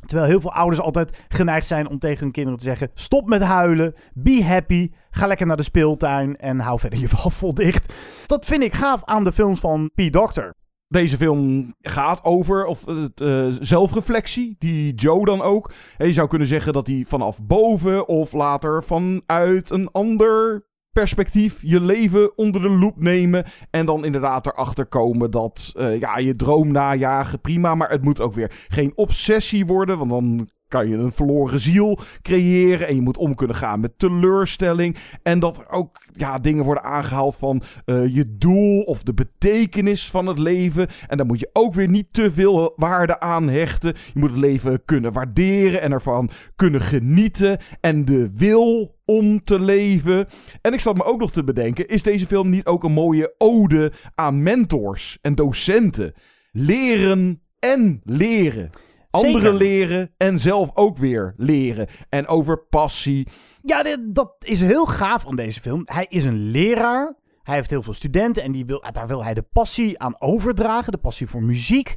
Terwijl 0.06 0.28
heel 0.28 0.40
veel 0.40 0.52
ouders 0.52 0.80
altijd 0.80 1.18
geneigd 1.28 1.66
zijn 1.66 1.88
om 1.88 1.98
tegen 1.98 2.22
hun 2.22 2.32
kinderen 2.32 2.58
te 2.58 2.64
zeggen: 2.64 2.90
stop 2.94 3.28
met 3.28 3.42
huilen, 3.42 3.94
be 4.14 4.44
happy, 4.44 4.90
ga 5.10 5.26
lekker 5.26 5.46
naar 5.46 5.56
de 5.56 5.62
speeltuin 5.62 6.36
en 6.36 6.58
hou 6.58 6.78
verder 6.78 6.98
je 6.98 7.08
wafel 7.22 7.54
dicht. 7.54 7.92
Dat 8.26 8.44
vind 8.44 8.62
ik 8.62 8.74
gaaf 8.74 9.04
aan 9.04 9.24
de 9.24 9.32
films 9.32 9.60
van 9.60 9.90
P. 9.94 10.12
Doctor. 10.12 10.54
Deze 10.88 11.16
film 11.16 11.74
gaat 11.80 12.24
over 12.24 12.64
of, 12.64 12.86
eh, 12.86 13.46
zelfreflectie, 13.60 14.56
die 14.58 14.94
Joe 14.94 15.24
dan 15.24 15.42
ook. 15.42 15.72
En 15.96 16.06
je 16.06 16.12
zou 16.12 16.28
kunnen 16.28 16.48
zeggen 16.48 16.72
dat 16.72 16.86
hij 16.86 17.04
vanaf 17.06 17.42
boven 17.42 18.08
of 18.08 18.32
later 18.32 18.84
vanuit 18.84 19.70
een 19.70 19.88
ander 19.92 20.66
perspectief 21.00 21.58
je 21.62 21.80
leven 21.80 22.38
onder 22.38 22.62
de 22.62 22.68
loep 22.68 23.00
nemen. 23.00 23.44
En 23.70 23.86
dan 23.86 24.04
inderdaad 24.04 24.46
erachter 24.46 24.86
komen 24.86 25.30
dat 25.30 25.72
eh, 25.76 26.00
ja, 26.00 26.18
je 26.18 26.34
droom 26.34 26.72
najagen, 26.72 27.40
prima. 27.40 27.74
Maar 27.74 27.90
het 27.90 28.02
moet 28.02 28.20
ook 28.20 28.34
weer 28.34 28.66
geen 28.68 28.92
obsessie 28.94 29.66
worden, 29.66 29.98
want 29.98 30.10
dan 30.10 30.48
kan 30.68 30.88
je 30.88 30.96
een 30.96 31.12
verloren 31.12 31.60
ziel 31.60 31.98
creëren. 32.22 32.88
En 32.88 32.94
je 32.94 33.00
moet 33.00 33.16
om 33.16 33.34
kunnen 33.34 33.56
gaan 33.56 33.80
met 33.80 33.98
teleurstelling. 33.98 34.96
En 35.22 35.38
dat 35.38 35.64
ook 35.70 36.05
ja, 36.16 36.38
dingen 36.38 36.64
worden 36.64 36.84
aangehaald 36.84 37.36
van 37.36 37.62
eh, 37.84 38.14
je 38.14 38.36
doel 38.38 38.82
of 38.82 39.02
de 39.02 39.14
betekenis 39.14 40.10
van 40.10 40.26
het 40.26 40.38
leven. 40.38 40.86
En 41.06 41.16
daar 41.16 41.26
moet 41.26 41.40
je 41.40 41.50
ook 41.52 41.74
weer 41.74 41.88
niet 41.88 42.06
te 42.10 42.32
veel 42.32 42.72
waarde 42.76 43.20
aan 43.20 43.48
hechten. 43.48 43.94
Je 44.12 44.18
moet 44.20 44.30
het 44.30 44.38
leven 44.38 44.84
kunnen 44.84 45.12
waarderen 45.12 45.80
en 45.80 45.92
ervan 45.92 46.30
kunnen 46.56 46.80
genieten. 46.80 47.58
En 47.80 48.04
de 48.04 48.36
wil 48.36 48.96
om 49.04 49.44
te 49.44 49.60
leven. 49.60 50.26
En 50.60 50.72
ik 50.72 50.80
zat 50.80 50.96
me 50.96 51.04
ook 51.04 51.20
nog 51.20 51.32
te 51.32 51.44
bedenken: 51.44 51.88
is 51.88 52.02
deze 52.02 52.26
film 52.26 52.50
niet 52.50 52.66
ook 52.66 52.84
een 52.84 52.92
mooie 52.92 53.34
ode 53.38 53.92
aan 54.14 54.42
mentors 54.42 55.18
en 55.22 55.34
docenten? 55.34 56.14
Leren 56.52 57.42
en 57.58 58.00
leren. 58.04 58.70
Anderen 59.10 59.54
leren 59.54 60.10
en 60.16 60.38
zelf 60.38 60.70
ook 60.74 60.96
weer 60.96 61.34
leren. 61.36 61.86
En 62.08 62.26
over 62.26 62.58
passie. 62.58 63.28
Ja, 63.66 63.82
dit- 63.82 64.14
dat 64.14 64.34
is 64.38 64.60
heel 64.60 64.86
gaaf 64.86 65.26
aan 65.26 65.36
deze 65.36 65.60
film. 65.60 65.82
Hij 65.84 66.06
is 66.08 66.24
een 66.24 66.50
leraar. 66.50 67.14
Hij 67.42 67.54
heeft 67.54 67.70
heel 67.70 67.82
veel 67.82 67.92
studenten 67.94 68.42
en 68.42 68.52
die 68.52 68.64
wil, 68.66 68.84
daar 68.92 69.06
wil 69.06 69.24
hij 69.24 69.34
de 69.34 69.42
passie 69.52 69.98
aan 69.98 70.20
overdragen. 70.20 70.92
De 70.92 70.98
passie 70.98 71.26
voor 71.26 71.42
muziek. 71.42 71.94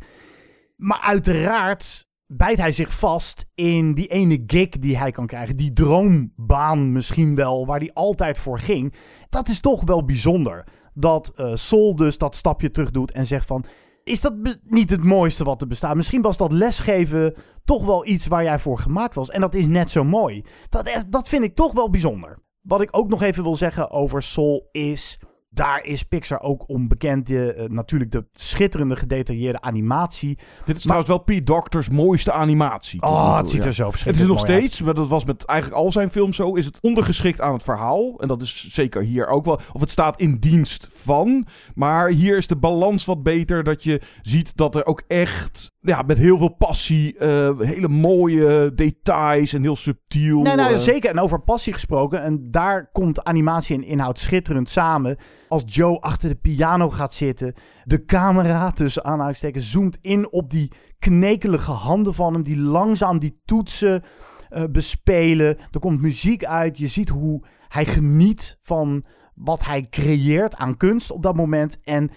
Maar 0.76 1.00
uiteraard 1.00 2.08
bijt 2.28 2.58
hij 2.60 2.72
zich 2.72 2.94
vast 2.94 3.46
in 3.56 3.94
die 3.94 4.08
ene 4.08 4.44
gig 4.48 4.70
die 4.70 4.98
hij 4.98 5.12
kan 5.12 5.28
krijgen. 5.28 5.56
Die 5.58 5.74
droombaan 5.74 6.92
misschien 6.92 7.36
wel, 7.36 7.66
waar 7.66 7.80
hij 7.80 7.94
altijd 7.94 8.38
voor 8.38 8.60
ging. 8.60 8.94
Dat 9.30 9.48
is 9.50 9.60
toch 9.60 9.84
wel 9.84 10.06
bijzonder. 10.06 10.68
Dat 10.94 11.32
eh 11.36 11.56
Sol 11.56 11.96
dus 11.96 12.18
dat 12.18 12.36
stapje 12.36 12.72
terug 12.72 12.92
doet 12.92 13.12
en 13.12 13.26
zegt 13.26 13.46
van... 13.48 13.66
Is 14.04 14.22
dat 14.22 14.34
niet 14.64 14.90
het 14.90 15.04
mooiste 15.04 15.44
wat 15.44 15.62
er 15.62 15.68
bestaat? 15.68 15.96
Misschien 15.96 16.22
was 16.22 16.38
dat 16.38 16.52
lesgeven 16.52 17.36
toch 17.70 17.86
wel 17.86 18.06
iets 18.06 18.28
waar 18.28 18.44
jij 18.44 18.60
voor 18.60 18.80
gemaakt 18.80 19.16
was. 19.16 19.30
En 19.30 19.42
dat 19.42 19.54
is 19.54 19.68
net 19.68 19.90
zo 19.90 20.04
mooi. 20.04 20.44
Dat, 20.70 21.06
dat 21.08 21.28
vind 21.28 21.44
ik 21.44 21.56
toch 21.56 21.72
wel 21.72 21.90
bijzonder. 21.90 22.40
Wat 22.62 22.82
ik 22.82 22.90
ook 22.92 23.10
nog 23.10 23.22
even 23.22 23.44
wil 23.44 23.56
zeggen 23.56 23.92
over 23.92 24.24
Soul 24.24 24.70
is... 24.72 25.20
Daar 25.52 25.84
is 25.84 26.04
Pixar 26.04 26.42
ook 26.42 26.70
om 26.70 26.88
bekend. 26.88 27.28
De, 27.28 27.54
eh, 27.54 27.70
natuurlijk 27.70 28.12
de 28.12 28.26
schitterende 28.34 28.96
gedetailleerde 28.96 29.62
animatie. 29.62 30.38
Dit 30.66 30.76
is 30.76 30.82
trouwens 30.82 31.10
wel 31.10 31.20
Pete 31.20 31.44
Doctor's 31.44 31.90
mooiste 31.90 32.32
animatie. 32.32 33.02
Oh, 33.02 33.38
het 33.38 33.50
ziet 33.50 33.66
er 33.66 33.74
zo 33.74 33.86
Het 33.86 33.94
is 33.96 34.02
verschrikkelijk 34.02 34.40
nog 34.40 34.50
uit. 34.50 34.58
steeds, 34.58 34.82
maar 34.82 34.94
dat 34.94 35.08
was 35.08 35.26
met 35.26 35.46
eigenlijk 35.46 35.82
al 35.82 35.92
zijn 35.92 36.10
films 36.10 36.36
zo, 36.36 36.54
is 36.54 36.66
het 36.66 36.78
ondergeschikt 36.82 37.42
aan 37.42 37.54
het 37.54 37.64
verhaal. 37.64 38.20
En 38.20 38.28
dat 38.28 38.42
is 38.42 38.74
zeker 38.74 39.02
hier 39.02 39.28
ook 39.28 39.46
wel. 39.46 39.60
Of 39.74 39.82
het 39.82 39.92
staat 39.92 40.20
in 40.20 40.38
dienst 40.40 40.88
van. 40.92 41.48
Maar 41.74 42.10
hier 42.10 42.38
is 42.38 42.48
de 42.48 42.56
balans 42.58 43.06
wat 43.06 43.24
beter. 43.24 43.64
Dat 43.64 43.84
je 43.84 44.02
ziet 44.22 44.58
dat 44.58 44.76
er 44.76 44.86
ook 44.86 45.04
echt, 45.08 45.72
ja, 45.80 46.02
met 46.02 46.18
heel 46.18 46.38
veel 46.38 46.56
passie, 46.56 47.18
eh, 47.18 47.60
hele 47.60 47.88
mooie 47.88 48.72
details 48.76 49.54
en 49.54 49.62
heel 49.62 49.76
subtiel. 49.76 50.42
Nee, 50.42 50.56
nou, 50.56 50.74
eh, 50.74 50.80
zeker. 50.80 51.10
En 51.10 51.20
over 51.20 51.42
passie 51.42 51.74
gesproken. 51.74 52.22
En 52.22 52.48
daar 52.52 52.90
komt 52.92 53.24
animatie 53.24 53.76
en 53.76 53.84
inhoud 53.84 54.18
schitterend 54.20 54.70
samen. 54.70 55.18
Als 55.50 55.64
Joe 55.66 56.00
achter 56.00 56.30
de 56.30 56.36
piano 56.36 56.90
gaat 56.90 57.14
zitten. 57.14 57.54
De 57.84 58.06
camera, 58.06 58.72
tussen 58.72 59.04
aanhalingstekens, 59.04 59.72
zoomt 59.72 59.98
in 60.02 60.32
op 60.32 60.50
die 60.50 60.72
knekelige 61.00 61.72
handen 61.72 62.14
van 62.14 62.34
hem. 62.34 62.44
Die 62.44 62.58
langzaam 62.58 63.20
die 63.20 63.42
toetsen 63.46 64.04
eh, 64.50 64.64
bespelen. 64.72 65.58
Er 65.72 65.80
komt 65.80 66.02
muziek 66.02 66.46
uit. 66.46 66.78
Je 66.78 66.88
ziet 66.88 67.10
hoe 67.10 67.44
hij 67.68 67.86
geniet 67.86 68.60
van 68.62 69.06
wat 69.34 69.66
hij 69.66 69.88
creëert 69.90 70.56
aan 70.56 70.78
kunst 70.78 71.12
op 71.12 71.24
dat 71.24 71.36
moment. 71.36 71.80
En 71.84 72.12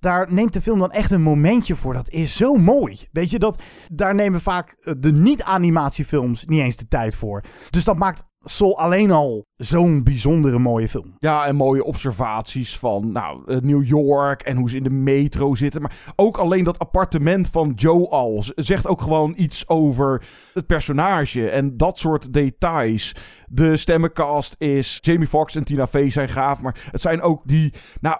daar 0.00 0.32
neemt 0.32 0.52
de 0.52 0.62
film 0.62 0.78
dan 0.78 0.92
echt 0.92 1.10
een 1.10 1.22
momentje 1.22 1.76
voor. 1.76 1.94
Dat 1.94 2.10
is 2.10 2.36
zo 2.36 2.54
mooi. 2.54 3.08
Weet 3.12 3.30
je, 3.30 3.38
dat, 3.38 3.62
daar 3.92 4.14
nemen 4.14 4.40
vaak 4.40 4.76
eh, 4.80 4.94
de 4.98 5.12
niet-animatiefilms 5.12 6.44
niet 6.44 6.60
eens 6.60 6.76
de 6.76 6.88
tijd 6.88 7.14
voor. 7.14 7.44
Dus 7.70 7.84
dat 7.84 7.96
maakt 7.96 8.24
Soul 8.44 8.78
alleen 8.78 9.10
al 9.10 9.46
zo'n 9.56 10.02
bijzondere 10.02 10.58
mooie 10.58 10.88
film. 10.88 11.16
Ja, 11.18 11.46
en 11.46 11.56
mooie 11.56 11.84
observaties 11.84 12.78
van 12.78 13.12
nou, 13.12 13.42
eh, 13.46 13.56
New 13.60 13.84
York 13.84 14.42
en 14.42 14.56
hoe 14.56 14.70
ze 14.70 14.76
in 14.76 14.82
de 14.82 14.90
metro 14.90 15.54
zitten. 15.54 15.82
Maar 15.82 16.12
ook 16.16 16.36
alleen 16.36 16.64
dat 16.64 16.78
appartement 16.78 17.50
van 17.50 17.72
Joe 17.76 18.08
al 18.08 18.44
zegt 18.54 18.86
ook 18.86 19.02
gewoon 19.02 19.34
iets 19.36 19.68
over 19.68 20.26
het 20.52 20.66
personage 20.66 21.50
en 21.50 21.76
dat 21.76 21.98
soort 21.98 22.32
details. 22.32 23.14
De 23.48 23.76
stemmencast 23.76 24.54
is 24.58 24.98
Jamie 25.00 25.26
Foxx 25.28 25.54
en 25.54 25.64
Tina 25.64 25.86
Fey 25.86 26.10
zijn 26.10 26.28
gaaf, 26.28 26.60
maar 26.60 26.88
het 26.90 27.00
zijn 27.00 27.22
ook 27.22 27.42
die... 27.44 27.72
Nou, 28.00 28.18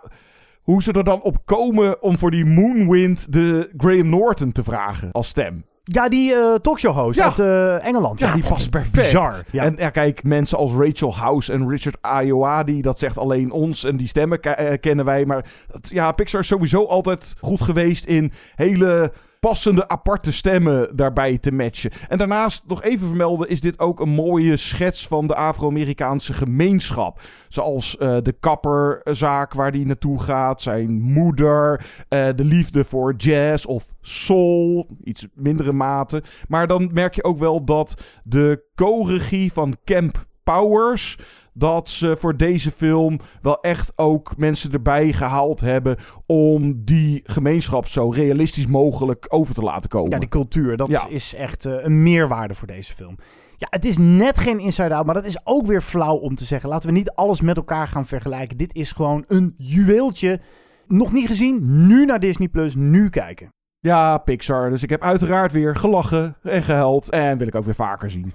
hoe 0.62 0.82
ze 0.82 0.92
er 0.92 1.04
dan 1.04 1.22
op 1.22 1.36
komen 1.44 2.02
om 2.02 2.18
voor 2.18 2.30
die 2.30 2.44
Moonwind 2.44 3.32
de 3.32 3.72
Graham 3.76 4.08
Norton 4.08 4.52
te 4.52 4.64
vragen 4.64 5.12
als 5.12 5.28
stem. 5.28 5.64
Ja, 5.84 6.08
die 6.08 6.34
eh 6.34 6.54
talkshow-host 6.54 7.18
Ja. 7.18 7.24
uit 7.24 7.38
eh, 7.38 7.86
Engeland. 7.86 8.20
Ja, 8.20 8.32
die 8.32 8.46
past 8.48 8.70
perfect. 8.70 8.92
Bizar. 8.92 9.42
Ja. 9.50 9.62
En 9.64 9.74
ja, 9.78 9.90
kijk, 9.90 10.22
mensen 10.22 10.58
als 10.58 10.72
Rachel 10.72 11.16
House 11.16 11.52
en 11.52 11.68
Richard 11.68 11.96
Ayoade, 12.00 12.80
dat 12.80 12.98
zegt 12.98 13.18
alleen 13.18 13.50
ons 13.50 13.84
en 13.84 13.96
die 13.96 14.08
stemmen 14.08 14.40
eh, 14.42 14.78
kennen 14.80 15.04
wij. 15.04 15.24
Maar 15.24 15.44
ja, 15.80 16.12
Pixar 16.12 16.40
is 16.40 16.46
sowieso 16.46 16.84
altijd 16.84 17.34
goed 17.40 17.60
geweest 17.62 18.04
in 18.04 18.32
hele 18.54 19.12
passende 19.44 19.88
aparte 19.88 20.32
stemmen 20.32 20.96
daarbij 20.96 21.38
te 21.38 21.52
matchen. 21.52 21.90
En 22.08 22.18
daarnaast 22.18 22.62
nog 22.66 22.82
even 22.82 23.06
vermelden 23.06 23.48
is 23.48 23.60
dit 23.60 23.78
ook 23.78 24.00
een 24.00 24.08
mooie 24.08 24.56
schets 24.56 25.06
van 25.06 25.26
de 25.26 25.34
Afro-Amerikaanse 25.34 26.32
gemeenschap. 26.32 27.20
Zoals 27.48 27.96
eh, 27.96 28.16
de 28.22 28.32
kapperzaak 28.32 29.52
waar 29.52 29.70
hij 29.70 29.84
naartoe 29.84 30.22
gaat, 30.22 30.60
zijn 30.60 31.00
moeder, 31.00 31.86
eh, 32.08 32.26
de 32.36 32.44
liefde 32.44 32.84
voor 32.84 33.14
jazz 33.16 33.64
of 33.64 33.94
soul, 34.00 34.86
iets 35.02 35.26
mindere 35.34 35.72
mate. 35.72 36.22
Maar 36.48 36.66
dan 36.66 36.90
merk 36.92 37.14
je 37.14 37.24
ook 37.24 37.38
wel 37.38 37.64
dat 37.64 38.02
de 38.22 38.64
co-regie 38.74 39.52
van 39.52 39.76
Camp 39.84 40.26
Powers 40.42 41.18
dat 41.54 41.88
ze 41.88 42.16
voor 42.16 42.36
deze 42.36 42.70
film 42.70 43.18
wel 43.42 43.60
echt 43.60 43.92
ook 43.96 44.36
mensen 44.36 44.72
erbij 44.72 45.12
gehaald 45.12 45.60
hebben 45.60 45.96
om 46.26 46.84
die 46.84 47.20
gemeenschap 47.24 47.86
zo 47.86 48.08
realistisch 48.10 48.66
mogelijk 48.66 49.26
over 49.28 49.54
te 49.54 49.62
laten 49.62 49.90
komen. 49.90 50.10
Ja, 50.10 50.18
die 50.18 50.28
cultuur, 50.28 50.76
dat 50.76 50.88
Ja. 50.88 51.06
is 51.08 51.34
echt 51.34 51.64
eh, 51.64 51.72
een 51.80 52.02
meerwaarde 52.02 52.54
voor 52.54 52.66
deze 52.66 52.94
film. 52.94 53.16
Ja, 53.56 53.66
het 53.70 53.84
is 53.84 53.96
net 53.98 54.38
geen 54.38 54.58
Inside 54.58 54.94
Out, 54.94 55.04
maar 55.06 55.14
dat 55.14 55.24
is 55.24 55.38
ook 55.44 55.66
weer 55.66 55.80
flauw 55.82 56.16
om 56.16 56.34
te 56.34 56.44
zeggen. 56.44 56.68
Laten 56.68 56.88
we 56.88 56.94
niet 56.94 57.10
alles 57.10 57.40
met 57.40 57.56
elkaar 57.56 57.88
gaan 57.88 58.06
vergelijken. 58.06 58.56
Dit 58.56 58.74
is 58.74 58.92
gewoon 58.92 59.24
een 59.28 59.54
juweeltje. 59.56 60.40
Nog 60.86 61.12
niet 61.12 61.26
gezien, 61.26 61.86
nu 61.86 62.04
naar 62.04 62.20
Disney 62.20 62.48
Plus, 62.48 62.74
nu 62.74 63.08
kijken. 63.08 63.48
Ja, 63.80 64.18
Pixar. 64.18 64.70
Dus 64.70 64.82
ik 64.82 64.90
heb 64.90 65.02
uiteraard 65.02 65.52
weer 65.52 65.76
gelachen 65.76 66.36
en 66.42 66.62
gehuild 66.62 67.10
en 67.10 67.38
wil 67.38 67.46
ik 67.46 67.54
ook 67.54 67.64
weer 67.64 67.74
vaker 67.74 68.10
zien. 68.10 68.32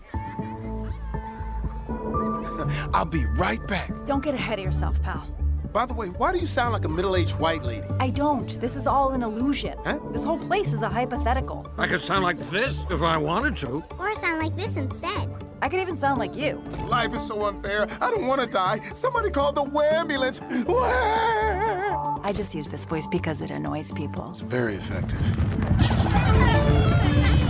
I'll 2.93 3.05
be 3.05 3.25
right 3.25 3.65
back. 3.67 3.91
Don't 4.05 4.23
get 4.23 4.33
ahead 4.33 4.59
of 4.59 4.65
yourself, 4.65 5.01
pal. 5.01 5.25
By 5.71 5.85
the 5.85 5.93
way, 5.93 6.07
why 6.07 6.31
do 6.31 6.39
you 6.39 6.47
sound 6.47 6.73
like 6.73 6.85
a 6.85 6.89
middle 6.89 7.15
aged 7.15 7.37
white 7.39 7.63
lady? 7.63 7.85
I 7.99 8.09
don't. 8.09 8.59
This 8.59 8.75
is 8.75 8.87
all 8.87 9.11
an 9.11 9.21
illusion. 9.21 9.77
This 10.11 10.23
whole 10.23 10.39
place 10.39 10.73
is 10.73 10.81
a 10.81 10.89
hypothetical. 10.89 11.71
I 11.77 11.87
could 11.87 12.01
sound 12.01 12.23
like 12.23 12.39
this 12.39 12.83
if 12.89 13.03
I 13.03 13.17
wanted 13.17 13.55
to. 13.57 13.83
Or 13.99 14.15
sound 14.15 14.39
like 14.39 14.55
this 14.55 14.77
instead. 14.77 15.29
I 15.61 15.69
could 15.69 15.79
even 15.79 15.95
sound 15.95 16.19
like 16.19 16.35
you. 16.35 16.63
Life 16.87 17.13
is 17.13 17.21
so 17.21 17.45
unfair. 17.45 17.85
I 18.01 18.09
don't 18.09 18.27
want 18.27 18.41
to 18.41 18.47
die. 18.47 18.79
Somebody 18.95 19.29
call 19.29 19.51
the 19.51 19.63
ambulance. 19.93 20.41
I 22.23 22.31
just 22.33 22.55
use 22.55 22.69
this 22.69 22.85
voice 22.85 23.07
because 23.07 23.41
it 23.41 23.51
annoys 23.51 23.91
people. 23.91 24.29
It's 24.29 24.39
very 24.39 24.75
effective. 24.75 25.19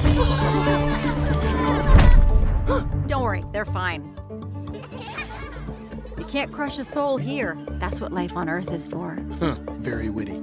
Don't 3.08 3.24
worry, 3.24 3.44
they're 3.52 3.66
fine. 3.66 4.16
Can't 6.32 6.52
crush 6.52 6.80
a 6.80 6.84
soul 6.84 7.18
here. 7.18 7.58
That's 7.80 8.00
what 8.00 8.12
life 8.12 8.36
on 8.36 8.50
Earth 8.50 8.72
is 8.72 8.86
for. 8.86 9.18
Huh, 9.40 9.56
very 9.82 10.14
witty. 10.14 10.40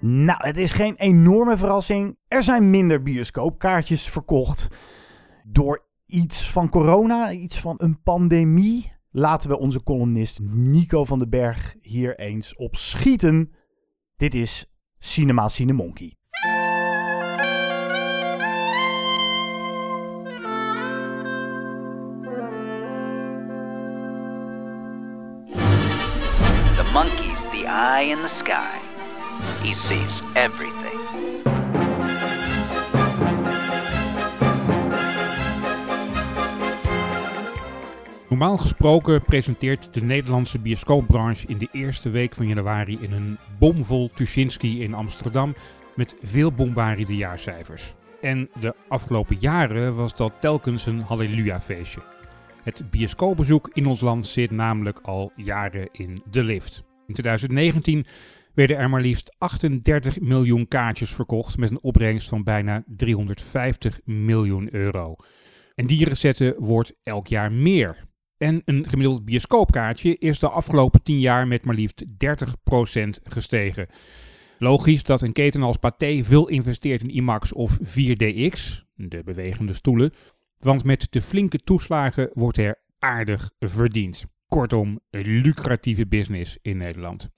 Nou, 0.00 0.38
het 0.46 0.56
is 0.56 0.72
geen 0.72 0.94
enorme 0.96 1.56
verrassing. 1.56 2.16
Er 2.28 2.42
zijn 2.42 2.70
minder 2.70 3.02
bioscoopkaartjes 3.02 4.08
verkocht. 4.08 4.68
Door 5.44 5.84
iets 6.06 6.50
van 6.50 6.68
corona, 6.68 7.32
iets 7.32 7.60
van 7.60 7.74
een 7.78 8.02
pandemie. 8.02 8.92
Laten 9.10 9.50
we 9.50 9.58
onze 9.58 9.82
columnist 9.82 10.40
Nico 10.40 11.04
van 11.04 11.18
den 11.18 11.30
Berg 11.30 11.74
hier 11.80 12.18
eens 12.18 12.56
op 12.56 12.76
schieten. 12.76 13.52
Dit 14.16 14.34
is 14.34 14.66
Cinema 14.98 15.48
Cinemonkey. 15.48 16.16
Monkey's 26.92 27.46
the 27.50 27.66
eye 27.66 28.10
in 28.10 28.20
the 28.20 28.28
sky. 28.28 28.78
He 29.62 29.74
sees 29.74 30.22
everything. 30.34 31.00
Normaal 38.28 38.56
gesproken 38.56 39.22
presenteert 39.22 39.94
de 39.94 40.02
Nederlandse 40.02 40.58
bioscoopbranche 40.58 41.46
in 41.46 41.58
de 41.58 41.68
eerste 41.72 42.10
week 42.10 42.34
van 42.34 42.46
januari 42.46 42.98
in 43.00 43.12
een 43.12 43.38
bomvol 43.58 44.10
Tuschinski 44.14 44.82
in 44.82 44.94
Amsterdam 44.94 45.54
met 45.94 46.14
veel 46.22 46.52
bombaride 46.52 47.16
jaarcijfers. 47.16 47.94
En 48.20 48.48
de 48.60 48.74
afgelopen 48.88 49.36
jaren 49.40 49.94
was 49.94 50.16
dat 50.16 50.32
telkens 50.40 50.86
een 50.86 51.00
halleluja-feestje. 51.00 52.00
Het 52.62 52.90
bioscoopbezoek 52.90 53.70
in 53.72 53.86
ons 53.86 54.00
land 54.00 54.26
zit 54.26 54.50
namelijk 54.50 55.00
al 55.00 55.32
jaren 55.36 55.88
in 55.92 56.22
de 56.30 56.44
lift. 56.44 56.82
In 57.06 57.14
2019 57.14 58.06
werden 58.54 58.76
er 58.76 58.90
maar 58.90 59.00
liefst 59.00 59.34
38 59.38 60.20
miljoen 60.20 60.68
kaartjes 60.68 61.12
verkocht 61.12 61.56
met 61.56 61.70
een 61.70 61.82
opbrengst 61.82 62.28
van 62.28 62.42
bijna 62.42 62.82
350 62.86 64.00
miljoen 64.04 64.74
euro. 64.74 65.16
En 65.74 65.86
die 65.86 66.04
recetten 66.04 66.54
wordt 66.58 66.94
elk 67.02 67.26
jaar 67.26 67.52
meer. 67.52 68.10
En 68.38 68.62
een 68.64 68.88
gemiddeld 68.88 69.24
bioscoopkaartje 69.24 70.18
is 70.18 70.38
de 70.38 70.48
afgelopen 70.48 71.02
10 71.02 71.20
jaar 71.20 71.48
met 71.48 71.64
maar 71.64 71.74
liefst 71.74 72.04
30% 72.04 72.08
gestegen. 73.22 73.86
Logisch 74.58 75.02
dat 75.02 75.22
een 75.22 75.32
keten 75.32 75.62
als 75.62 75.76
Pathé 75.76 76.24
veel 76.24 76.48
investeert 76.48 77.02
in 77.02 77.10
IMAX 77.10 77.52
of 77.52 77.78
4DX, 77.78 78.82
de 78.94 79.22
bewegende 79.24 79.74
stoelen, 79.74 80.12
want 80.64 80.84
met 80.84 81.06
de 81.10 81.20
flinke 81.20 81.58
toeslagen 81.58 82.30
wordt 82.32 82.58
er 82.58 82.82
aardig 82.98 83.50
verdiend. 83.58 84.24
Kortom, 84.48 85.00
lucratieve 85.10 86.06
business 86.06 86.58
in 86.62 86.76
Nederland. 86.76 87.28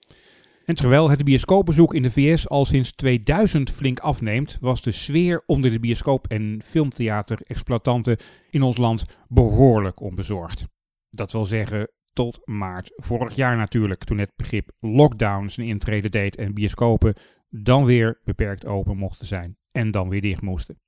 En 0.65 0.75
terwijl 0.75 1.11
het 1.11 1.25
bioscoopbezoek 1.25 1.95
in 1.95 2.03
de 2.03 2.11
VS 2.11 2.49
al 2.49 2.65
sinds 2.65 2.93
2000 2.93 3.71
flink 3.71 3.99
afneemt, 3.99 4.59
was 4.61 4.83
de 4.83 4.93
sfeer 4.93 5.43
onder 5.47 5.71
de 5.71 5.81
bioscoop- 5.81 6.27
en 6.27 6.61
filmtheater-exploitanten 6.65 8.17
in 8.51 8.63
ons 8.63 8.77
land 8.77 9.05
behoorlijk 9.29 10.01
onbezorgd. 10.01 10.67
Dat 11.11 11.33
wil 11.33 11.45
zeggen, 11.45 11.89
tot 12.13 12.41
maart 12.45 12.93
vorig 12.97 13.35
jaar 13.35 13.57
natuurlijk, 13.57 14.05
toen 14.05 14.19
het 14.19 14.33
begrip 14.37 14.71
lockdown 14.81 15.49
zijn 15.49 15.67
intrede 15.67 16.09
deed 16.09 16.37
en 16.37 16.55
bioscopen 16.55 17.15
dan 17.49 17.85
weer 17.85 18.21
beperkt 18.25 18.67
open 18.67 18.97
mochten 18.97 19.27
zijn 19.27 19.57
en 19.73 19.91
dan 19.91 20.09
weer 20.09 20.21
dicht 20.21 20.43
moesten. 20.43 20.79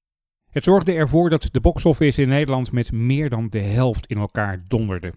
Het 0.56 0.64
zorgde 0.64 0.92
ervoor 0.92 1.30
dat 1.30 1.48
de 1.52 1.60
box-office 1.60 2.22
in 2.22 2.28
Nederland 2.28 2.72
met 2.72 2.92
meer 2.92 3.28
dan 3.28 3.48
de 3.48 3.58
helft 3.58 4.06
in 4.06 4.18
elkaar 4.18 4.60
donderde. 4.66 5.12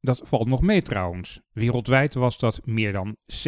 Dat 0.00 0.20
valt 0.24 0.48
nog 0.48 0.62
mee 0.62 0.82
trouwens. 0.82 1.40
Wereldwijd 1.52 2.14
was 2.14 2.38
dat 2.38 2.60
meer 2.64 2.92
dan 2.92 3.16
70%. 3.26 3.46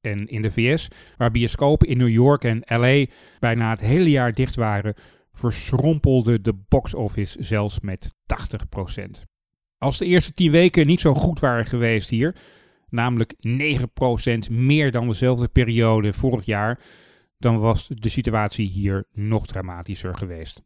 En 0.00 0.26
in 0.26 0.42
de 0.42 0.50
VS, 0.50 0.88
waar 1.16 1.30
bioscopen 1.30 1.88
in 1.88 1.98
New 1.98 2.08
York 2.08 2.44
en 2.44 2.62
LA 2.64 3.04
bijna 3.38 3.70
het 3.70 3.80
hele 3.80 4.10
jaar 4.10 4.32
dicht 4.32 4.54
waren, 4.54 4.94
verschrompelde 5.32 6.40
de 6.40 6.54
box-office 6.68 7.42
zelfs 7.42 7.80
met 7.80 8.14
80%. 8.14 9.22
Als 9.78 9.98
de 9.98 10.06
eerste 10.06 10.32
10 10.32 10.50
weken 10.50 10.86
niet 10.86 11.00
zo 11.00 11.14
goed 11.14 11.40
waren 11.40 11.66
geweest 11.66 12.10
hier, 12.10 12.36
namelijk 12.88 13.34
9% 14.48 14.50
meer 14.50 14.90
dan 14.90 15.08
dezelfde 15.08 15.48
periode 15.48 16.12
vorig 16.12 16.44
jaar, 16.44 16.80
dan 17.44 17.58
was 17.58 17.88
de 17.88 18.08
situatie 18.08 18.68
hier 18.68 19.06
nog 19.12 19.46
dramatischer 19.46 20.14
geweest. 20.14 20.62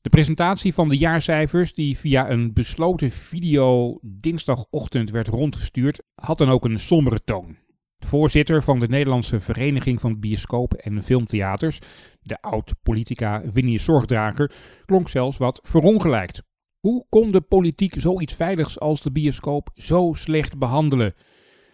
De 0.00 0.08
presentatie 0.08 0.74
van 0.74 0.88
de 0.88 0.96
jaarcijfers, 0.96 1.74
die 1.74 1.98
via 1.98 2.30
een 2.30 2.52
besloten 2.52 3.10
video 3.10 3.98
dinsdagochtend 4.02 5.10
werd 5.10 5.28
rondgestuurd, 5.28 6.02
had 6.14 6.38
dan 6.38 6.48
ook 6.48 6.64
een 6.64 6.78
sombere 6.78 7.24
toon. 7.24 7.56
De 7.96 8.06
voorzitter 8.06 8.62
van 8.62 8.78
de 8.78 8.88
Nederlandse 8.88 9.40
Vereniging 9.40 10.00
van 10.00 10.20
Bioscopen 10.20 10.78
en 10.78 11.02
Filmtheaters, 11.02 11.78
de 12.20 12.40
oud-politica 12.40 13.42
Winnie 13.50 13.78
Zorgdrager, 13.78 14.52
klonk 14.84 15.08
zelfs 15.08 15.36
wat 15.36 15.60
verongelijkt. 15.62 16.42
Hoe 16.80 17.06
kon 17.08 17.30
de 17.30 17.40
politiek 17.40 17.94
zoiets 17.98 18.34
veiligs 18.34 18.80
als 18.80 19.02
de 19.02 19.12
bioscoop 19.12 19.70
zo 19.74 20.12
slecht 20.12 20.58
behandelen? 20.58 21.14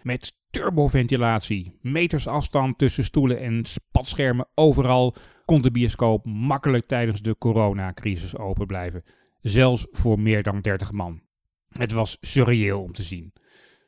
Met 0.03 0.35
turboventilatie, 0.53 1.79
meters 1.81 2.27
afstand 2.27 2.79
tussen 2.79 3.05
stoelen 3.05 3.39
en 3.39 3.65
spatschermen 3.65 4.49
overal 4.55 5.15
kon 5.45 5.63
de 5.63 5.71
bioscoop 5.71 6.27
makkelijk 6.27 6.87
tijdens 6.87 7.23
de 7.23 7.39
coronacrisis 7.39 8.37
open 8.37 8.67
blijven. 8.67 9.03
Zelfs 9.41 9.87
voor 9.91 10.21
meer 10.21 10.43
dan 10.43 10.61
30 10.61 10.93
man. 10.93 11.21
Het 11.69 11.93
was 11.93 12.17
surreëel 12.21 12.83
om 12.83 12.93
te 12.93 13.03
zien. 13.03 13.33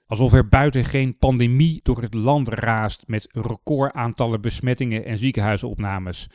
Alsof 0.07 0.33
er 0.33 0.49
buiten 0.49 0.85
geen 0.85 1.19
pandemie 1.19 1.81
door 1.83 2.03
het 2.03 2.15
land 2.15 2.49
raast 2.49 3.03
met 3.07 3.29
recordaantallen 3.31 4.41
besmettingen 4.41 5.05
en 5.05 5.19
ziekenhuisopnames. 5.19 6.31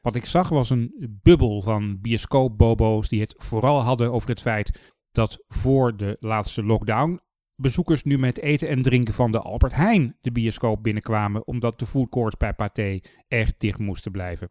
Wat 0.00 0.14
ik 0.14 0.24
zag 0.24 0.48
was 0.48 0.70
een 0.70 1.18
bubbel 1.22 1.62
van 1.62 2.00
bioscoopbobo's 2.00 3.08
die 3.08 3.20
het 3.20 3.34
vooral 3.36 3.80
hadden 3.80 4.12
over 4.12 4.28
het 4.28 4.40
feit 4.40 4.94
dat 5.12 5.44
voor 5.48 5.96
de 5.96 6.16
laatste 6.20 6.64
lockdown 6.64 7.20
bezoekers 7.56 8.04
nu 8.04 8.18
met 8.18 8.38
eten 8.38 8.68
en 8.68 8.82
drinken 8.82 9.14
van 9.14 9.32
de 9.32 9.40
Albert 9.40 9.74
Heijn 9.74 10.16
de 10.20 10.32
bioscoop 10.32 10.82
binnenkwamen 10.82 11.46
omdat 11.46 11.78
de 11.78 11.86
foodcourts 11.86 12.36
bij 12.36 12.54
Pathé 12.54 13.00
echt 13.28 13.54
dicht 13.58 13.78
moesten 13.78 14.12
blijven. 14.12 14.50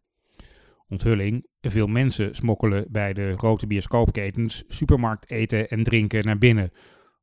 Onthulling, 0.88 1.46
veel 1.60 1.86
mensen 1.86 2.34
smokkelen 2.34 2.86
bij 2.90 3.12
de 3.12 3.34
grote 3.36 3.66
bioscoopketens 3.66 4.64
supermarkt 4.68 5.30
eten 5.30 5.68
en 5.68 5.82
drinken 5.82 6.24
naar 6.24 6.38
binnen, 6.38 6.70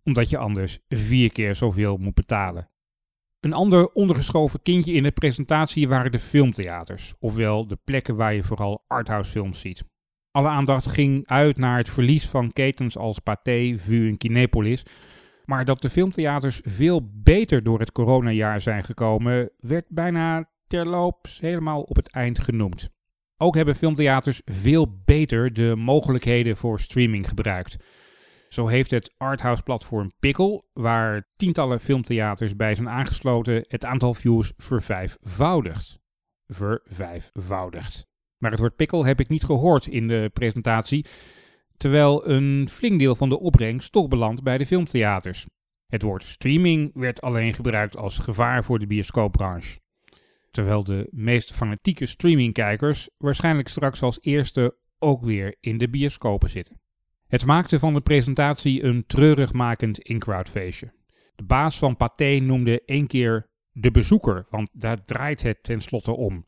omdat 0.04 0.30
je 0.30 0.38
anders 0.38 0.80
vier 0.88 1.32
keer 1.32 1.56
zoveel 1.56 1.98
moet 1.98 2.14
betalen. 2.14 2.70
Een 3.40 3.54
ander 3.54 3.88
ondergeschoven 3.88 4.62
kindje 4.62 4.94
in 4.94 5.04
de 5.04 5.12
presentatie 5.12 5.88
waren 5.88 6.12
de 6.12 6.20
filmtheaters, 6.20 7.14
ofwel 7.20 7.68
de 7.68 7.78
plekken 7.84 8.16
waar 8.16 8.34
je 8.34 8.44
vooral 8.44 8.84
arthouse 8.88 9.32
films 9.32 9.60
ziet. 9.60 9.84
Alle 10.32 10.48
aandacht 10.48 10.88
ging 10.88 11.28
uit 11.28 11.58
naar 11.58 11.78
het 11.78 11.90
verlies 11.90 12.28
van 12.28 12.52
ketens 12.52 12.98
als 12.98 13.20
Pathé, 13.20 13.78
Vu 13.78 14.08
en 14.08 14.18
Kinepolis, 14.18 14.84
maar 15.46 15.66
dat 15.66 15.82
de 15.82 15.90
filmtheaters 15.90 16.62
veel 16.64 17.10
beter 17.14 17.64
door 17.64 17.80
het 17.80 17.92
coronajaar 17.92 18.62
zijn 18.62 18.84
gekomen, 18.84 19.50
werd 19.60 19.86
bijna 19.90 20.50
terloops 20.68 21.40
helemaal 21.40 21.82
op 21.82 21.96
het 21.96 22.10
eind 22.10 22.40
genoemd. 22.40 22.90
Ook 23.38 23.56
hebben 23.56 23.76
filmtheaters 23.76 24.42
veel 24.46 25.02
beter 25.06 25.54
de 25.54 25.76
mogelijkheden 25.76 26.58
voor 26.58 26.80
streaming 26.80 27.28
gebruikt. 27.28 27.76
Zo 28.50 28.68
heeft 28.68 28.92
het 28.92 29.14
arthouse-platform 29.18 30.12
Pickle, 30.20 30.64
waar 30.74 31.28
tientallen 31.36 31.80
filmtheaters 31.80 32.56
bij 32.56 32.76
zijn 32.76 32.90
aangesloten, 32.90 33.66
het 33.68 33.86
aantal 33.86 34.14
views 34.14 34.54
vervijfvoudigd. 34.58 36.00
Vervijfvoudigd. 36.48 38.08
Maar 38.38 38.52
het 38.52 38.60
woord 38.60 38.76
Pickle 38.76 39.06
heb 39.06 39.20
ik 39.20 39.30
niet 39.30 39.44
gehoord 39.44 39.88
in 39.88 40.08
de 40.08 40.30
presentatie, 40.34 41.06
terwijl 41.78 42.30
een 42.30 42.68
flink 42.72 43.00
deel 43.00 43.16
van 43.16 43.30
de 43.30 43.40
opbrengst 43.40 43.92
toch 43.92 44.08
belandt 44.08 44.44
bij 44.44 44.58
de 44.58 44.66
filmtheaters. 44.66 45.46
Het 45.88 46.02
woord 46.02 46.24
streaming 46.24 46.92
werd 46.94 47.22
alleen 47.22 47.54
gebruikt 47.54 47.98
als 47.98 48.20
gevaar 48.20 48.64
voor 48.64 48.80
de 48.80 48.88
bioscoopbranche. 48.88 49.80
Terwijl 50.52 50.84
de 50.84 51.08
meest 51.12 51.54
fanatieke 51.54 52.06
streamingkijkers 52.06 53.10
waarschijnlijk 53.18 53.68
straks 53.68 54.02
als 54.02 54.18
eerste 54.22 54.78
ook 55.00 55.24
weer 55.24 55.56
in 55.60 55.78
de 55.78 55.90
bioscopen 55.90 56.50
zitten. 56.50 56.82
Het 57.28 57.46
maakte 57.46 57.80
van 57.80 57.94
de 57.94 58.02
presentatie 58.02 58.84
een 58.84 59.06
treurigmakend 59.06 60.00
in-crowdfeestje. 60.00 60.94
De 61.36 61.44
baas 61.44 61.78
van 61.78 61.98
Pathé 61.98 62.40
noemde 62.42 62.82
één 62.86 63.08
keer 63.08 63.50
de 63.72 63.92
bezoeker, 63.92 64.46
want 64.50 64.70
daar 64.74 65.06
draait 65.06 65.42
het 65.42 65.64
tenslotte 65.64 66.12
om. 66.12 66.46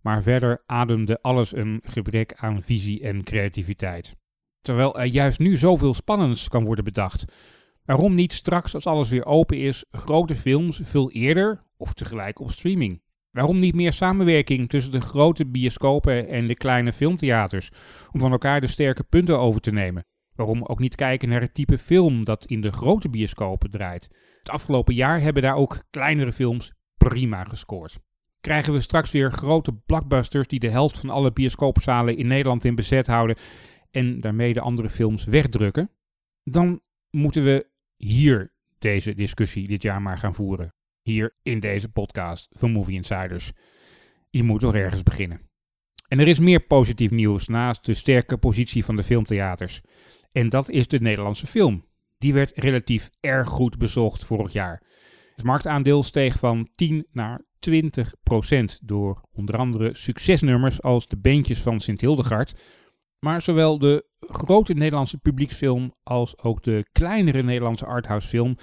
Maar 0.00 0.22
verder 0.22 0.62
ademde 0.66 1.22
alles 1.22 1.56
een 1.56 1.80
gebrek 1.84 2.34
aan 2.34 2.62
visie 2.62 3.02
en 3.02 3.22
creativiteit. 3.22 4.16
Terwijl 4.60 4.98
er 4.98 5.06
juist 5.06 5.38
nu 5.38 5.56
zoveel 5.56 5.94
spannends 5.94 6.48
kan 6.48 6.64
worden 6.64 6.84
bedacht. 6.84 7.24
Waarom 7.84 8.14
niet 8.14 8.32
straks, 8.32 8.74
als 8.74 8.86
alles 8.86 9.08
weer 9.08 9.24
open 9.24 9.58
is, 9.58 9.84
grote 9.90 10.34
films 10.34 10.80
veel 10.84 11.10
eerder 11.10 11.62
of 11.76 11.92
tegelijk 11.92 12.40
op 12.40 12.50
streaming? 12.50 13.02
Waarom 13.30 13.58
niet 13.58 13.74
meer 13.74 13.92
samenwerking 13.92 14.68
tussen 14.68 14.92
de 14.92 15.00
grote 15.00 15.46
bioscopen 15.46 16.28
en 16.28 16.46
de 16.46 16.54
kleine 16.54 16.92
filmtheaters 16.92 17.70
om 18.12 18.20
van 18.20 18.32
elkaar 18.32 18.60
de 18.60 18.66
sterke 18.66 19.02
punten 19.02 19.38
over 19.38 19.60
te 19.60 19.72
nemen? 19.72 20.04
Waarom 20.34 20.62
ook 20.64 20.78
niet 20.78 20.94
kijken 20.94 21.28
naar 21.28 21.40
het 21.40 21.54
type 21.54 21.78
film 21.78 22.24
dat 22.24 22.44
in 22.44 22.60
de 22.60 22.72
grote 22.72 23.08
bioscopen 23.08 23.70
draait? 23.70 24.08
Het 24.38 24.50
afgelopen 24.50 24.94
jaar 24.94 25.20
hebben 25.20 25.42
daar 25.42 25.56
ook 25.56 25.82
kleinere 25.90 26.32
films 26.32 26.72
prima 26.96 27.44
gescoord. 27.44 27.98
Krijgen 28.40 28.72
we 28.72 28.80
straks 28.80 29.10
weer 29.10 29.32
grote 29.32 29.72
blockbusters 29.72 30.48
die 30.48 30.60
de 30.60 30.70
helft 30.70 30.98
van 30.98 31.10
alle 31.10 31.32
bioscoopzalen 31.32 32.16
in 32.16 32.26
Nederland 32.26 32.64
in 32.64 32.74
bezet 32.74 33.06
houden 33.06 33.36
en 33.90 34.18
daarmee 34.18 34.52
de 34.52 34.60
andere 34.60 34.88
films 34.88 35.24
wegdrukken? 35.24 35.90
Dan 36.44 36.80
moeten 37.10 37.44
we 37.44 37.66
hier 37.96 38.52
deze 38.78 39.14
discussie 39.14 39.66
dit 39.66 39.82
jaar 39.82 40.02
maar 40.02 40.18
gaan 40.18 40.34
voeren. 40.34 40.74
Hier 41.02 41.36
in 41.42 41.60
deze 41.60 41.88
podcast 41.88 42.48
van 42.50 42.70
Movie 42.70 42.94
Insiders. 42.94 43.52
Je 44.30 44.42
moet 44.42 44.60
toch 44.60 44.74
ergens 44.74 45.02
beginnen. 45.02 45.40
En 46.08 46.18
er 46.18 46.28
is 46.28 46.38
meer 46.38 46.60
positief 46.60 47.10
nieuws 47.10 47.48
naast 47.48 47.84
de 47.84 47.94
sterke 47.94 48.36
positie 48.36 48.84
van 48.84 48.96
de 48.96 49.02
filmtheaters. 49.02 49.80
En 50.32 50.48
dat 50.48 50.68
is 50.68 50.88
de 50.88 51.00
Nederlandse 51.00 51.46
film. 51.46 51.84
Die 52.18 52.34
werd 52.34 52.52
relatief 52.54 53.10
erg 53.20 53.48
goed 53.48 53.78
bezocht 53.78 54.24
vorig 54.24 54.52
jaar. 54.52 54.82
Het 55.34 55.44
marktaandeel 55.44 56.02
steeg 56.02 56.38
van 56.38 56.68
10 56.74 57.06
naar 57.12 57.44
20 57.58 58.14
procent 58.22 58.78
door 58.82 59.22
onder 59.32 59.56
andere 59.56 59.94
succesnummers 59.94 60.82
als 60.82 61.08
De 61.08 61.18
Beentjes 61.18 61.60
van 61.60 61.80
Sint 61.80 62.00
Hildegard. 62.00 62.60
Maar 63.20 63.42
zowel 63.42 63.78
de 63.78 64.06
grote 64.18 64.74
Nederlandse 64.74 65.18
publieksfilm 65.18 65.92
als 66.02 66.38
ook 66.38 66.62
de 66.62 66.86
kleinere 66.92 67.42
Nederlandse 67.42 67.86
arthousefilm 67.86 68.56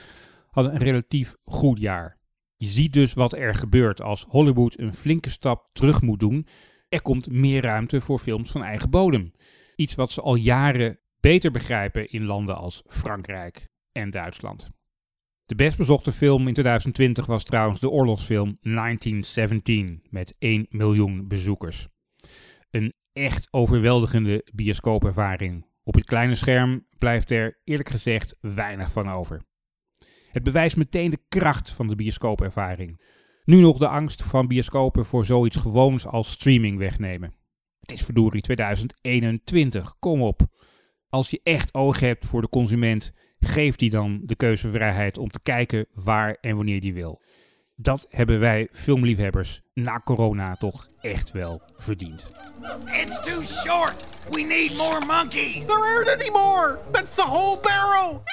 hadden 0.50 0.74
een 0.74 0.82
relatief 0.82 1.36
goed 1.44 1.80
jaar. 1.80 2.18
Je 2.56 2.68
ziet 2.68 2.94
dus 2.94 3.14
wat 3.14 3.34
er 3.34 3.56
gebeurt 3.56 4.02
als 4.02 4.26
Hollywood 4.30 4.80
een 4.80 4.94
flinke 4.94 5.30
stap 5.30 5.70
terug 5.74 6.02
moet 6.02 6.20
doen. 6.20 6.48
Er 6.90 7.02
komt 7.02 7.32
meer 7.32 7.62
ruimte 7.62 8.02
voor 8.02 8.20
films 8.20 8.52
van 8.52 8.64
eigen 8.64 8.90
bodem. 8.90 9.32
Iets 9.76 9.96
wat 9.96 10.12
ze 10.12 10.22
al 10.22 10.36
jaren 10.36 11.00
beter 11.20 11.52
begrijpen 11.52 12.10
in 12.10 12.26
landen 12.26 12.58
als 12.58 12.84
Frankrijk 12.88 13.68
en 13.92 14.10
Duitsland. 14.10 14.70
De 15.46 15.56
best 15.56 15.78
bezochte 15.78 16.12
film 16.12 16.48
in 16.48 16.54
2020 16.54 17.26
was 17.26 17.44
trouwens 17.44 17.80
de 17.80 17.90
oorlogsfilm 17.90 18.58
1917 18.62 20.04
met 20.10 20.36
1 20.40 20.66
miljoen 20.70 21.28
bezoekers. 21.28 21.88
Echt 23.18 23.48
overweldigende 23.52 24.46
bioscoopervaring. 24.54 25.66
Op 25.84 25.94
het 25.94 26.06
kleine 26.06 26.36
scherm 26.36 26.88
blijft 26.98 27.32
er 27.32 27.60
eerlijk 27.64 27.90
gezegd 27.90 28.38
weinig 28.42 28.92
van 28.92 29.10
over. 29.10 29.42
Het 30.32 30.44
bewijst 30.44 30.78
meteen 30.78 31.10
de 31.10 31.20
kracht 31.28 31.72
van 31.72 31.88
de 31.88 31.96
bioscoopervaring. 31.96 33.02
Nu 33.44 33.60
nog 33.60 33.78
de 33.78 33.88
angst 33.88 34.24
van 34.24 34.48
bioscopen 34.48 35.06
voor 35.06 35.26
zoiets 35.26 35.58
gewoons 35.58 36.06
als 36.06 36.32
streaming 36.32 36.78
wegnemen. 36.78 37.34
Het 37.80 37.92
is 37.92 38.04
verdorie 38.04 38.42
2021, 38.42 40.00
kom 40.00 40.22
op. 40.22 40.42
Als 41.10 41.30
je 41.30 41.40
echt 41.44 41.74
oog 41.74 42.00
hebt 42.00 42.26
voor 42.26 42.42
de 42.42 42.50
consument, 42.50 43.14
geef 43.40 43.76
die 43.76 43.90
dan 43.90 44.22
de 44.24 44.36
keuzevrijheid 44.36 45.18
om 45.18 45.30
te 45.30 45.40
kijken 45.44 45.86
waar 45.94 46.38
en 46.42 46.56
wanneer 46.56 46.82
die 46.82 46.94
wil. 46.94 47.22
Dat 47.80 48.08
hebben 48.10 48.40
wij 48.40 48.68
filmliefhebbers 48.72 49.62
na 49.74 50.02
corona 50.04 50.56
toch 50.56 50.88
echt 51.02 51.32
wel 51.32 51.62
verdiend. 51.78 52.32
It's 52.86 53.20
too 53.22 53.42
short. 53.42 54.08
We 54.30 54.42
need 54.42 54.78
more 54.78 55.06
monkeys. 55.06 55.66
There 55.66 55.80
aren't 55.96 56.22
any 56.22 56.30
more. 56.32 56.80
That's 56.92 57.16
the 57.16 57.22
whole 57.22 57.60
barrel. 57.62 58.24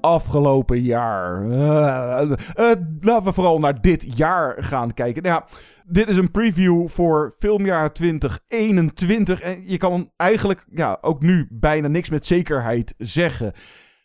afgelopen 0.00 0.82
jaar. 0.82 1.44
Uh, 1.44 2.30
uh, 2.56 2.72
laten 3.00 3.24
we 3.24 3.32
vooral 3.32 3.58
naar 3.58 3.80
dit 3.80 4.16
jaar 4.16 4.56
gaan 4.64 4.94
kijken. 4.94 5.22
Nou 5.22 5.34
ja, 5.34 5.56
dit 5.90 6.08
is 6.08 6.16
een 6.16 6.30
preview 6.30 6.88
voor 6.88 7.34
filmjaar 7.38 7.92
2021. 7.92 9.40
En 9.40 9.62
je 9.66 9.76
kan 9.76 10.10
eigenlijk 10.16 10.66
ja, 10.70 10.98
ook 11.00 11.22
nu 11.22 11.48
bijna 11.50 11.88
niks 11.88 12.10
met 12.10 12.26
zekerheid 12.26 12.94
zeggen. 12.98 13.52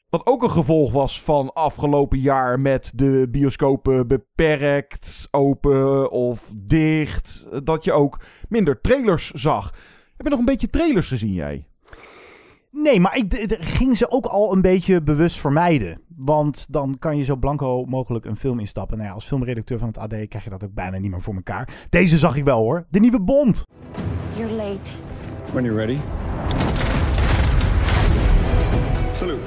Wat 0.10 0.26
ook 0.26 0.44
een 0.44 0.52
gevolg 0.52 0.92
was 0.92 1.22
van 1.22 1.54
afgelopen 1.54 2.20
jaar 2.20 2.60
met 2.60 2.92
de 2.96 3.28
bioscopen 3.32 4.08
beperkt, 4.08 5.28
open 5.32 6.12
of 6.12 6.54
dicht. 6.58 7.46
Dat 7.64 7.84
je 7.84 7.92
ook 7.94 8.20
minder 8.50 8.82
trailers 8.82 9.32
zag. 9.32 9.74
Heb 10.18 10.26
je 10.26 10.30
nog 10.30 10.40
een 10.40 10.46
beetje 10.46 10.70
trailers 10.70 11.08
gezien, 11.08 11.34
jij? 11.34 11.68
Nee, 12.78 13.00
maar 13.00 13.18
ik 13.18 13.58
ging 13.60 13.98
ze 13.98 14.12
ook 14.12 14.26
al 14.26 14.54
een 14.54 14.62
beetje 14.62 15.02
bewust 15.02 15.40
vermijden. 15.40 16.02
Want 16.16 16.66
dan 16.70 16.96
kan 17.00 17.18
je 17.18 17.24
zo 17.24 17.36
blanco 17.36 17.86
mogelijk 17.86 18.26
een 18.26 18.38
film 18.38 18.60
instappen. 18.60 18.98
Nou 18.98 19.10
ja, 19.10 19.16
als 19.16 19.26
filmredacteur 19.26 19.80
van 19.80 19.88
het 19.88 19.98
AD 19.98 20.28
krijg 20.28 20.44
je 20.44 20.50
dat 20.50 20.64
ook 20.64 20.74
bijna 20.74 20.98
niet 20.98 21.12
meer 21.12 21.22
voor 21.22 21.36
elkaar. 21.36 21.88
Deze 21.90 22.18
zag 22.18 22.36
ik 22.36 22.44
wel 22.44 22.60
hoor. 22.60 22.86
De 22.90 23.00
nieuwe 23.00 23.20
Bond. 23.20 23.64
You're 24.38 24.54
late. 24.54 24.92
When 25.52 25.64
you're 25.64 25.86
ready. 25.86 25.98
Salute. 29.12 29.42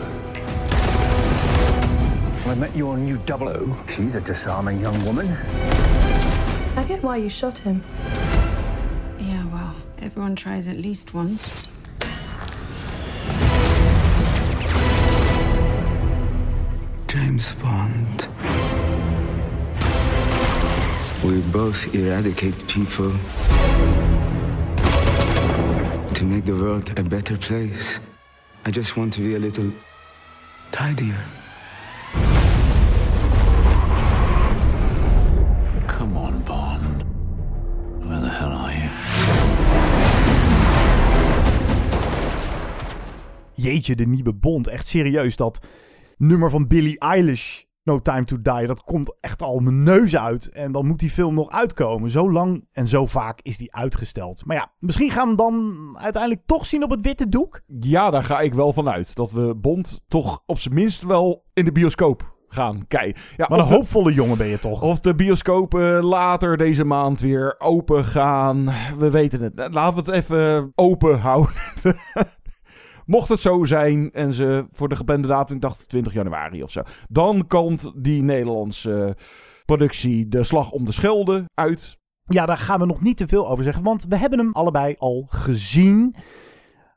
I 2.46 2.58
met 2.58 2.70
your 2.74 2.98
new 2.98 3.16
double 3.24 3.58
O. 3.58 3.76
She's 3.88 4.16
a 4.16 4.20
disarming 4.20 4.80
young 4.80 5.02
woman. 5.04 5.26
I 6.76 6.84
get 6.86 7.00
why 7.00 7.16
you 7.16 7.28
shot 7.28 7.58
him. 7.58 7.82
Yeah, 9.18 9.44
well, 9.52 9.74
everyone 9.98 10.34
tries 10.34 10.66
at 10.66 10.76
least 10.76 11.14
once. 11.14 11.68
James 17.38 17.54
Bond. 17.62 18.26
We 21.22 21.40
both 21.52 21.94
eradicate 21.94 22.66
people 22.66 23.12
to 26.14 26.24
make 26.24 26.44
the 26.46 26.54
world 26.54 26.98
a 26.98 27.02
better 27.04 27.36
place. 27.36 28.00
I 28.64 28.72
just 28.72 28.96
want 28.96 29.12
to 29.14 29.20
be 29.20 29.36
a 29.36 29.38
little 29.38 29.70
tidier. 30.72 31.14
Come 35.86 36.16
on, 36.16 36.42
Bond. 36.44 37.04
Where 38.04 38.20
the 38.20 38.28
hell 38.28 38.50
are 38.50 38.72
you? 38.72 38.90
Jeetje, 43.54 43.94
de 43.94 44.06
nieuwe 44.06 44.32
Bond. 44.32 44.68
Echt 44.68 44.86
serieus, 44.86 45.36
dat 45.36 45.60
nummer 46.18 46.50
van 46.50 46.66
Billie 46.66 46.98
Eilish, 46.98 47.62
No 47.82 48.02
Time 48.02 48.24
to 48.24 48.36
Die, 48.42 48.66
dat 48.66 48.82
komt 48.82 49.16
echt 49.20 49.42
al 49.42 49.58
mijn 49.58 49.82
neus 49.82 50.16
uit. 50.16 50.48
En 50.48 50.72
dan 50.72 50.86
moet 50.86 50.98
die 50.98 51.10
film 51.10 51.34
nog 51.34 51.50
uitkomen. 51.50 52.10
Zo 52.10 52.32
lang 52.32 52.64
en 52.72 52.88
zo 52.88 53.06
vaak 53.06 53.40
is 53.42 53.56
die 53.56 53.74
uitgesteld. 53.74 54.44
Maar 54.44 54.56
ja, 54.56 54.72
misschien 54.78 55.10
gaan 55.10 55.36
we 55.36 55.42
hem 55.42 55.52
dan 55.52 55.98
uiteindelijk 55.98 56.42
toch 56.46 56.66
zien 56.66 56.82
op 56.82 56.90
het 56.90 57.00
witte 57.00 57.28
doek? 57.28 57.60
Ja, 57.80 58.10
daar 58.10 58.24
ga 58.24 58.40
ik 58.40 58.54
wel 58.54 58.72
van 58.72 58.88
uit. 58.88 59.14
Dat 59.14 59.32
we 59.32 59.54
Bond 59.54 60.02
toch 60.08 60.42
op 60.46 60.58
zijn 60.58 60.74
minst 60.74 61.02
wel 61.02 61.44
in 61.52 61.64
de 61.64 61.72
bioscoop 61.72 62.36
gaan 62.48 62.86
kijken. 62.88 63.22
Ja, 63.36 63.46
Wat 63.48 63.58
een 63.58 63.64
hoopvolle 63.64 64.12
jongen 64.12 64.38
ben 64.38 64.46
je 64.46 64.58
toch? 64.58 64.82
Of 64.82 65.00
de 65.00 65.14
bioscopen 65.14 66.04
later 66.04 66.56
deze 66.56 66.84
maand 66.84 67.20
weer 67.20 67.54
open 67.58 68.04
gaan. 68.04 68.72
We 68.98 69.10
weten 69.10 69.40
het. 69.42 69.68
Laten 69.72 70.04
we 70.04 70.10
het 70.10 70.20
even 70.20 70.72
open 70.74 71.18
houden. 71.18 71.54
Mocht 73.08 73.28
het 73.28 73.40
zo 73.40 73.64
zijn 73.64 74.12
en 74.12 74.34
ze 74.34 74.66
voor 74.72 74.88
de 74.88 74.96
geplande 74.96 75.28
datum, 75.28 75.60
dacht 75.60 75.88
20 75.88 76.12
januari 76.12 76.62
of 76.62 76.70
zo. 76.70 76.82
Dan 77.08 77.46
komt 77.46 77.92
die 77.94 78.22
Nederlandse 78.22 79.16
productie 79.64 80.28
De 80.28 80.44
Slag 80.44 80.70
om 80.70 80.84
de 80.84 80.92
Schelde 80.92 81.44
uit. 81.54 81.98
Ja, 82.24 82.46
daar 82.46 82.56
gaan 82.56 82.80
we 82.80 82.86
nog 82.86 83.00
niet 83.00 83.16
te 83.16 83.28
veel 83.28 83.48
over 83.48 83.64
zeggen, 83.64 83.82
want 83.82 84.04
we 84.08 84.16
hebben 84.16 84.38
hem 84.38 84.52
allebei 84.52 84.94
al 84.98 85.26
gezien. 85.28 86.14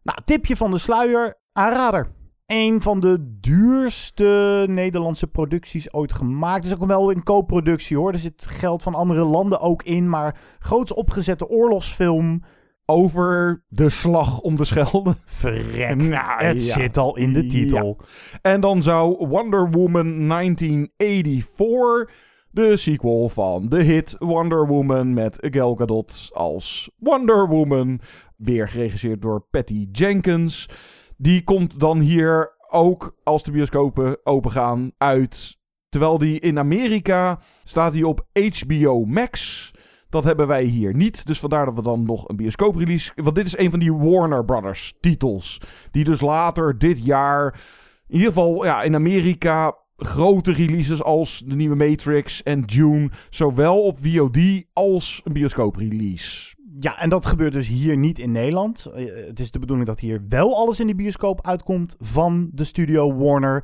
Nou, 0.04 0.20
tipje 0.26 0.56
van 0.56 0.72
de 0.72 0.78
sluier, 0.78 1.38
aanrader. 1.54 2.12
Een 2.46 2.82
van 2.82 3.00
de 3.00 3.38
duurste 3.40 4.66
Nederlandse 4.70 5.28
producties 5.28 5.94
ooit 5.94 6.14
gemaakt. 6.14 6.64
Het 6.64 6.74
is 6.74 6.80
ook 6.80 6.86
wel 6.88 7.12
een 7.12 7.24
co-productie 7.24 7.98
hoor. 7.98 8.12
Er 8.12 8.20
zit 8.20 8.46
geld 8.50 8.84
van 8.84 8.96
andere 8.96 9.24
landen 9.24 9.60
ook 9.60 9.84
in. 9.84 10.10
Maar 10.10 10.40
groots 10.60 10.94
opgezette 10.94 11.48
oorlogsfilm 11.48 12.44
over 12.92 13.64
de 13.68 13.90
slag 13.90 14.40
om 14.40 14.56
de 14.56 14.66
Schelde. 14.66 15.16
Verrek. 15.26 15.96
Nou, 15.96 16.44
het 16.44 16.62
zit 16.62 16.98
al 16.98 17.18
in 17.18 17.34
de 17.34 17.46
titel. 17.46 17.98
Ja. 18.00 18.06
En 18.42 18.62
dan 18.62 18.84
zou 18.84 19.28
Wonder 19.28 19.70
Woman 19.70 20.28
1984, 20.28 22.16
de 22.52 22.78
sequel 22.78 23.30
van 23.30 23.70
de 23.70 23.84
hit 23.84 24.16
Wonder 24.20 24.68
Woman 24.68 25.14
met 25.14 25.38
Gal 25.40 25.76
Gadot 25.76 26.30
als 26.34 26.92
Wonder 26.96 27.48
Woman, 27.48 28.00
weer 28.38 28.70
geregisseerd 28.70 29.22
door 29.22 29.46
Patty 29.52 29.88
Jenkins. 29.92 30.70
Die 31.18 31.44
komt 31.44 31.80
dan 31.80 32.00
hier 32.00 32.56
ook 32.70 33.16
als 33.24 33.44
de 33.44 33.52
bioscopen 33.52 34.18
opengaan 34.24 34.92
uit. 34.98 35.60
Terwijl 35.90 36.18
die 36.18 36.40
in 36.40 36.60
Amerika 36.60 37.40
staat 37.64 37.94
die 37.94 38.08
op 38.08 38.28
HBO 38.34 39.06
Max. 39.06 39.72
Dat 40.12 40.24
hebben 40.24 40.48
wij 40.48 40.64
hier 40.64 40.96
niet. 40.96 41.26
Dus 41.26 41.40
vandaar 41.40 41.66
dat 41.66 41.76
we 41.76 41.82
dan 41.82 42.04
nog 42.04 42.30
een 42.30 42.36
bioscooprelease. 42.36 43.12
Want 43.16 43.36
dit 43.36 43.46
is 43.46 43.58
een 43.58 43.70
van 43.70 43.80
die 43.80 43.94
Warner 43.94 44.46
Brothers 44.46 44.94
titels. 45.00 45.62
Die 45.92 46.04
dus 46.04 46.22
later 46.22 46.78
dit 46.78 47.06
jaar. 47.06 47.62
In 48.08 48.16
ieder 48.16 48.28
geval 48.28 48.66
ja, 48.66 48.82
in 48.84 48.96
Amerika. 48.96 49.80
Grote 49.98 50.52
releases 50.52 51.04
als 51.04 51.44
de 51.46 51.56
nieuwe 51.56 51.76
Matrix 51.76 52.44
en 52.44 52.62
Dune. 52.62 53.10
Zowel 53.30 53.84
op 53.84 53.98
VOD 54.02 54.64
als 54.74 55.22
een 55.24 55.34
bioscooprelease. 55.34 56.56
Ja, 56.80 57.00
en 57.00 57.10
dat 57.10 57.26
gebeurt 57.26 57.54
dus 57.54 57.68
hier 57.68 57.98
niet 57.98 58.20
in 58.20 58.32
Nederland. 58.32 58.86
Eh, 58.86 59.06
het 59.28 59.40
is 59.40 59.52
de 59.52 59.60
bedoeling 59.60 59.88
dat 59.88 60.00
hier 60.00 60.26
wel 60.30 60.56
alles 60.56 60.80
in 60.80 60.88
de 60.88 60.96
bioscoop 60.96 61.48
uitkomt 61.48 61.96
van 62.00 62.50
de 62.54 62.64
studio 62.64 63.16
Warner. 63.16 63.64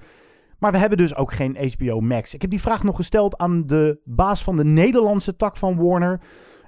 Maar 0.59 0.71
we 0.71 0.77
hebben 0.77 0.97
dus 0.97 1.15
ook 1.15 1.33
geen 1.33 1.57
HBO 1.77 1.99
Max. 1.99 2.33
Ik 2.33 2.41
heb 2.41 2.49
die 2.51 2.61
vraag 2.61 2.83
nog 2.83 2.95
gesteld 2.95 3.37
aan 3.37 3.65
de 3.65 3.99
baas 4.03 4.43
van 4.43 4.57
de 4.57 4.63
Nederlandse 4.65 5.35
tak 5.35 5.57
van 5.57 5.75
Warner. 5.77 6.21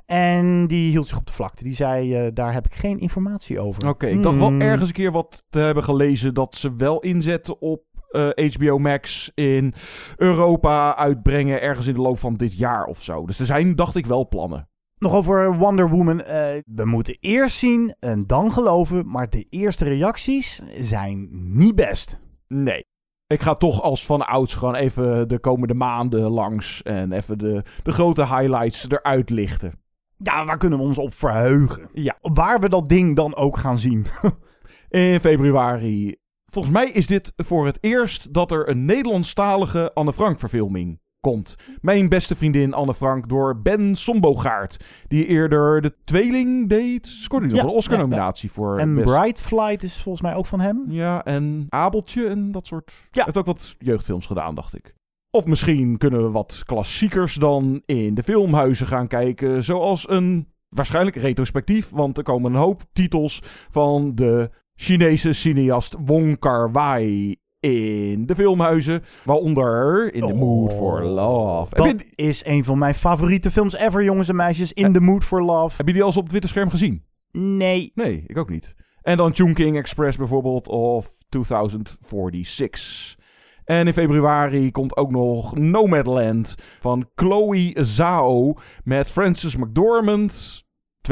En 0.06 0.68
die 0.68 0.90
hield 0.90 1.08
zich 1.08 1.18
op 1.18 1.26
de 1.26 1.34
vlakte. 1.34 1.64
Die 1.64 1.74
zei, 1.74 2.16
eh, 2.16 2.32
daar 2.34 2.54
heb 2.54 2.66
ik 2.66 2.76
geen 2.76 3.00
informatie 3.00 3.60
over. 3.60 3.88
Oké, 3.88 4.08
ik 4.08 4.24
dacht 4.24 4.38
wel 4.38 4.48
Hmm. 4.48 4.62
ergens 4.62 4.88
een 4.90 4.96
keer 4.96 5.12
wat 5.12 5.44
te 5.50 5.60
hebben 5.60 5.84
gelezen 5.84 6.34
dat 6.34 6.56
ze 6.56 6.76
wel 6.76 7.00
inzetten 7.00 7.62
op 7.62 7.84
eh, 8.10 8.30
HBO 8.54 8.78
Max 8.78 9.32
in 9.36 9.74
Europa 10.16 10.96
uitbrengen 10.96 11.62
ergens 11.62 11.88
in 11.88 11.94
de 11.94 12.02
loop 12.02 12.20
van 12.20 12.34
dit 12.36 12.58
jaar 12.58 12.86
of 12.86 13.04
zo. 13.04 13.26
Dus 13.26 13.40
er 13.40 13.46
zijn, 13.46 13.76
dacht 13.76 13.96
ik, 13.96 14.06
wel 14.06 14.28
plannen. 14.28 14.70
Nog 14.98 15.14
over 15.14 15.58
Wonder 15.58 15.90
Woman. 15.90 16.22
eh, 16.22 16.58
we 16.66 16.86
moeten 16.86 17.18
eerst 17.20 17.58
zien 17.58 17.96
en 18.00 18.28
dan 18.28 18.54
geloven. 18.54 19.08
Maar 19.10 19.30
de 19.30 19.46
eerste 19.50 19.84
reacties 19.86 20.62
zijn 20.80 21.28
niet 21.32 21.76
best. 21.76 22.20
Nee. 22.48 22.86
Ik 23.34 23.42
ga 23.42 23.54
toch 23.54 23.82
als 23.82 24.06
van 24.06 24.28
ouds 24.28 24.56
gewoon 24.56 24.76
even 24.76 25.28
de 25.28 25.40
komende 25.40 25.74
maanden 25.74 26.22
langs 26.22 26.82
en 26.84 27.12
even 27.12 27.38
de, 27.38 27.64
de 27.84 27.92
grote 27.92 28.22
highlights 28.22 28.90
eruit 28.90 29.30
lichten. 29.30 29.80
Ja, 30.18 30.46
waar 30.46 30.58
kunnen 30.58 30.80
we 30.80 30.86
ons 30.86 30.98
op 30.98 31.14
verheugen? 31.14 31.90
Ja. 31.94 32.18
Waar 32.22 32.60
we 32.60 32.70
dat 32.70 32.90
ding 32.90 33.16
dan 33.16 33.36
ook 33.36 33.58
gaan 33.58 33.78
zien. 33.78 34.06
In 34.90 35.20
februari. 35.20 36.16
Volgens 36.46 36.74
mij 36.74 36.90
is 36.90 37.08
dit 37.08 37.34
voor 37.36 37.66
het 37.66 37.78
eerst 37.82 38.34
dat 38.34 38.52
er 38.52 38.70
een 38.70 38.86
Nederlandstalige 38.86 39.94
Anne 39.94 40.14
Frank 40.14 40.40
verfilming 40.40 41.00
komt. 41.20 41.56
Mijn 41.82 42.10
beste 42.10 42.36
vriendin 42.36 42.74
Anne 42.74 42.94
Frank 42.94 43.30
door 43.30 43.62
Ben 43.62 43.96
Sombogaard. 43.96 44.78
Die 45.08 45.26
eerder 45.26 45.82
de 45.82 45.94
tweeling 46.04 46.70
deed. 46.70 47.08
Scoorde 47.08 47.48
nog 47.48 47.56
Ja, 47.58 47.64
een 47.64 47.70
Oscar-nominatie 47.70 48.52
voor. 48.52 48.78
en 48.78 48.96
best- 48.96 49.06
Bright 49.14 49.42
Flight 49.42 49.84
is 49.84 50.02
volgens 50.02 50.24
mij 50.24 50.36
ook 50.36 50.46
van 50.46 50.60
hem. 50.60 50.84
Ja, 50.88 51.26
en 51.26 51.66
Abeltje 51.70 52.28
en 52.28 52.52
dat 52.52 52.68
soort. 52.68 52.92
Ja. 53.12 53.24
Heeft 53.24 53.38
ook 53.38 53.46
wat 53.46 53.76
jeugdfilms 53.80 54.26
gedaan, 54.26 54.56
dacht 54.56 54.76
ik. 54.76 54.94
Of 55.32 55.46
misschien 55.46 55.98
kunnen 55.98 56.24
we 56.24 56.30
wat 56.32 56.62
klassiekers 56.66 57.36
dan 57.36 57.82
in 57.86 58.14
de 58.14 58.24
filmhuizen 58.24 58.88
gaan 58.88 59.08
kijken. 59.08 59.64
Zoals 59.64 60.10
een 60.10 60.48
waarschijnlijk 60.70 61.16
retrospectief. 61.16 61.90
Want 61.90 62.18
er 62.18 62.24
komen 62.24 62.54
een 62.54 62.60
hoop 62.60 62.82
titels 62.94 63.42
van 63.70 64.16
de 64.16 64.50
Chinese 64.76 65.34
cineast 65.34 65.96
Wong 66.06 66.40
Kar-wai 66.40 67.36
in 67.60 68.26
de 68.26 68.36
filmhuizen. 68.36 69.04
Waaronder 69.26 70.14
In 70.14 70.28
the 70.28 70.34
Mood 70.34 70.74
for 70.74 71.04
Love. 71.04 71.70
Heb 71.70 71.80
Oh, 71.80 71.86
Dat 71.86 72.02
je, 72.16 72.24
is 72.26 72.46
een 72.46 72.64
van 72.64 72.78
mijn 72.78 72.96
favoriete 72.96 73.52
films 73.52 73.76
ever, 73.76 74.04
jongens 74.04 74.30
en 74.30 74.36
meisjes. 74.36 74.74
In 74.74 74.94
the 74.94 75.02
Mood 75.02 75.24
for 75.24 75.44
Love. 75.44 75.76
heb 75.78 75.88
je 75.88 75.94
die 75.94 76.02
al 76.02 76.08
eens 76.08 76.18
op 76.18 76.24
het 76.24 76.32
witte 76.32 76.48
scherm 76.48 76.70
gezien? 76.70 77.04
Nee. 77.32 77.92
Nee, 77.96 78.24
ik 78.28 78.38
ook 78.38 78.50
niet. 78.50 78.76
En 79.02 79.18
dan 79.18 79.36
Chungking 79.36 79.78
Express 79.78 80.18
bijvoorbeeld 80.18 80.68
of 80.68 81.10
2046. 81.30 83.18
En 83.66 83.88
in 83.88 83.94
februari 83.94 84.72
komt 84.72 84.98
ook 84.98 85.12
nog 85.12 85.58
Nomadland 85.58 86.56
van 86.80 87.10
Chloe 87.16 87.72
Zhao 87.76 88.54
met 88.84 89.10
Frances 89.10 89.56
McDormand. 89.56 90.64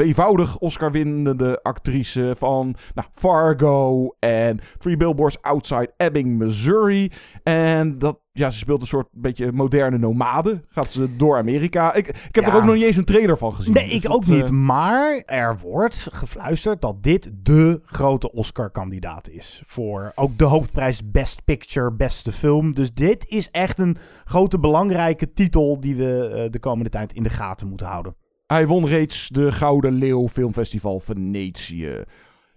Tweevoudig 0.02 0.58
Oscar-winnende 0.58 1.62
actrice 1.62 2.34
van 2.36 2.74
nou, 2.94 3.08
Fargo 3.14 4.14
en 4.18 4.60
Three 4.78 4.96
Billboards 4.96 5.42
Outside 5.42 5.92
Ebbing, 5.96 6.38
Missouri. 6.38 7.12
En 7.42 7.98
dat, 7.98 8.18
ja, 8.32 8.50
ze 8.50 8.58
speelt 8.58 8.80
een 8.80 8.86
soort 8.86 9.08
beetje 9.12 9.52
moderne 9.52 9.98
nomade. 9.98 10.60
Gaat 10.68 10.92
ze 10.92 11.16
door 11.16 11.36
Amerika. 11.36 11.94
Ik, 11.94 12.08
ik 12.08 12.34
heb 12.34 12.44
Ja. 12.44 12.50
er 12.50 12.56
ook 12.56 12.64
nog 12.64 12.74
niet 12.74 12.84
eens 12.84 12.96
een 12.96 13.04
trailer 13.04 13.38
van 13.38 13.54
gezien. 13.54 13.72
Nee, 13.74 13.84
Dus 13.84 13.94
ik 13.94 14.02
dat, 14.02 14.12
ook 14.12 14.26
niet. 14.26 14.44
eh, 14.44 14.50
Maar 14.50 15.22
er 15.26 15.58
wordt 15.58 16.08
gefluisterd 16.12 16.80
dat 16.82 17.02
dit 17.02 17.30
de 17.42 17.80
grote 17.84 18.32
Oscar-kandidaat 18.32 19.28
is. 19.28 19.62
Voor 19.66 20.12
ook 20.14 20.38
de 20.38 20.44
hoofdprijs 20.44 21.10
Best 21.10 21.44
Picture, 21.44 21.92
beste 21.92 22.32
film. 22.32 22.74
Dus 22.74 22.94
dit 22.94 23.26
is 23.28 23.50
echt 23.50 23.78
een 23.78 23.96
grote 24.24 24.58
belangrijke 24.58 25.32
titel 25.32 25.80
die 25.80 25.96
we 25.96 26.28
eh, 26.44 26.50
de 26.50 26.58
komende 26.60 26.90
tijd 26.90 27.12
in 27.12 27.22
de 27.22 27.30
gaten 27.30 27.68
moeten 27.68 27.86
houden. 27.86 28.14
Hij 28.48 28.66
won 28.66 28.86
reeds 28.86 29.28
de 29.28 29.52
Gouden 29.52 29.92
Leeuw 29.92 30.28
Filmfestival 30.28 31.00
Venetië. 31.00 32.04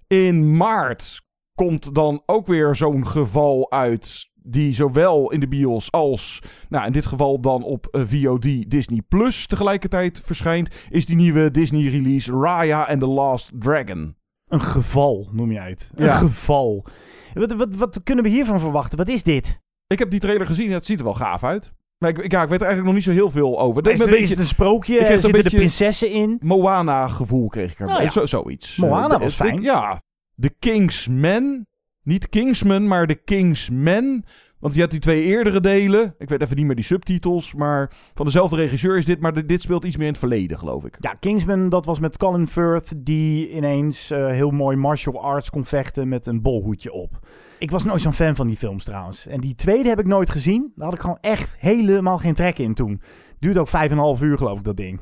In 0.08 0.58
maart 0.58 1.22
komt 1.56 1.96
dan 1.96 2.22
ook 2.26 2.48
weer 2.48 2.76
zo'n 2.76 3.08
geval 3.08 3.72
uit. 3.72 4.30
Die 4.44 4.74
zowel 4.74 5.32
in 5.32 5.39
de 5.39 5.48
bios 5.48 5.92
als, 5.92 6.42
nou 6.70 6.86
in 6.86 6.92
dit 6.92 7.06
geval 7.06 7.42
dan 7.42 7.64
op 7.64 7.88
eh, 7.88 8.02
VOD 8.06 8.72
Disney 8.72 9.02
Plus 9.08 9.46
tegelijkertijd 9.48 10.22
verschijnt. 10.24 10.70
Is 10.89 11.06
die 11.06 11.16
nieuwe 11.16 11.52
Disney 11.52 11.88
release 11.89 12.32
Raya 12.32 12.84
and 12.84 13.00
the 13.00 13.08
Last 13.08 13.52
Dragon. 13.60 14.16
Een 14.48 14.62
geval 14.62 15.30
noem 15.32 15.52
jij 15.52 15.70
het. 15.70 15.92
Een 15.96 16.06
Ja. 16.06 16.18
geval. 16.18 16.86
Wat, 17.34 17.54
wat, 17.54 17.76
wat 17.76 18.04
kunnen 18.04 18.24
we 18.24 18.30
hiervan 18.30 18.60
verwachten? 18.60 18.98
Wat 18.98 19.08
is 19.10 19.24
dit? 19.24 19.60
Ik 19.88 20.00
heb 20.00 20.10
die 20.12 20.20
trailer 20.20 20.48
gezien, 20.48 20.72
het 20.72 20.86
ziet 20.86 20.98
er 21.00 21.04
wel 21.06 21.14
gaaf 21.14 21.44
uit. 21.44 21.74
Maar 22.02 22.10
ik, 22.10 22.18
ik- 22.18 22.32
ja, 22.32 22.41
ik 22.43 22.49
weet 22.49 22.60
er 22.62 22.66
eigenlijk 22.68 22.86
nog 22.86 22.93
niet 22.93 23.04
zo 23.04 23.12
heel 23.12 23.32
veel 23.32 23.60
over. 23.60 23.88
Is, 23.91 23.99
is 23.99 24.30
het 24.30 24.39
een 24.39 24.45
sprookje? 24.45 24.93
ik 24.93 24.99
kreeg 24.99 25.10
een 25.16 25.22
Zitten 25.22 25.34
de 25.38 25.41
beetje 25.43 25.58
prinsessen 25.58 26.10
in? 26.10 26.38
Moana 26.41 27.08
gevoel 27.08 27.47
kreeg 27.47 27.72
ik 27.72 27.80
er. 27.80 27.86
Nou 27.88 28.04
ja. 28.04 28.10
Zo, 28.10 28.26
zoiets. 28.26 28.76
Moana 28.76 29.16
Eh, 29.16 29.20
was 29.22 29.36
fijn. 29.36 29.62
Ja. 29.62 30.02
De 30.36 30.49
Kingsmen. 30.60 31.68
Niet 32.04 32.30
Kingsman, 32.30 32.88
maar 32.88 33.08
de 33.08 33.16
Kingsmen. 33.16 34.26
Want 34.60 34.74
je 34.74 34.80
hebt 34.80 34.91
die 34.91 34.99
twee 35.02 35.24
eerdere 35.24 35.60
delen. 35.60 36.16
Ik 36.18 36.30
weet 36.30 36.41
even 36.41 36.56
niet 36.56 36.66
meer 36.66 36.76
die 36.76 36.84
subtitels. 36.86 37.54
Maar 37.54 37.91
van 38.14 38.26
dezelfde 38.26 38.56
regisseur 38.56 38.97
is 38.97 39.06
dit. 39.06 39.20
Maar 39.20 39.34
dit- 39.34 39.47
dit 39.47 39.62
speelt 39.62 39.84
iets 39.84 39.95
meer 39.97 40.06
in 40.06 40.12
het 40.12 40.20
verleden, 40.22 40.60
geloof 40.60 40.86
ik. 40.86 40.95
Ja, 40.99 41.14
Kingsman, 41.14 41.70
dat 41.70 41.86
was 41.86 41.99
met 41.99 42.18
Colin 42.18 42.47
Firth, 42.47 42.93
die 42.97 43.52
ineens 43.56 44.12
eh, 44.12 44.28
heel 44.28 44.52
mooi 44.52 44.78
martial 44.78 45.22
arts 45.24 45.49
kon 45.49 45.66
vechten 45.66 46.08
met 46.08 46.26
een 46.26 46.41
bolhoedje 46.41 46.91
op. 46.91 47.20
Ik 47.62 47.72
was 47.72 47.84
nooit 47.84 48.01
zo'n 48.01 48.14
fan 48.14 48.36
van 48.36 48.47
die 48.47 48.57
films 48.57 48.84
trouwens. 48.84 49.28
En 49.28 49.41
die 49.41 49.55
tweede 49.55 49.89
heb 49.89 49.99
ik 49.99 50.05
nooit 50.07 50.30
gezien. 50.30 50.72
Daar 50.76 50.86
had 50.86 50.93
ik 50.93 51.01
gewoon 51.01 51.18
echt 51.22 51.55
helemaal 51.57 52.18
geen 52.18 52.34
trek 52.34 52.57
in 52.59 52.74
toen. 52.74 53.01
Duurde 53.39 53.59
ook 53.59 53.68
vijf 53.68 53.91
en 53.91 53.97
een 53.97 54.03
half 54.03 54.22
uur, 54.22 54.38
geloof 54.38 54.57
ik, 54.57 54.64
dat 54.64 54.78
ding. 54.78 54.99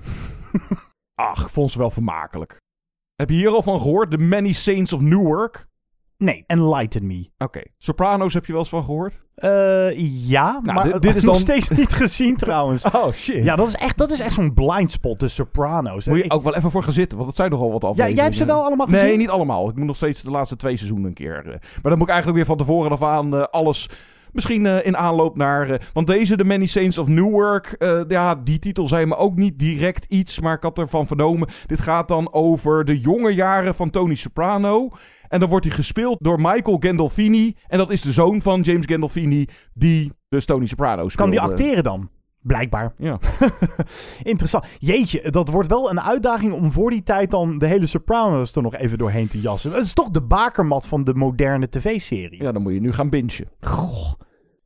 Ach, 1.31 1.51
vond 1.51 1.71
ze 1.71 1.77
wel 1.77 1.89
vermakelijk. 1.89 2.57
Heb 3.15 3.29
je 3.29 3.35
hier 3.35 3.49
al 3.49 3.61
van 3.61 3.81
gehoord? 3.81 4.11
The 4.11 4.17
Many 4.17 4.51
Saints 4.51 4.93
of 4.93 5.01
Newark? 5.01 5.67
Nee, 6.23 6.43
Enlighten 6.47 7.07
Me. 7.07 7.29
Oké. 7.37 7.61
Sopranos 7.77 8.33
heb 8.33 8.45
je 8.45 8.51
wel 8.51 8.61
eens 8.61 8.69
van 8.69 8.83
gehoord? 8.83 9.19
Eh, 9.35 9.89
ja, 10.29 10.51
Nou, 10.63 10.73
maar 10.73 10.83
dit- 10.91 11.01
dit 11.01 11.15
is 11.15 11.23
nog 11.23 11.33
dan- 11.33 11.41
steeds 11.41 11.69
niet 11.79 11.93
gezien 11.93 12.35
trouwens. 12.35 12.83
Oh, 12.83 13.11
shit. 13.11 13.43
Ja, 13.43 13.55
dat 13.55 13.67
is 13.67 13.75
echt, 13.75 13.97
dat 13.97 14.11
is 14.11 14.19
echt 14.19 14.33
zo'n 14.33 14.53
blind 14.53 14.91
spot, 14.91 15.19
de 15.19 15.27
Sopranos. 15.27 16.05
Moet 16.05 16.17
je 16.17 16.23
Ik- 16.23 16.33
ook 16.33 16.43
wel 16.43 16.55
even 16.55 16.71
voor 16.71 16.83
gaan 16.83 16.93
zitten, 16.93 17.17
want 17.17 17.29
het 17.29 17.37
zijn 17.37 17.51
nogal 17.51 17.71
wat 17.71 17.83
afleveringen. 17.83 18.15
jij 18.15 18.25
hebt 18.25 18.37
ze 18.37 18.45
wel 18.45 18.63
allemaal 18.63 18.87
Nee, 18.87 19.01
gezien? 19.01 19.17
niet 19.17 19.29
allemaal. 19.29 19.69
Ik 19.69 19.75
moet 19.75 19.85
nog 19.85 19.95
steeds 19.95 20.21
de 20.21 20.31
laatste 20.31 20.55
twee 20.55 20.77
seizoenen 20.77 21.07
een 21.07 21.13
keer. 21.13 21.37
eh, 21.45 21.45
maar 21.51 21.59
dan 21.81 21.91
moet 21.97 22.01
ik 22.07 22.13
eigenlijk 22.13 22.37
weer 22.37 22.45
van 22.45 22.57
tevoren 22.57 22.91
af 22.91 23.03
aan 23.03 23.35
eh, 23.35 23.43
alles... 23.43 23.89
Misschien 24.31 24.65
in 24.65 24.97
aanloop 24.97 25.37
naar... 25.37 25.89
want 25.93 26.07
deze, 26.07 26.35
The 26.37 26.43
Many 26.43 26.65
Saints 26.65 26.97
of 26.97 27.07
Newark... 27.07 27.75
ja, 28.07 28.35
die 28.35 28.59
titel 28.59 28.87
zei 28.87 29.05
me 29.05 29.15
ook 29.15 29.35
niet 29.35 29.59
direct 29.59 30.05
iets, 30.05 30.39
maar 30.39 30.55
ik 30.55 30.63
had 30.63 30.79
ervan 30.79 31.07
vernomen. 31.07 31.47
Dit 31.65 31.81
gaat 31.81 32.07
dan 32.07 32.33
over 32.33 32.85
de 32.85 32.99
jonge 32.99 33.33
jaren 33.33 33.75
van 33.75 33.89
Tony 33.89 34.15
Soprano. 34.15 34.89
En 35.29 35.39
dan 35.39 35.49
wordt 35.49 35.65
hij 35.65 35.75
gespeeld 35.75 36.17
door 36.19 36.41
Michael 36.41 36.77
Gandolfini. 36.79 37.55
En 37.67 37.77
dat 37.77 37.89
is 37.89 38.01
de 38.01 38.11
zoon 38.11 38.41
van 38.41 38.61
James 38.61 38.85
Gandolfini, 38.85 39.47
die 39.73 40.11
dus 40.29 40.45
Tony 40.45 40.65
Soprano 40.65 41.09
speelde. 41.09 41.31
Kan 41.31 41.41
die 41.41 41.51
acteren 41.51 41.83
dan? 41.83 42.09
Blijkbaar. 42.41 42.93
Ja. 42.97 43.19
Interessant. 44.23 44.65
Jeetje, 44.77 45.31
dat 45.31 45.49
wordt 45.49 45.69
wel 45.69 45.89
een 45.89 46.01
uitdaging 46.01 46.53
om 46.53 46.71
voor 46.71 46.89
die 46.89 47.03
tijd 47.03 47.31
dan 47.31 47.57
de 47.57 47.67
hele 47.67 47.85
Sopranos 47.85 48.55
er 48.55 48.61
nog 48.61 48.75
even 48.75 48.97
doorheen 48.97 49.27
te 49.27 49.39
jassen. 49.41 49.71
Het 49.71 49.85
is 49.85 49.93
toch 49.93 50.09
de 50.09 50.21
bakermat 50.21 50.85
van 50.85 51.03
de 51.03 51.13
moderne 51.13 51.69
tv-serie. 51.69 52.43
Ja, 52.43 52.51
dan 52.51 52.61
moet 52.61 52.73
je 52.73 52.81
nu 52.81 52.91
gaan 52.91 53.09
bingen. 53.09 53.49
Goh. 53.59 54.13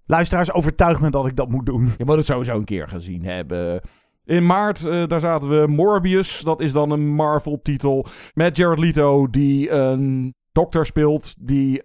Luisteraars, 0.06 0.52
overtuig 0.52 1.00
me 1.00 1.10
dat 1.10 1.28
ik 1.28 1.36
dat 1.36 1.50
moet 1.50 1.66
doen. 1.66 1.94
Je 1.98 2.06
moet 2.06 2.16
het 2.16 2.26
sowieso 2.26 2.56
een 2.56 2.66
keer 2.66 2.88
gezien 2.88 3.26
hebben. 3.26 3.82
In 4.26 4.46
maart, 4.46 4.86
eh, 4.86 5.08
daar 5.08 5.20
zaten 5.20 5.50
we 5.50 5.68
Morbius. 5.68 6.42
Dat 6.44 6.62
is 6.62 6.72
dan 6.72 6.92
een 6.92 7.08
Marvel-titel. 7.08 8.06
Met 8.34 8.58
Jared 8.58 8.80
Leto, 8.80 9.30
die 9.30 9.72
een 9.72 10.34
dokter 10.54 10.86
speelt. 10.86 11.36
Die 11.40 11.82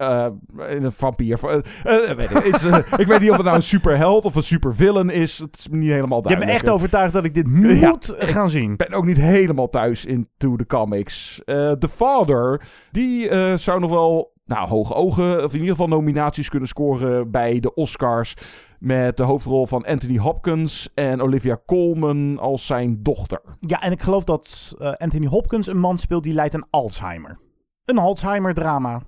in 0.68 0.84
een 0.84 0.92
vampier. 0.92 1.38
eh, 1.44 2.10
eh, 2.10 2.16
weet 2.16 2.30
ik, 2.30 2.86
ik 2.98 3.06
weet 3.06 3.20
niet 3.20 3.30
of 3.30 3.36
het 3.36 3.44
nou 3.44 3.56
een 3.56 3.62
superheld 3.62 4.24
of 4.24 4.34
een 4.34 4.42
supervillain 4.42 5.10
is. 5.10 5.38
Het 5.38 5.58
is 5.58 5.66
niet 5.70 5.90
helemaal 5.90 6.18
Je 6.22 6.28
hebt 6.28 6.38
me 6.40 6.44
duidelijk. 6.46 6.50
echt 6.64 6.68
overtuigd 6.68 7.12
dat 7.12 7.24
ik 7.24 7.34
dit 7.34 7.46
moet 7.46 8.16
Ja, 8.18 8.26
gaan 8.26 8.50
zien. 8.50 8.70
Ik 8.72 8.76
ben 8.76 8.92
ook 8.92 9.04
niet 9.06 9.16
helemaal 9.16 9.68
thuis 9.68 10.04
into 10.04 10.56
the 10.56 10.66
comics. 10.66 11.40
The 11.44 11.88
Father, 11.90 12.62
die 12.90 13.30
zou 13.58 13.80
nog 13.80 13.90
wel 13.90 14.32
nou, 14.46 14.68
hoge 14.68 14.94
ogen, 14.94 15.44
of 15.44 15.52
in 15.52 15.58
ieder 15.60 15.70
geval 15.70 15.88
nominaties 15.88 16.48
kunnen 16.48 16.68
scoren 16.68 17.30
bij 17.30 17.60
de 17.60 17.74
Oscars. 17.74 18.34
Met 18.78 19.16
de 19.16 19.22
hoofdrol 19.24 19.66
van 19.66 19.84
Anthony 19.86 20.18
Hopkins 20.18 20.90
en 20.94 21.22
Olivia 21.22 21.58
Colman 21.66 22.38
als 22.38 22.66
zijn 22.66 23.02
dochter. 23.02 23.40
Ja, 23.60 23.80
en 23.80 23.92
ik 23.92 24.02
geloof 24.02 24.24
dat 24.24 24.74
Anthony 24.96 25.26
Hopkins 25.26 25.66
een 25.66 25.78
man 25.78 25.98
speelt 25.98 26.22
die 26.22 26.32
lijdt 26.34 26.54
aan 26.54 26.66
Alzheimer. 26.70 27.38
Een 27.88 27.98
Alzheimer-drama. 27.98 29.00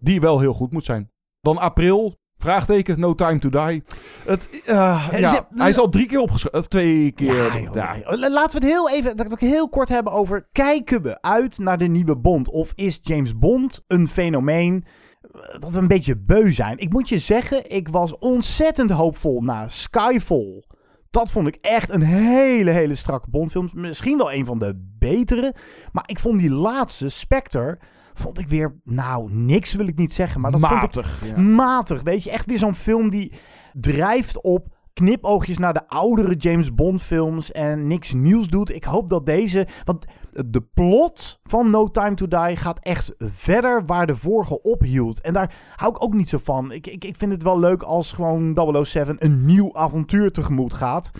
Die 0.00 0.20
wel 0.20 0.40
heel 0.40 0.52
goed 0.52 0.72
moet 0.72 0.84
zijn. 0.84 1.10
Dan 1.40 1.58
april, 1.58 2.18
vraagteken, 2.36 3.00
No 3.00 3.14
Time 3.14 3.38
to 3.38 3.48
Die. 3.48 3.82
Het, 4.24 4.62
eh, 4.64 5.08
Eh, 5.12 5.20
ja, 5.20 5.48
hij 5.54 5.68
is 5.68 5.78
al 5.78 5.88
drie 5.88 6.06
keer 6.06 6.20
opgeschreven. 6.20 6.58
Of 6.58 6.66
twee 6.66 7.12
keer. 7.12 7.74
Ja, 7.74 7.96
joh. 7.96 8.30
Laten 8.30 8.60
we 8.60 8.66
het 8.66 8.74
heel 8.74 8.90
even 8.90 9.16
dat 9.16 9.26
we 9.26 9.32
het 9.32 9.40
heel 9.40 9.68
kort 9.68 9.88
hebben 9.88 10.12
over. 10.12 10.48
Kijken 10.52 11.02
we 11.02 11.20
uit 11.22 11.58
naar 11.58 11.78
de 11.78 11.86
nieuwe 11.86 12.16
Bond? 12.16 12.48
Of 12.50 12.72
is 12.74 12.98
James 13.02 13.38
Bond 13.38 13.82
een 13.86 14.08
fenomeen 14.08 14.84
eh, 15.22 15.60
dat 15.60 15.70
we 15.72 15.78
een 15.78 15.88
beetje 15.88 16.18
beu 16.18 16.52
zijn? 16.52 16.78
Ik 16.78 16.92
moet 16.92 17.08
je 17.08 17.18
zeggen, 17.18 17.70
ik 17.70 17.88
was 17.88 18.18
ontzettend 18.18 18.90
hoopvol 18.90 19.40
na 19.40 19.68
Skyfall. 19.68 20.64
Dat 21.10 21.30
vond 21.30 21.46
ik 21.46 21.58
echt 21.60 21.90
een 21.90 22.02
hele, 22.02 22.70
hele 22.70 22.94
strakke 22.94 23.30
Bondfilm. 23.30 23.68
Misschien 23.74 24.16
wel 24.18 24.32
een 24.32 24.46
van 24.46 24.58
de 24.58 24.94
betere. 24.98 25.54
Maar 25.92 26.04
ik 26.06 26.18
vond 26.18 26.38
die 26.38 26.50
laatste, 26.50 27.08
Spectre, 27.08 27.78
vond 28.18 28.38
ik 28.38 28.48
weer, 28.48 28.80
nou, 28.84 29.32
niks 29.32 29.74
wil 29.74 29.86
ik 29.86 29.98
niet 29.98 30.12
zeggen. 30.12 30.40
Maar 30.40 30.50
dat 30.50 30.60
Matig, 30.60 31.18
vond 31.18 31.30
ik 31.30 31.36
ja. 31.36 31.42
matig. 31.42 32.02
Weet 32.02 32.24
je, 32.24 32.30
echt 32.30 32.46
weer 32.46 32.58
zo'n 32.58 32.74
film 32.74 33.10
die 33.10 33.32
drijft 33.72 34.42
op 34.42 34.76
knipoogjes 34.92 35.58
naar 35.58 35.72
de 35.72 35.88
oudere 35.88 36.34
James 36.34 36.74
Bond 36.74 37.02
films 37.02 37.52
en 37.52 37.86
niks 37.86 38.12
nieuws 38.12 38.48
doet. 38.48 38.74
Ik 38.74 38.84
hoop 38.84 39.08
dat 39.08 39.26
deze, 39.26 39.66
want 39.84 40.06
de 40.46 40.60
plot 40.74 41.40
van 41.42 41.70
No 41.70 41.90
Time 41.90 42.14
to 42.14 42.26
Die 42.26 42.56
gaat 42.56 42.78
echt 42.78 43.14
verder 43.18 43.86
waar 43.86 44.06
de 44.06 44.16
vorige 44.16 44.62
ophield. 44.62 45.20
En 45.20 45.32
daar 45.32 45.54
hou 45.76 45.90
ik 45.90 46.02
ook 46.02 46.14
niet 46.14 46.28
zo 46.28 46.38
van. 46.42 46.72
Ik, 46.72 46.86
ik, 46.86 47.04
ik 47.04 47.16
vind 47.16 47.32
het 47.32 47.42
wel 47.42 47.58
leuk 47.58 47.82
als 47.82 48.12
gewoon 48.12 48.84
007 48.84 49.16
een 49.18 49.44
nieuw 49.44 49.74
avontuur 49.74 50.32
tegemoet 50.32 50.74
gaat. 50.74 51.10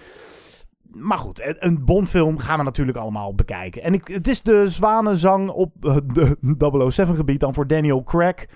Maar 0.93 1.18
goed, 1.18 1.57
een- 1.59 1.84
Bondfilm 1.84 2.39
gaan 2.39 2.59
we 2.59 2.64
natuurlijk 2.64 2.99
allemaal 2.99 3.34
bekijken. 3.34 3.82
En 3.82 3.95
ik, 3.95 4.09
het 4.09 4.28
is 4.28 4.43
de 4.43 4.70
zwanenzang 4.70 5.49
op 5.51 5.72
de 6.07 6.36
007-gebied 7.03 7.41
dan 7.41 7.55
voor 7.55 7.66
Daniel 7.66 8.03
Craig. 8.03 8.47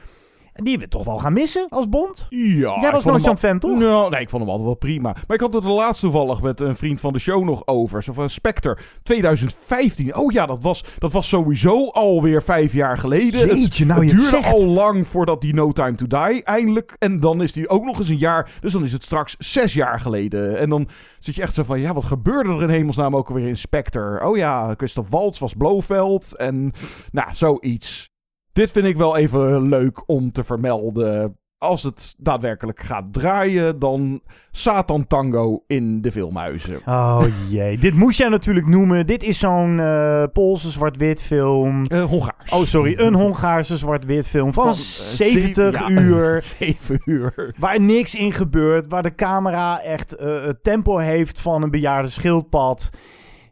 Die 0.55 0.79
we 0.79 0.89
toch 0.89 1.05
wel 1.05 1.19
gaan 1.19 1.33
missen 1.33 1.67
als 1.69 1.89
Bond. 1.89 2.27
Ja, 2.29 2.81
Jij 2.81 2.91
was 2.91 3.05
nooit 3.05 3.25
zo'n 3.25 3.39
fan, 3.39 3.59
toch? 3.59 3.79
Nou, 3.79 4.11
nee, 4.11 4.21
ik 4.21 4.31
vond 4.31 4.43
hem 4.43 4.51
altijd 4.51 4.69
wel 4.69 4.77
prima. 4.77 5.13
Maar 5.27 5.37
ik 5.37 5.41
had 5.41 5.53
het 5.53 5.65
er 5.65 5.71
laatst 5.71 6.01
toevallig 6.01 6.43
met 6.43 6.61
een 6.61 6.77
vriend 6.77 7.01
van 7.01 7.13
de 7.13 7.19
show 7.19 7.45
nog 7.45 7.67
over. 7.67 8.03
Zo 8.03 8.13
van 8.13 8.31
Spectre 8.31 8.79
2015. 9.03 10.17
Oh 10.17 10.33
ja, 10.33 10.47
dat 10.47 10.63
was, 10.63 10.85
dat 10.99 11.13
was 11.13 11.29
sowieso 11.29 11.89
alweer 11.89 12.43
vijf 12.43 12.73
jaar 12.73 12.99
geleden. 12.99 13.47
Jeetje, 13.47 13.87
nou 13.87 14.01
het 14.01 14.11
je 14.11 14.15
het 14.15 14.31
duurde 14.31 14.47
zegt. 14.47 14.55
al 14.55 14.67
lang 14.67 15.07
voordat 15.09 15.41
die 15.41 15.55
No 15.55 15.73
Time 15.73 15.95
to 15.95 16.07
Die 16.07 16.43
eindelijk. 16.43 16.97
En 16.99 17.21
dan 17.21 17.43
is 17.43 17.53
die 17.53 17.69
ook 17.69 17.85
nog 17.85 17.99
eens 17.99 18.09
een 18.09 18.19
jaar. 18.19 18.51
Dus 18.61 18.73
dan 18.73 18.85
is 18.85 18.93
het 18.93 19.05
straks 19.05 19.37
zes 19.39 19.75
jaar 19.75 20.01
geleden. 20.01 20.59
En 20.59 20.69
dan 20.69 20.89
zit 21.21 21.35
je 21.35 21.43
echt 21.43 21.55
zo 21.55 21.63
van, 21.63 21.81
ja, 21.81 21.95
wat 21.95 22.05
gebeurde 22.05 22.51
er 22.51 22.63
in 22.63 22.69
hemelsnaam 22.69 23.17
ook 23.17 23.29
alweer 23.29 23.49
in 23.49 23.57
Spectre? 23.57 24.27
Oh 24.29 24.37
ja, 24.37 24.75
Christoph 24.77 25.09
Waltz 25.11 25.39
was 25.39 25.55
Blofeld. 25.55 26.37
En 26.37 26.73
nou, 27.13 27.29
zoiets. 27.33 28.12
Dit 28.53 28.71
vind 28.71 28.87
ik 28.87 28.97
wel 28.97 29.17
even 29.17 29.69
leuk 29.69 30.03
om 30.09 30.33
te 30.33 30.45
vermelden. 30.45 31.37
Als 31.59 31.83
het 31.83 32.15
daadwerkelijk 32.19 32.81
gaat 32.83 33.13
draaien, 33.13 33.79
dan 33.79 34.21
Satan 34.51 35.07
Tango 35.07 35.65
in 35.67 36.01
de 36.03 36.13
filmhuizen. 36.13 36.81
Oh 36.87 37.25
jee, 37.49 37.79
dit 37.79 37.95
moest 37.95 38.19
jij 38.19 38.29
natuurlijk 38.29 38.67
noemen. 38.67 39.07
Dit 39.07 39.23
is 39.23 39.39
zo'n 39.39 39.81
eh 39.81 40.25
Poolse 40.33 40.71
zwart-wit 40.71 41.23
film. 41.23 41.87
Eh, 41.87 42.05
Hongaars. 42.05 42.53
Oh, 42.53 42.65
sorry, 42.65 42.95
een 42.99 43.15
Hongaarse 43.15 43.77
zwart-wit 43.77 44.29
film 44.29 44.53
van, 44.53 44.63
Van, 44.65 44.73
eh, 44.73 44.79
70 44.79 45.75
zeven- 45.75 45.95
ja, 45.95 46.01
uur. 46.03 46.43
7 46.59 47.01
uur. 47.05 47.55
Waar 47.59 47.81
niks 47.81 48.15
in 48.15 48.33
gebeurt. 48.33 48.87
Waar 48.89 49.03
de 49.03 49.15
camera 49.15 49.81
echt 49.83 50.13
eh, 50.17 50.43
het 50.45 50.63
tempo 50.65 50.97
heeft 50.97 51.41
van 51.41 51.63
een 51.63 51.71
bejaarde 51.71 52.09
schildpad. 52.09 52.91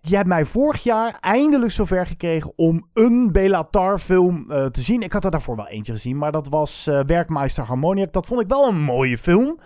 Je 0.02 0.16
hebt 0.16 0.28
mij 0.28 0.44
vorig 0.44 0.82
jaar 0.82 1.18
eindelijk 1.20 1.72
zover 1.72 2.06
gekregen 2.06 2.52
om 2.56 2.86
een 2.92 3.32
Belatar 3.32 3.98
film 3.98 4.50
eh, 4.50 4.66
te 4.66 4.80
zien. 4.80 5.02
Ik 5.02 5.12
had 5.12 5.24
er 5.24 5.30
daarvoor 5.30 5.56
wel 5.56 5.68
eentje 5.68 5.92
gezien, 5.92 6.16
maar 6.18 6.32
dat 6.32 6.48
was 6.48 6.86
eh 6.86 7.00
Werkmeister 7.06 7.64
Harmoniak. 7.64 8.12
Dat 8.12 8.26
vond 8.26 8.40
ik 8.40 8.48
wel 8.48 8.68
een 8.68 8.80
mooie 8.80 9.18
film. 9.18 9.58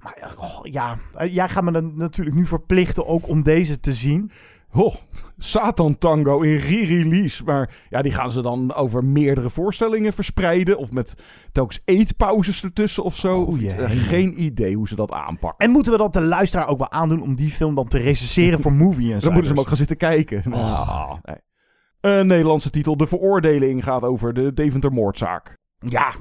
Maar 0.00 0.16
eh, 0.20 0.30
oh, 0.38 0.58
ja, 0.62 0.98
jij 1.24 1.48
gaat 1.48 1.64
me 1.64 1.72
dan 1.72 1.96
natuurlijk 1.96 2.36
nu 2.36 2.46
verplichten 2.46 3.06
ook 3.06 3.28
om 3.28 3.42
deze 3.42 3.80
te 3.80 3.92
zien. 3.92 4.30
Oh, 4.74 4.94
Satan 5.38 5.98
Tango 5.98 6.40
in 6.40 6.56
re-release. 6.56 7.44
Maar 7.44 7.70
ja, 7.88 8.02
die 8.02 8.12
gaan 8.12 8.32
ze 8.32 8.42
dan 8.42 8.74
over 8.74 9.04
meerdere 9.04 9.50
voorstellingen 9.50 10.12
verspreiden. 10.12 10.78
Of 10.78 10.92
met 10.92 11.14
telkens 11.52 11.80
eetpauzes 11.84 12.64
ertussen 12.64 13.04
of 13.04 13.16
zo. 13.16 13.56
Jee. 13.58 13.74
Eh, 13.74 13.90
geen 13.90 14.42
idee 14.42 14.76
hoe 14.76 14.88
ze 14.88 14.94
dat 14.94 15.12
aanpakken. 15.12 15.66
En 15.66 15.72
moeten 15.72 15.92
we 15.92 15.98
dat 15.98 16.12
de 16.12 16.22
luisteraar 16.22 16.68
ook 16.68 16.78
wel 16.78 16.90
aandoen 16.90 17.22
om 17.22 17.34
die 17.34 17.50
film 17.50 17.74
dan 17.74 17.88
te 17.88 17.98
recenseren 17.98 18.62
voor 18.62 18.72
Movie 18.72 19.12
en 19.12 19.20
Dan 19.20 19.32
moeten 19.32 19.44
ze 19.44 19.52
hem 19.52 19.60
ook 19.60 19.68
gaan 19.68 19.76
zitten 19.76 19.96
kijken. 19.96 20.42
Nou, 20.44 21.18
nee. 21.22 21.36
Een 22.00 22.26
Nederlandse 22.26 22.70
titel. 22.70 22.96
De 22.96 23.06
veroordeling 23.06 23.84
gaat 23.84 24.02
over 24.02 24.34
de 24.34 24.52
Deventer 24.52 24.92
moordzaak. 24.92 25.56
Ja, 25.78 26.12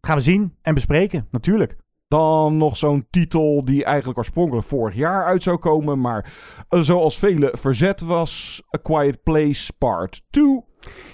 gaan 0.00 0.16
we 0.16 0.22
zien 0.22 0.54
en 0.62 0.74
bespreken, 0.74 1.26
natuurlijk. 1.30 1.76
Dan 2.08 2.56
nog 2.56 2.76
zo'n 2.76 3.06
titel 3.10 3.64
die 3.64 3.84
eigenlijk 3.84 4.18
oorspronkelijk 4.18 4.66
vorig 4.66 4.94
jaar 4.94 5.24
uit 5.24 5.42
zou 5.42 5.56
komen. 5.56 6.00
Maar 6.00 6.32
eh, 6.68 6.80
zoals 6.80 7.18
vele 7.18 7.54
verzet 7.58 8.00
was. 8.00 8.62
A 8.76 8.78
Quiet 8.82 9.22
Place 9.22 9.72
Part 9.78 10.22
2. 10.30 10.64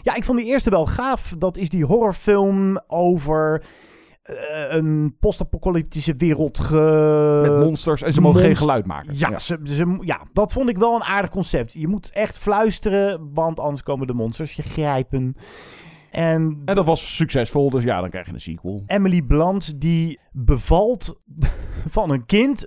Ja, 0.03 0.15
ik 0.15 0.25
vond 0.25 0.39
die 0.39 0.47
eerste 0.47 0.71
wel 0.71 0.87
gaaf. 0.87 1.35
Dat 1.39 1.57
is 1.57 1.69
die 1.69 1.85
horrorfilm 1.85 2.81
over 2.87 3.65
eh, 4.23 4.37
een 4.69 5.17
post-apocalyptische 5.21 6.15
wereld. 6.17 6.59
Ge... 6.59 7.39
Met 7.43 7.65
monsters 7.65 8.03
en 8.03 8.13
ze 8.13 8.21
mogen 8.21 8.41
geen 8.41 8.57
geluid 8.57 8.87
maken. 8.87 9.19
Ja, 9.19 9.29
Ja. 9.29 9.39
Ze, 9.39 9.59
ze, 9.65 9.99
ja, 10.01 10.21
dat 10.33 10.53
vond 10.53 10.69
ik 10.69 10.79
wel 10.79 10.95
een 10.95 11.05
aardig 11.05 11.31
concept. 11.31 11.73
Je 11.73 11.89
moet 11.89 12.11
echt 12.11 12.39
fluisteren, 12.39 13.31
want 13.35 13.61
anders 13.61 13.83
komen 13.83 14.07
de 14.07 14.13
monsters 14.13 14.55
je 14.55 14.63
grijpen. 14.63 15.37
En 16.13 16.63
En 16.65 16.75
dat 16.75 16.85
was 16.85 17.17
succesvol, 17.17 17.71
dus 17.71 17.85
ja, 17.85 18.01
dan 18.01 18.11
krijg 18.11 18.27
je 18.27 18.33
een 18.33 18.41
sequel. 18.41 18.83
Emily 18.87 19.23
Blunt 19.23 19.81
die 19.81 20.21
bevalt 20.33 21.21
van 21.97 22.11
een 22.11 22.27
kind 22.27 22.67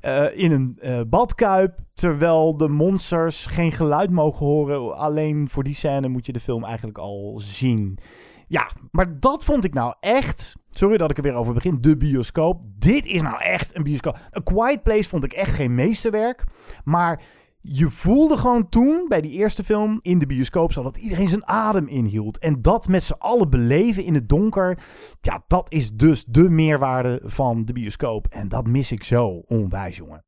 eh, 0.00 0.26
in 0.32 0.52
een 0.52 0.78
eh, 0.78 1.00
badkuip, 1.08 1.78
terwijl 1.92 2.56
de 2.56 2.68
monsters 2.68 3.46
geen 3.46 3.72
geluid 3.72 4.10
mogen 4.10 4.46
horen. 4.46 4.96
Alleen 4.96 5.48
voor 5.50 5.64
die 5.64 5.74
scène 5.74 6.08
moet 6.08 6.26
je 6.26 6.32
de 6.32 6.40
film 6.40 6.64
eigenlijk 6.64 6.98
al 6.98 7.40
zien. 7.42 7.98
Ja, 8.46 8.70
maar 8.90 9.20
dat 9.20 9.44
vond 9.44 9.64
ik 9.64 9.74
nou 9.74 9.94
echt. 10.00 10.56
Sorry 10.70 10.96
dat 10.96 11.10
ik 11.10 11.16
er 11.16 11.22
weer 11.22 11.34
over 11.34 11.54
begin. 11.54 11.78
De 11.80 11.96
bioscoop. 11.96 12.60
Dit 12.78 13.06
is 13.06 13.22
nou 13.22 13.40
echt 13.40 13.76
een 13.76 13.82
bioscoop. 13.82 14.16
A 14.36 14.40
Quiet 14.44 14.82
Place 14.82 15.08
vond 15.08 15.24
ik 15.24 15.32
echt 15.32 15.54
geen 15.54 15.74
meesterwerk. 15.74 16.44
Maar 16.84 17.22
je 17.62 17.90
voelde 17.90 18.36
gewoon 18.36 18.68
toen, 18.68 19.04
bij 19.08 19.20
die 19.20 19.32
eerste 19.32 19.64
film 19.64 19.98
in 20.02 20.18
de 20.18 20.26
bioscoop, 20.26 20.72
dat 20.72 20.96
iedereen 20.96 21.28
zijn 21.28 21.46
adem 21.46 21.88
inhield. 21.88 22.38
En 22.38 22.62
dat 22.62 22.88
met 22.88 23.02
z'n 23.02 23.14
allen 23.18 23.50
beleven 23.50 24.04
in 24.04 24.14
het 24.14 24.28
donker. 24.28 24.78
Ja, 25.20 25.44
dat 25.46 25.72
is 25.72 25.90
dus 25.92 26.24
de 26.24 26.48
meerwaarde 26.48 27.20
van 27.24 27.64
de 27.64 27.72
bioscoop. 27.72 28.26
En 28.26 28.48
dat 28.48 28.66
mis 28.66 28.92
ik 28.92 29.04
zo 29.04 29.42
onwijs, 29.46 29.96
jongen. 29.96 30.24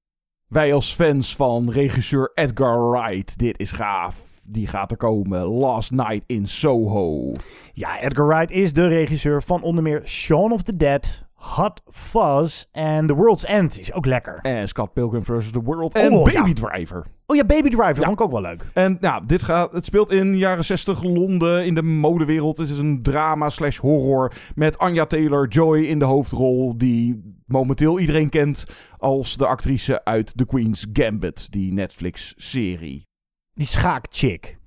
Wij 0.49 0.75
als 0.75 0.95
fans 0.95 1.37
van 1.37 1.71
regisseur 1.71 2.31
Edgar 2.35 2.91
Wright, 2.91 3.39
dit 3.39 3.59
is 3.59 3.73
gaaf. 3.73 4.31
Die 4.45 4.67
gaat 4.67 4.91
er 4.91 4.97
komen. 4.97 5.43
Last 5.43 5.91
Night 5.91 6.23
in 6.27 6.47
Soho. 6.47 7.33
Ja, 7.73 8.01
Edgar 8.01 8.27
Wright 8.27 8.51
is 8.51 8.73
de 8.73 8.87
regisseur 8.87 9.43
van 9.43 9.63
onder 9.63 9.83
meer 9.83 10.03
Shaun 10.05 10.53
of 10.53 10.63
the 10.63 10.77
Dead, 10.77 11.27
Hot 11.43 11.83
Fuzz 11.91 12.65
en 12.73 13.07
The 13.07 13.15
World's 13.15 13.45
End. 13.45 13.79
Is 13.79 13.93
ook 13.93 14.07
lekker. 14.07 14.39
En 14.43 14.69
Scott 14.69 14.93
Pilgrim 14.93 15.25
vs. 15.25 15.51
The 15.51 15.61
World. 15.63 15.95
En 15.95 16.13
Oh, 16.13 16.25
Baby 16.25 16.49
ja. 16.49 16.55
Driver. 16.55 17.07
Oh 17.27 17.37
ja, 17.37 17.45
Baby 17.45 17.69
Driver 17.69 17.97
vond 17.97 18.09
ik 18.13 18.21
ook 18.21 18.31
wel 18.31 18.41
leuk. 18.41 18.65
En 18.75 18.97
nou, 19.01 19.27
dit 19.27 19.43
gaat, 19.43 19.73
het 19.73 19.85
speelt 19.85 20.13
in 20.13 20.37
jaren 20.37 20.65
60 20.65 21.03
Londen, 21.03 21.67
in 21.67 21.75
de 21.75 21.83
modewereld. 21.83 22.59
Het 22.59 22.69
is 22.71 22.79
een 22.79 23.03
drama 23.03 23.49
slash 23.51 23.79
horror 23.79 24.33
met 24.55 24.79
Anya 24.79 25.07
Taylor-Joy 25.07 25.79
in 25.79 25.99
de 25.99 26.05
hoofdrol. 26.05 26.79
Die 26.79 27.35
momenteel 27.47 27.99
iedereen 27.99 28.29
kent 28.29 28.65
als 28.99 29.37
de 29.37 29.47
actrice 29.47 30.05
uit 30.05 30.37
The 30.37 30.47
Queen's 30.47 30.87
Gambit, 30.93 31.53
die 31.53 31.73
Netflix-serie. 31.73 33.07
Die 33.55 33.67
schaakchick. 33.67 34.59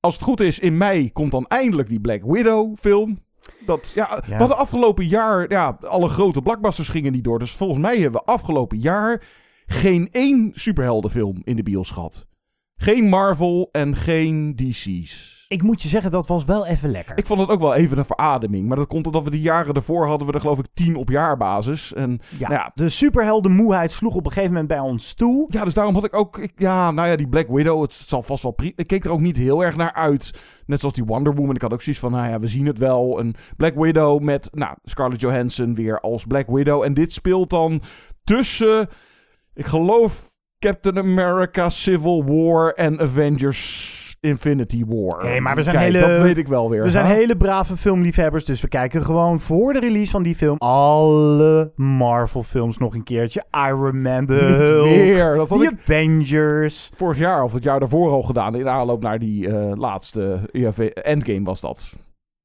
Als 0.00 0.14
het 0.14 0.22
goed 0.24 0.40
is, 0.40 0.58
in 0.58 0.76
mei 0.76 1.12
komt 1.12 1.30
dan 1.30 1.46
eindelijk 1.46 1.88
die 1.88 2.00
Black 2.00 2.22
Widow 2.24 2.76
film. 2.78 3.18
Dat, 3.66 3.92
ja, 3.94 4.22
We 4.26 4.34
hadden 4.34 4.56
afgelopen 4.56 5.06
jaar, 5.06 5.50
ja, 5.50 5.78
alle 5.80 6.08
grote 6.08 6.42
blockbusters 6.42 6.88
gingen 6.88 7.12
niet 7.12 7.24
door. 7.24 7.38
Dus 7.38 7.50
volgens 7.52 7.80
mij 7.80 7.98
hebben 7.98 8.20
we 8.20 8.32
afgelopen 8.32 8.78
jaar 8.78 9.22
geen 9.66 10.08
één 10.10 10.50
superheldenfilm 10.54 11.40
in 11.44 11.56
de 11.56 11.62
bios 11.62 11.90
gehad. 11.90 12.26
Geen 12.76 13.08
Marvel 13.08 13.68
en 13.72 13.96
geen 13.96 14.56
DC's. 14.56 15.37
Ik 15.48 15.62
moet 15.62 15.82
je 15.82 15.88
zeggen, 15.88 16.10
dat 16.10 16.26
was 16.26 16.44
wel 16.44 16.66
even 16.66 16.90
lekker. 16.90 17.18
Ik 17.18 17.26
vond 17.26 17.40
het 17.40 17.50
ook 17.50 17.60
wel 17.60 17.74
even 17.74 17.98
een 17.98 18.04
verademing. 18.04 18.68
Maar 18.68 18.76
dat 18.76 18.86
komt 18.86 19.06
omdat 19.06 19.24
we 19.24 19.30
de 19.30 19.40
jaren 19.40 19.74
ervoor 19.74 20.06
hadden 20.06 20.26
we 20.26 20.32
er 20.32 20.40
geloof 20.40 20.58
ik 20.58 20.66
tien 20.74 20.96
op 20.96 21.08
jaarbasis. 21.10 21.92
En 21.94 22.20
Ja, 22.38 22.48
nou 22.48 22.52
ja, 22.60 22.70
de 22.74 22.88
superheldenmoeheid 22.88 23.92
sloeg 23.92 24.14
op 24.14 24.24
een 24.24 24.30
gegeven 24.32 24.50
moment 24.50 24.68
bij 24.68 24.78
ons 24.78 25.14
toe. 25.14 25.46
ja, 25.48 25.64
dus 25.64 25.74
daarom 25.74 25.94
had 25.94 26.04
ik 26.04 26.16
ook... 26.16 26.38
Ik, 26.38 26.52
ja, 26.56 26.90
nou 26.90 27.08
ja, 27.08 27.16
die 27.16 27.28
Black 27.28 27.46
Widow, 27.48 27.82
het 27.82 27.92
zal 27.92 28.22
vast 28.22 28.42
wel... 28.42 28.52
pri- 28.52 28.72
Ik 28.76 28.86
keek 28.86 29.04
er 29.04 29.10
ook 29.10 29.20
niet 29.20 29.36
heel 29.36 29.64
erg 29.64 29.76
naar 29.76 29.92
uit. 29.92 30.30
Net 30.66 30.78
zoals 30.80 30.94
die 30.94 31.04
Wonder 31.04 31.34
Woman. 31.34 31.54
Ik 31.54 31.62
had 31.62 31.72
ook 31.72 31.82
zoiets 31.82 32.00
van, 32.02 32.10
nou 32.12 32.28
ja, 32.30 32.38
we 32.40 32.48
zien 32.48 32.66
het 32.66 32.78
wel. 32.78 33.20
Een 33.20 33.34
Black 33.56 33.74
Widow 33.74 34.20
met, 34.22 34.48
nou, 34.52 34.76
Scarlett 34.84 35.20
Johansson 35.20 35.74
weer 35.74 36.00
als 36.00 36.24
Black 36.24 36.46
Widow. 36.46 36.82
En 36.82 36.94
dit 36.94 37.12
speelt 37.12 37.50
dan 37.50 37.82
tussen 38.24 38.88
Ik 39.54 39.66
geloof 39.66 40.26
Captain 40.58 40.98
America 40.98 41.68
Civil 41.68 42.24
War 42.24 42.72
en 42.72 43.00
Avengers 43.00 43.96
Infinity 44.20 44.84
War. 44.86 45.24
Nee, 45.24 45.40
maar 45.40 45.54
we 45.56 45.62
zijn 45.62 45.76
Kijk, 45.76 45.92
hele... 45.92 46.12
dat 46.12 46.22
weet 46.22 46.36
ik 46.36 46.48
wel 46.48 46.70
weer. 46.70 46.82
We 46.82 46.90
zijn 46.90 47.06
hele 47.06 47.36
brave 47.36 47.76
filmliefhebbers, 47.76 48.44
dus 48.44 48.60
we 48.60 48.68
kijken 48.68 49.04
gewoon 49.04 49.40
voor 49.40 49.72
de 49.72 49.80
release 49.80 50.10
van 50.10 50.22
die 50.22 50.34
film 50.36 50.56
alle 50.58 51.72
Marvel 51.76 52.42
films 52.42 52.78
nog 52.78 52.94
een 52.94 53.04
keertje. 53.04 53.44
Iron 53.68 54.02
Man, 54.02 54.26
de 54.26 54.34
Hulk, 54.34 54.84
weer. 54.84 55.36
Dat 55.36 55.48
had 55.48 55.58
The 55.58 55.64
ik 55.64 55.78
Avengers. 55.80 56.90
vorig 56.96 57.18
jaar 57.18 57.42
of 57.42 57.52
het 57.52 57.62
jaar 57.62 57.80
daarvoor 57.80 58.10
al 58.10 58.22
gedaan. 58.22 58.54
In 58.54 58.68
aanloop 58.68 59.02
naar 59.02 59.18
die 59.18 59.48
eh, 59.48 59.72
laatste 59.74 60.40
EFV 60.52 60.78
Endgame 60.94 61.42
was 61.42 61.60
dat. 61.60 61.92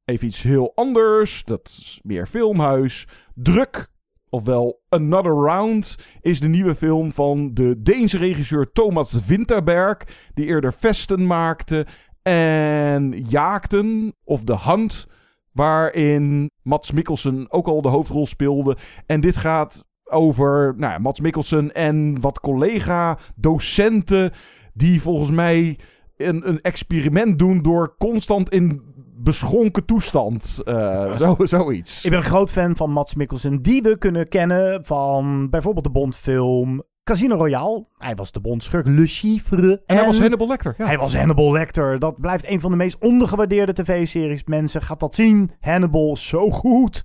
Even 0.05 0.27
iets 0.27 0.41
heel 0.41 0.71
anders. 0.75 1.43
Dat 1.43 1.67
is 1.77 1.99
meer 2.03 2.27
filmhuis. 2.27 3.07
Druk. 3.35 3.91
Ofwel 4.33 4.81
Another 4.89 5.31
Round 5.31 5.97
is 6.21 6.39
de 6.39 6.47
nieuwe 6.47 6.75
film 6.75 7.11
van 7.11 7.53
de 7.53 7.81
Deense 7.81 8.17
regisseur 8.17 8.71
Thomas 8.71 9.25
Winterberg. 9.25 9.97
Die 10.33 10.45
eerder 10.45 10.73
Vesten 10.73 11.27
maakte 11.27 11.85
en 12.21 13.23
Jaakten 13.27 14.13
of 14.23 14.43
The 14.43 14.57
Hunt. 14.57 15.07
Waarin 15.51 16.49
Mats 16.61 16.91
Mikkelsen 16.91 17.51
ook 17.51 17.67
al 17.67 17.81
de 17.81 17.87
hoofdrol 17.87 18.25
speelde. 18.25 18.77
En 19.05 19.21
dit 19.21 19.35
gaat 19.35 19.83
over 20.03 20.73
nou 20.77 20.99
Mats 20.99 21.19
Mikkelsen 21.19 21.73
en 21.73 22.21
wat 22.21 22.39
collega-docenten. 22.39 24.31
Die 24.73 25.01
volgens 25.01 25.31
mij 25.31 25.79
een, 26.17 26.49
een 26.49 26.61
experiment 26.61 27.39
doen 27.39 27.61
door 27.61 27.95
constant 27.97 28.49
in 28.49 28.92
beschonken 29.23 29.85
toestand. 29.85 30.61
eh, 30.65 31.15
zo, 31.21 31.35
zoiets. 31.39 32.03
Ik 32.03 32.09
ben 32.09 32.19
een 32.19 32.25
groot 32.25 32.51
fan 32.51 32.75
van 32.75 32.91
Mats 32.91 33.15
Mikkelsen, 33.15 33.61
die 33.61 33.81
we 33.81 33.97
kunnen 33.97 34.27
kennen 34.27 34.85
van 34.85 35.49
bijvoorbeeld 35.49 35.85
de 35.85 35.91
Bondfilm 35.91 36.83
Casino 37.03 37.35
Royale. 37.35 37.85
Hij 37.97 38.15
was 38.15 38.31
de 38.31 38.39
Bondschurk 38.39 38.87
Le 38.87 39.05
Chiffre. 39.07 39.81
En 39.85 39.95
hij 39.97 40.05
was 40.05 40.19
Hannibal 40.19 40.47
Lecter. 40.47 40.75
Ja. 40.77 40.85
Hij 40.85 40.97
was 40.97 41.15
Hannibal 41.15 41.51
Lecter. 41.51 41.99
Dat 41.99 42.19
blijft 42.19 42.47
een 42.47 42.59
van 42.59 42.71
de 42.71 42.77
meest 42.77 42.97
ondergewaardeerde 42.99 43.73
tv-series. 43.73 44.43
Mensen, 44.43 44.81
gaat 44.81 44.99
dat 44.99 45.15
zien. 45.15 45.51
Hannibal, 45.59 46.17
zo 46.17 46.49
goed. 46.51 47.03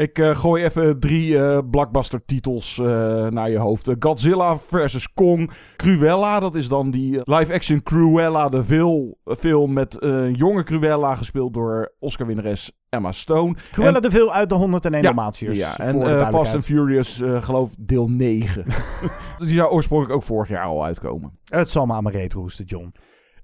Ik 0.00 0.18
eh, 0.18 0.36
gooi 0.36 0.64
even 0.64 1.00
drie 1.00 1.38
eh, 1.38 1.58
blockbuster 1.70 2.24
titels 2.24 2.78
eh, 2.78 2.86
naar 3.26 3.50
je 3.50 3.58
hoofd. 3.58 3.90
Godzilla 3.98 4.56
vs. 4.58 5.12
Kong. 5.12 5.50
Cruella, 5.76 6.40
dat 6.40 6.54
is 6.54 6.68
dan 6.68 6.90
die 6.90 7.20
live-action 7.24 7.82
Cruella 7.82 8.48
de 8.48 8.64
Vil 8.64 9.18
film 9.24 9.72
met 9.72 9.96
jonge 10.32 10.62
Cruella 10.62 11.14
gespeeld 11.14 11.54
door 11.54 11.92
Oscar-winnares 11.98 12.72
Emma 12.88 13.12
Stone. 13.12 13.54
Cruella 13.72 13.96
En- 13.96 14.02
de 14.02 14.10
Vil 14.10 14.32
uit 14.32 14.48
de 14.48 14.54
101 14.54 14.96
Ja, 14.96 15.02
Dalmatiërs. 15.02 15.58
Ja, 15.58 15.78
en 15.78 16.26
Fast 16.30 16.54
and. 16.54 16.64
Furious, 16.64 17.22
geloof 17.40 17.70
deel 17.78 18.08
9. 18.08 18.64
die 19.38 19.48
zou 19.48 19.70
oorspronkelijk 19.70 20.16
ook 20.16 20.26
vorig 20.26 20.48
jaar 20.48 20.64
al 20.64 20.84
uitkomen. 20.84 21.38
Het 21.44 21.70
zal 21.70 21.86
me 21.86 21.92
aan 21.92 22.02
mijn 22.02 22.14
reet 22.14 22.32
roesten, 22.32 22.64
John. 22.64 22.92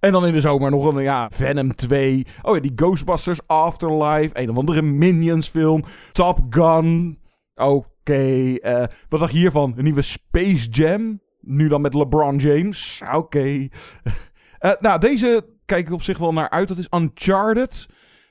En 0.01 0.12
dan 0.12 0.26
in 0.26 0.32
de 0.32 0.40
zomer 0.40 0.70
nog 0.70 0.84
een 0.84 1.03
ja, 1.03 1.30
Venom 1.32 1.74
2. 1.74 2.26
Oh 2.42 2.55
ja, 2.55 2.61
die 2.61 2.72
Ghostbusters 2.76 3.40
Afterlife. 3.47 4.30
Een 4.32 4.51
of 4.51 4.57
andere 4.57 4.82
Minions 4.82 5.49
film. 5.49 5.84
Top 6.12 6.38
Gun. 6.51 7.18
Oké. 7.55 8.55
eh, 8.55 8.84
wat 9.09 9.20
dacht 9.20 9.32
je 9.32 9.38
hiervan? 9.38 9.74
Een 9.76 9.84
nieuwe 9.84 10.03
Space 10.03 10.68
Jam. 10.68 11.20
Nu 11.40 11.68
dan 11.68 11.80
met 11.80 11.94
LeBron 11.94 12.36
James. 12.36 13.03
Oké. 13.14 13.49
Eh, 14.59 14.72
nou, 14.80 15.01
deze 15.01 15.47
kijk 15.64 15.86
ik 15.86 15.92
op 15.92 16.03
zich 16.03 16.18
wel 16.18 16.32
naar 16.32 16.51
uit. 16.51 16.68
Dat 16.68 16.78
is 16.78 16.88
Uncharted. 16.90 17.86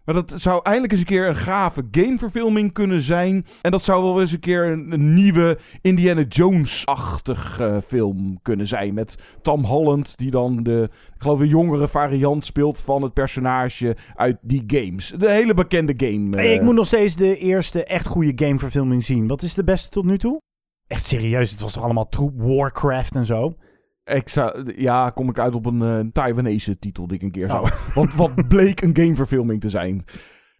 Maar 0.05 0.15
dat 0.15 0.33
zou 0.35 0.59
eindelijk 0.63 0.91
eens 0.91 1.01
een 1.01 1.07
keer 1.07 1.27
een 1.27 1.35
gave 1.35 1.83
gameverfilming 1.91 2.73
kunnen 2.73 3.01
zijn. 3.01 3.45
En 3.61 3.71
dat 3.71 3.83
zou 3.83 4.03
wel 4.03 4.21
eens 4.21 4.31
een 4.31 4.39
keer 4.39 4.65
een, 4.65 4.91
een 4.91 5.13
nieuwe 5.13 5.57
Indiana 5.81 6.21
Jones-achtig 6.21 7.59
eh, 7.59 7.77
film 7.83 8.39
kunnen 8.41 8.67
zijn. 8.67 8.93
Met 8.93 9.15
Tom 9.41 9.63
Holland, 9.63 10.17
die 10.17 10.31
dan 10.31 10.63
de, 10.63 10.89
ik 11.15 11.21
geloof, 11.21 11.39
een 11.39 11.47
jongere 11.47 11.87
variant 11.87 12.45
speelt 12.45 12.81
van 12.81 13.01
het 13.01 13.13
personage 13.13 13.95
uit 14.15 14.37
die 14.41 14.63
games. 14.67 15.13
De 15.17 15.31
hele 15.31 15.53
bekende 15.53 15.93
game. 15.97 16.31
eh. 16.37 16.53
Ik 16.53 16.61
moet 16.61 16.75
nog 16.75 16.87
steeds 16.87 17.15
de 17.15 17.37
eerste 17.37 17.83
echt 17.83 18.07
goede 18.07 18.45
gameverfilming 18.45 19.05
zien. 19.05 19.27
Wat 19.27 19.41
is 19.41 19.53
de 19.53 19.63
beste 19.63 19.89
tot 19.89 20.05
nu 20.05 20.17
toe? 20.17 20.41
Echt 20.87 21.05
serieus, 21.05 21.51
het 21.51 21.59
was 21.59 21.73
toch 21.73 21.83
allemaal 21.83 22.09
troep 22.09 22.33
Warcraft 22.35 23.15
en 23.15 23.25
zo? 23.25 23.55
Ik 24.05 24.29
zou, 24.29 24.73
ja, 24.81 25.09
kom 25.09 25.29
ik 25.29 25.39
uit 25.39 25.55
op 25.55 25.65
een 25.65 25.81
eh, 25.81 25.99
Taiwanese 26.11 26.79
titel 26.79 27.07
die 27.07 27.17
ik 27.17 27.23
een 27.23 27.31
keer 27.31 27.47
zou. 27.47 27.69
Want 27.95 28.13
wat 28.13 28.47
bleek 28.47 28.81
een 28.81 28.95
gameverfilming 28.95 29.61
te 29.61 29.69
zijn. 29.69 30.05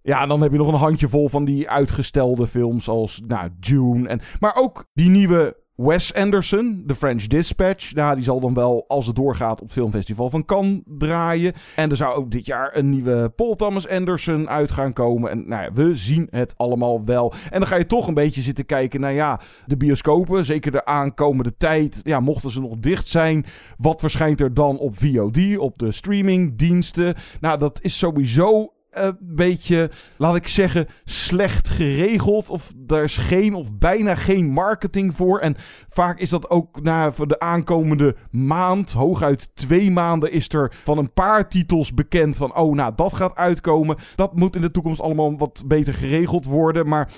Ja, 0.01 0.21
en 0.21 0.27
dan 0.27 0.41
heb 0.41 0.51
je 0.51 0.57
nog 0.57 0.67
een 0.67 0.73
handjevol 0.73 1.29
van 1.29 1.45
die 1.45 1.69
uitgestelde 1.69 2.47
films 2.47 2.87
als 2.87 3.21
nou, 3.27 3.49
Dune. 3.59 4.07
En, 4.07 4.21
maar 4.39 4.55
ook 4.55 4.89
die 4.93 5.09
nieuwe 5.09 5.57
Wes 5.75 6.13
Anderson, 6.13 6.83
The 6.87 6.95
French 6.95 7.27
Dispatch. 7.27 7.93
Nou, 7.93 8.15
die 8.15 8.23
zal 8.23 8.39
dan 8.39 8.53
wel, 8.53 8.85
als 8.87 9.05
het 9.05 9.15
doorgaat, 9.15 9.59
op 9.59 9.63
het 9.63 9.71
filmfestival 9.71 10.29
van 10.29 10.45
Cannes 10.45 10.81
draaien. 10.85 11.53
En 11.75 11.89
er 11.89 11.95
zou 11.95 12.15
ook 12.15 12.31
dit 12.31 12.45
jaar 12.45 12.77
een 12.77 12.89
nieuwe 12.89 13.29
Paul 13.35 13.55
Thomas 13.55 13.87
Anderson 13.87 14.49
uit 14.49 14.71
gaan 14.71 14.93
komen. 14.93 15.31
En 15.31 15.47
nou 15.47 15.63
ja, 15.63 15.73
we 15.73 15.95
zien 15.95 16.27
het 16.29 16.53
allemaal 16.57 17.05
wel. 17.05 17.33
En 17.49 17.59
dan 17.59 17.67
ga 17.67 17.75
je 17.75 17.85
toch 17.85 18.07
een 18.07 18.13
beetje 18.13 18.41
zitten 18.41 18.65
kijken 18.65 18.99
naar 18.99 19.13
ja, 19.13 19.39
de 19.65 19.77
bioscopen. 19.77 20.45
Zeker 20.45 20.71
de 20.71 20.85
aankomende 20.85 21.57
tijd. 21.57 21.99
Ja, 22.03 22.19
mochten 22.19 22.51
ze 22.51 22.61
nog 22.61 22.77
dicht 22.77 23.07
zijn. 23.07 23.45
Wat 23.77 23.99
verschijnt 23.99 24.41
er 24.41 24.53
dan 24.53 24.77
op 24.77 24.97
VOD, 24.97 25.57
op 25.57 25.77
de 25.77 25.91
streamingdiensten? 25.91 27.15
Nou, 27.39 27.59
dat 27.59 27.79
is 27.81 27.97
sowieso 27.97 28.74
een 28.95 29.17
beetje, 29.19 29.91
laat 30.17 30.35
ik 30.35 30.47
zeggen, 30.47 30.87
slecht 31.03 31.69
geregeld. 31.69 32.49
Of 32.49 32.73
daar 32.75 33.03
is 33.03 33.17
geen 33.17 33.53
of 33.53 33.77
bijna 33.77 34.15
geen 34.15 34.49
marketing 34.49 35.15
voor. 35.15 35.39
En 35.39 35.55
vaak 35.89 36.19
is 36.19 36.29
dat 36.29 36.49
ook 36.49 36.81
na 36.81 37.09
de 37.09 37.39
aankomende 37.39 38.15
maand, 38.31 38.91
hooguit 38.91 39.49
twee 39.53 39.91
maanden, 39.91 40.31
is 40.31 40.53
er 40.53 40.73
van 40.83 40.97
een 40.97 41.13
paar 41.13 41.49
titels 41.49 41.93
bekend 41.93 42.37
van, 42.37 42.55
oh, 42.55 42.75
nou, 42.75 42.93
dat 42.95 43.13
gaat 43.13 43.35
uitkomen. 43.35 43.97
Dat 44.15 44.35
moet 44.35 44.55
in 44.55 44.61
de 44.61 44.71
toekomst 44.71 45.01
allemaal 45.01 45.37
wat 45.37 45.63
beter 45.65 45.93
geregeld 45.93 46.45
worden. 46.45 46.87
Maar 46.87 47.09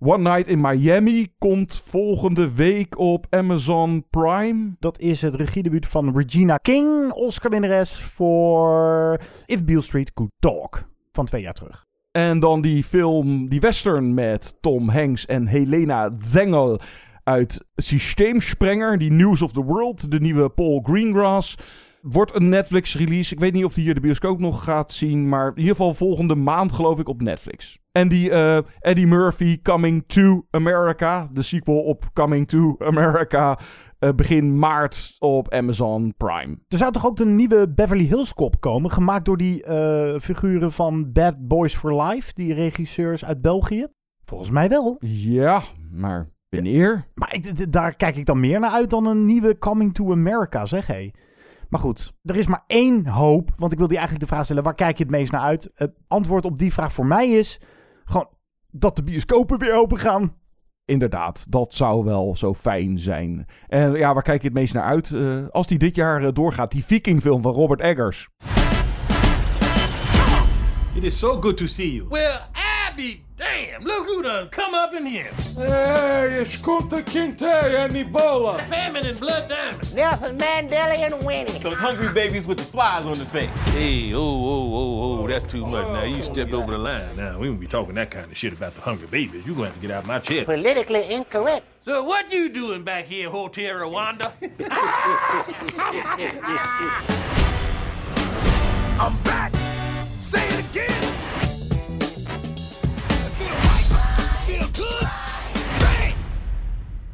One 0.00 0.22
Night 0.22 0.46
in 0.46 0.60
Miami 0.60 1.34
komt 1.38 1.74
volgende 1.74 2.54
week 2.54 2.98
op 2.98 3.26
Amazon 3.30 4.04
Prime. 4.10 4.76
Dat 4.78 4.98
is 4.98 5.22
het 5.22 5.34
regiedebuut 5.34 5.86
van 5.86 6.16
Regina 6.16 6.56
King, 6.56 7.12
Oscar-winnares 7.12 7.98
voor 7.98 9.20
If 9.46 9.64
Beale 9.64 9.80
Street 9.80 10.14
Could 10.14 10.32
Talk. 10.38 10.88
Van 11.18 11.26
twee 11.26 11.42
jaar 11.42 11.54
terug. 11.54 11.86
En 12.10 12.40
dan 12.40 12.60
die 12.60 12.84
film, 12.84 13.48
die 13.48 13.60
western 13.60 14.14
met 14.14 14.56
Tom 14.60 14.88
Hanks 14.88 15.26
en 15.26 15.46
Helena 15.46 16.10
Zengel 16.18 16.80
uit 17.24 17.64
Systeemsprenger. 17.76 18.98
Die 18.98 19.10
News 19.10 19.42
of 19.42 19.52
the 19.52 19.62
World, 19.64 20.10
de 20.10 20.20
nieuwe 20.20 20.48
Paul 20.48 20.80
Greengrass. 20.82 21.56
Wordt 22.02 22.34
een 22.34 22.48
Netflix-release. 22.48 23.32
Ik 23.34 23.40
weet 23.40 23.52
niet 23.52 23.64
of 23.64 23.74
die 23.74 23.84
hier 23.84 23.94
de 23.94 24.00
bioscoop 24.00 24.38
nog 24.38 24.64
gaat 24.64 24.92
zien. 24.92 25.28
Maar 25.28 25.48
in 25.48 25.58
ieder 25.58 25.76
geval 25.76 25.94
volgende 25.94 26.34
maand 26.34 26.72
geloof 26.72 26.98
ik 26.98 27.08
op 27.08 27.22
Netflix. 27.22 27.78
En 27.92 28.08
die 28.08 28.30
eh, 28.30 28.58
Eddie 28.80 29.06
Murphy 29.06 29.62
Coming 29.62 30.04
to 30.06 30.46
America. 30.50 31.28
De 31.32 31.42
sequel 31.42 31.78
op 31.78 32.10
Coming 32.12 32.48
to 32.48 32.76
America. 32.78 33.58
Eh, 33.98 34.10
begin 34.14 34.58
maart 34.58 35.16
op 35.18 35.52
Amazon 35.54 36.14
Prime. 36.16 36.58
Er 36.68 36.78
zou 36.78 36.92
toch 36.92 37.06
ook 37.06 37.18
een 37.18 37.36
nieuwe 37.36 37.68
Beverly 37.74 38.04
Hills 38.04 38.34
Cop 38.34 38.60
komen, 38.60 38.90
gemaakt 38.90 39.24
door 39.24 39.36
die 39.36 39.64
eh, 39.64 40.20
figuren 40.20 40.72
van 40.72 41.12
Bad 41.12 41.48
Boys 41.48 41.76
for 41.76 42.02
Life, 42.02 42.30
die 42.34 42.54
regisseurs 42.54 43.24
uit 43.24 43.40
België? 43.40 43.86
Volgens 44.24 44.50
mij 44.50 44.68
wel. 44.68 44.96
Ja, 45.06 45.62
maar 45.90 46.30
wanneer? 46.48 47.06
Maar 47.14 47.34
ik, 47.34 47.42
d- 47.44 47.72
daar 47.72 47.96
kijk 47.96 48.16
ik 48.16 48.26
dan 48.26 48.40
meer 48.40 48.60
naar 48.60 48.70
uit 48.70 48.90
dan 48.90 49.06
een 49.06 49.24
nieuwe 49.24 49.58
Coming 49.58 49.94
to 49.94 50.12
America, 50.12 50.66
zeg 50.66 50.86
hé. 50.86 51.10
Maar 51.68 51.80
goed, 51.80 52.14
er 52.22 52.36
is 52.36 52.46
maar 52.46 52.64
één 52.66 53.06
hoop, 53.06 53.50
want 53.56 53.72
ik 53.72 53.78
wil 53.78 53.88
die 53.88 53.96
eigenlijk 53.96 54.26
de 54.28 54.32
vraag 54.34 54.44
stellen, 54.44 54.62
waar 54.62 54.74
kijk 54.74 54.96
je 54.98 55.02
het 55.04 55.12
meest 55.12 55.32
naar 55.32 55.40
uit? 55.40 55.70
Het 55.74 55.92
antwoord 56.06 56.44
op 56.44 56.58
die 56.58 56.72
vraag 56.72 56.92
voor 56.92 57.06
mij 57.06 57.28
is 57.28 57.60
gewoon 58.04 58.28
dat 58.70 58.96
de 58.96 59.02
bioscopen 59.02 59.58
weer 59.58 59.74
open 59.74 59.98
gaan. 59.98 60.34
Inderdaad, 60.88 61.46
dat 61.48 61.72
zou 61.72 62.04
wel 62.04 62.36
zo 62.36 62.54
fijn 62.54 62.98
zijn. 62.98 63.46
En 63.66 63.92
ja, 63.92 64.14
waar 64.14 64.22
kijk 64.22 64.40
je 64.40 64.48
het 64.48 64.56
meest 64.56 64.74
naar 64.74 64.82
uit? 64.82 65.10
Eh, 65.12 65.36
als 65.50 65.66
die 65.66 65.78
dit 65.78 65.94
jaar 65.94 66.24
eh, 66.24 66.32
doorgaat, 66.32 66.70
die 66.70 66.84
Vikingfilm 66.84 67.42
van 67.42 67.52
Robert 67.52 67.80
Eggers. 67.80 68.28
It 70.94 71.04
is 71.04 71.18
so 71.18 71.40
good 71.40 71.56
to 71.56 71.66
see 71.66 71.94
you. 71.94 72.08
Well, 72.08 72.40
I 72.54 72.67
be 72.98 73.22
damn. 73.36 73.84
Look 73.84 74.06
who 74.06 74.24
done 74.24 74.48
come 74.48 74.74
up 74.74 74.92
in 74.92 75.06
here. 75.06 75.30
Hey, 75.54 76.38
it's 76.40 76.56
Kunta 76.56 77.04
Kinte 77.04 77.42
and 77.42 77.94
Ebola. 77.94 78.58
Famine 78.68 79.06
and 79.06 79.20
blood 79.20 79.48
diamonds. 79.48 79.94
Nelson 79.94 80.36
Mandela 80.36 80.98
and 80.98 81.24
Winnie. 81.24 81.60
Those 81.60 81.78
hungry 81.78 82.12
babies 82.12 82.48
with 82.48 82.58
the 82.58 82.64
flies 82.64 83.06
on 83.06 83.16
their 83.16 83.26
face. 83.26 83.50
Hey, 83.66 84.12
oh, 84.14 84.18
oh, 84.18 84.74
oh, 84.74 85.22
oh, 85.22 85.28
that's 85.28 85.48
too 85.48 85.64
much. 85.64 85.86
Now 85.86 86.02
you 86.02 86.18
oh, 86.18 86.22
stepped 86.22 86.52
over 86.52 86.72
the 86.72 86.78
line. 86.78 87.16
Now 87.16 87.38
we 87.38 87.48
won't 87.48 87.60
be 87.60 87.68
talking 87.68 87.94
that 87.94 88.10
kind 88.10 88.32
of 88.32 88.36
shit 88.36 88.52
about 88.52 88.74
the 88.74 88.80
hungry 88.80 89.06
babies. 89.06 89.46
You're 89.46 89.54
going 89.54 89.68
to 89.68 89.72
have 89.72 89.74
to 89.76 89.80
get 89.80 89.92
out 89.92 90.02
of 90.02 90.08
my 90.08 90.18
chair. 90.18 90.44
Politically 90.44 91.04
incorrect. 91.04 91.66
So 91.84 92.02
what 92.02 92.32
you 92.32 92.48
doing 92.48 92.82
back 92.82 93.06
here, 93.06 93.30
Hotel 93.30 93.76
Rwanda? 93.76 94.32
I'm 99.00 99.16
back. 99.22 99.52
Say 100.18 100.44
it 100.48 100.58
again. 100.68 101.07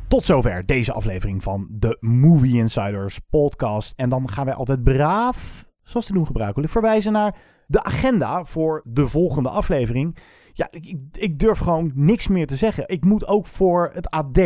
Tot 0.08 0.24
zover 0.24 0.66
deze 0.66 0.92
aflevering 0.92 1.42
van 1.42 1.66
de 1.70 1.96
Movie 2.00 2.58
Insiders 2.58 3.18
podcast. 3.18 3.92
En 3.96 4.08
dan 4.08 4.30
gaan 4.30 4.44
wij 4.44 4.54
altijd 4.54 4.82
braaf, 4.82 5.64
zoals 5.82 6.06
te 6.06 6.12
doen 6.12 6.26
gebruikelijk, 6.26 6.72
verwijzen 6.72 7.12
naar 7.12 7.36
de 7.66 7.82
agenda 7.82 8.44
voor 8.44 8.82
de 8.84 9.08
volgende 9.08 9.48
aflevering. 9.48 10.18
Ja, 10.52 10.68
ik, 10.70 10.96
ik 11.12 11.38
durf 11.38 11.58
gewoon 11.58 11.92
niks 11.94 12.28
meer 12.28 12.46
te 12.46 12.56
zeggen. 12.56 12.88
Ik 12.88 13.04
moet 13.04 13.26
ook 13.26 13.46
voor 13.46 13.90
het 13.92 14.10
AD 14.10 14.40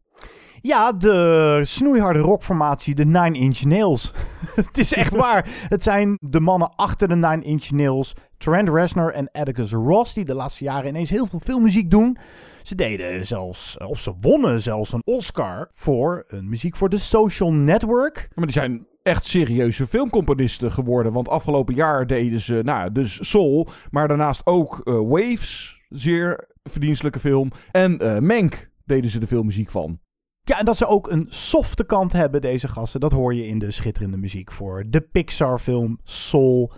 Ja, 0.60 0.92
de 0.92 1.60
snoeiharde 1.62 2.18
rockformatie, 2.18 2.94
de 2.94 3.04
Nine 3.04 3.38
Inch 3.38 3.62
Nails. 3.62 4.12
het 4.54 4.78
is 4.78 4.92
echt 4.92 5.14
waar. 5.24 5.48
Het 5.68 5.82
zijn 5.82 6.18
de 6.20 6.40
mannen 6.40 6.74
achter 6.76 7.08
de 7.08 7.16
Nine 7.16 7.42
Inch 7.42 7.70
Nails, 7.70 8.14
Trent 8.36 8.68
Reznor 8.68 9.12
en 9.12 9.30
Atticus 9.32 9.72
Ross, 9.72 10.14
die 10.14 10.24
de 10.24 10.34
laatste 10.34 10.64
jaren 10.64 10.88
ineens 10.88 11.10
heel 11.10 11.26
veel 11.26 11.40
filmmuziek 11.40 11.90
doen. 11.90 12.18
Ze 12.62 12.74
deden 12.74 13.26
zelfs, 13.26 13.78
of 13.78 14.00
ze 14.00 14.14
wonnen 14.20 14.60
zelfs 14.60 14.92
een 14.92 15.02
Oscar 15.04 15.70
voor 15.74 16.24
een 16.26 16.48
muziek 16.48 16.76
voor 16.76 16.88
The 16.88 16.98
Social 16.98 17.52
Network. 17.52 18.28
Maar 18.34 18.44
die 18.44 18.54
zijn 18.54 18.86
echt 19.08 19.24
serieuze 19.24 19.86
filmcomponisten 19.86 20.72
geworden. 20.72 21.12
Want 21.12 21.28
afgelopen 21.28 21.74
jaar 21.74 22.06
deden 22.06 22.40
ze, 22.40 22.60
nou, 22.64 22.92
dus 22.92 23.28
Soul, 23.30 23.68
maar 23.90 24.08
daarnaast 24.08 24.46
ook 24.46 24.80
eh, 24.84 24.94
Waves, 24.94 25.80
zeer 25.88 26.48
verdienstelijke 26.62 27.18
film. 27.18 27.50
En 27.70 27.98
eh 27.98 28.18
Mank 28.18 28.70
deden 28.84 29.10
ze 29.10 29.18
de 29.18 29.26
filmmuziek 29.26 29.70
van. 29.70 29.98
Ja, 30.42 30.58
en 30.58 30.64
dat 30.64 30.76
ze 30.76 30.86
ook 30.86 31.10
een 31.10 31.26
softe 31.28 31.84
kant 31.84 32.12
hebben, 32.12 32.40
deze 32.40 32.68
gasten. 32.68 33.00
Dat 33.00 33.12
hoor 33.12 33.34
je 33.34 33.46
in 33.46 33.58
de 33.58 33.70
schitterende 33.70 34.16
muziek 34.16 34.52
voor 34.52 34.84
de 34.88 35.00
Pixar-film 35.00 35.98
Soul. 36.02 36.72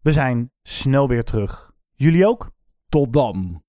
We 0.00 0.12
zijn 0.12 0.50
snel 0.62 1.08
weer 1.08 1.24
terug. 1.24 1.72
Jullie 1.94 2.26
ook? 2.26 2.50
Tot 2.88 3.12
dan. 3.12 3.62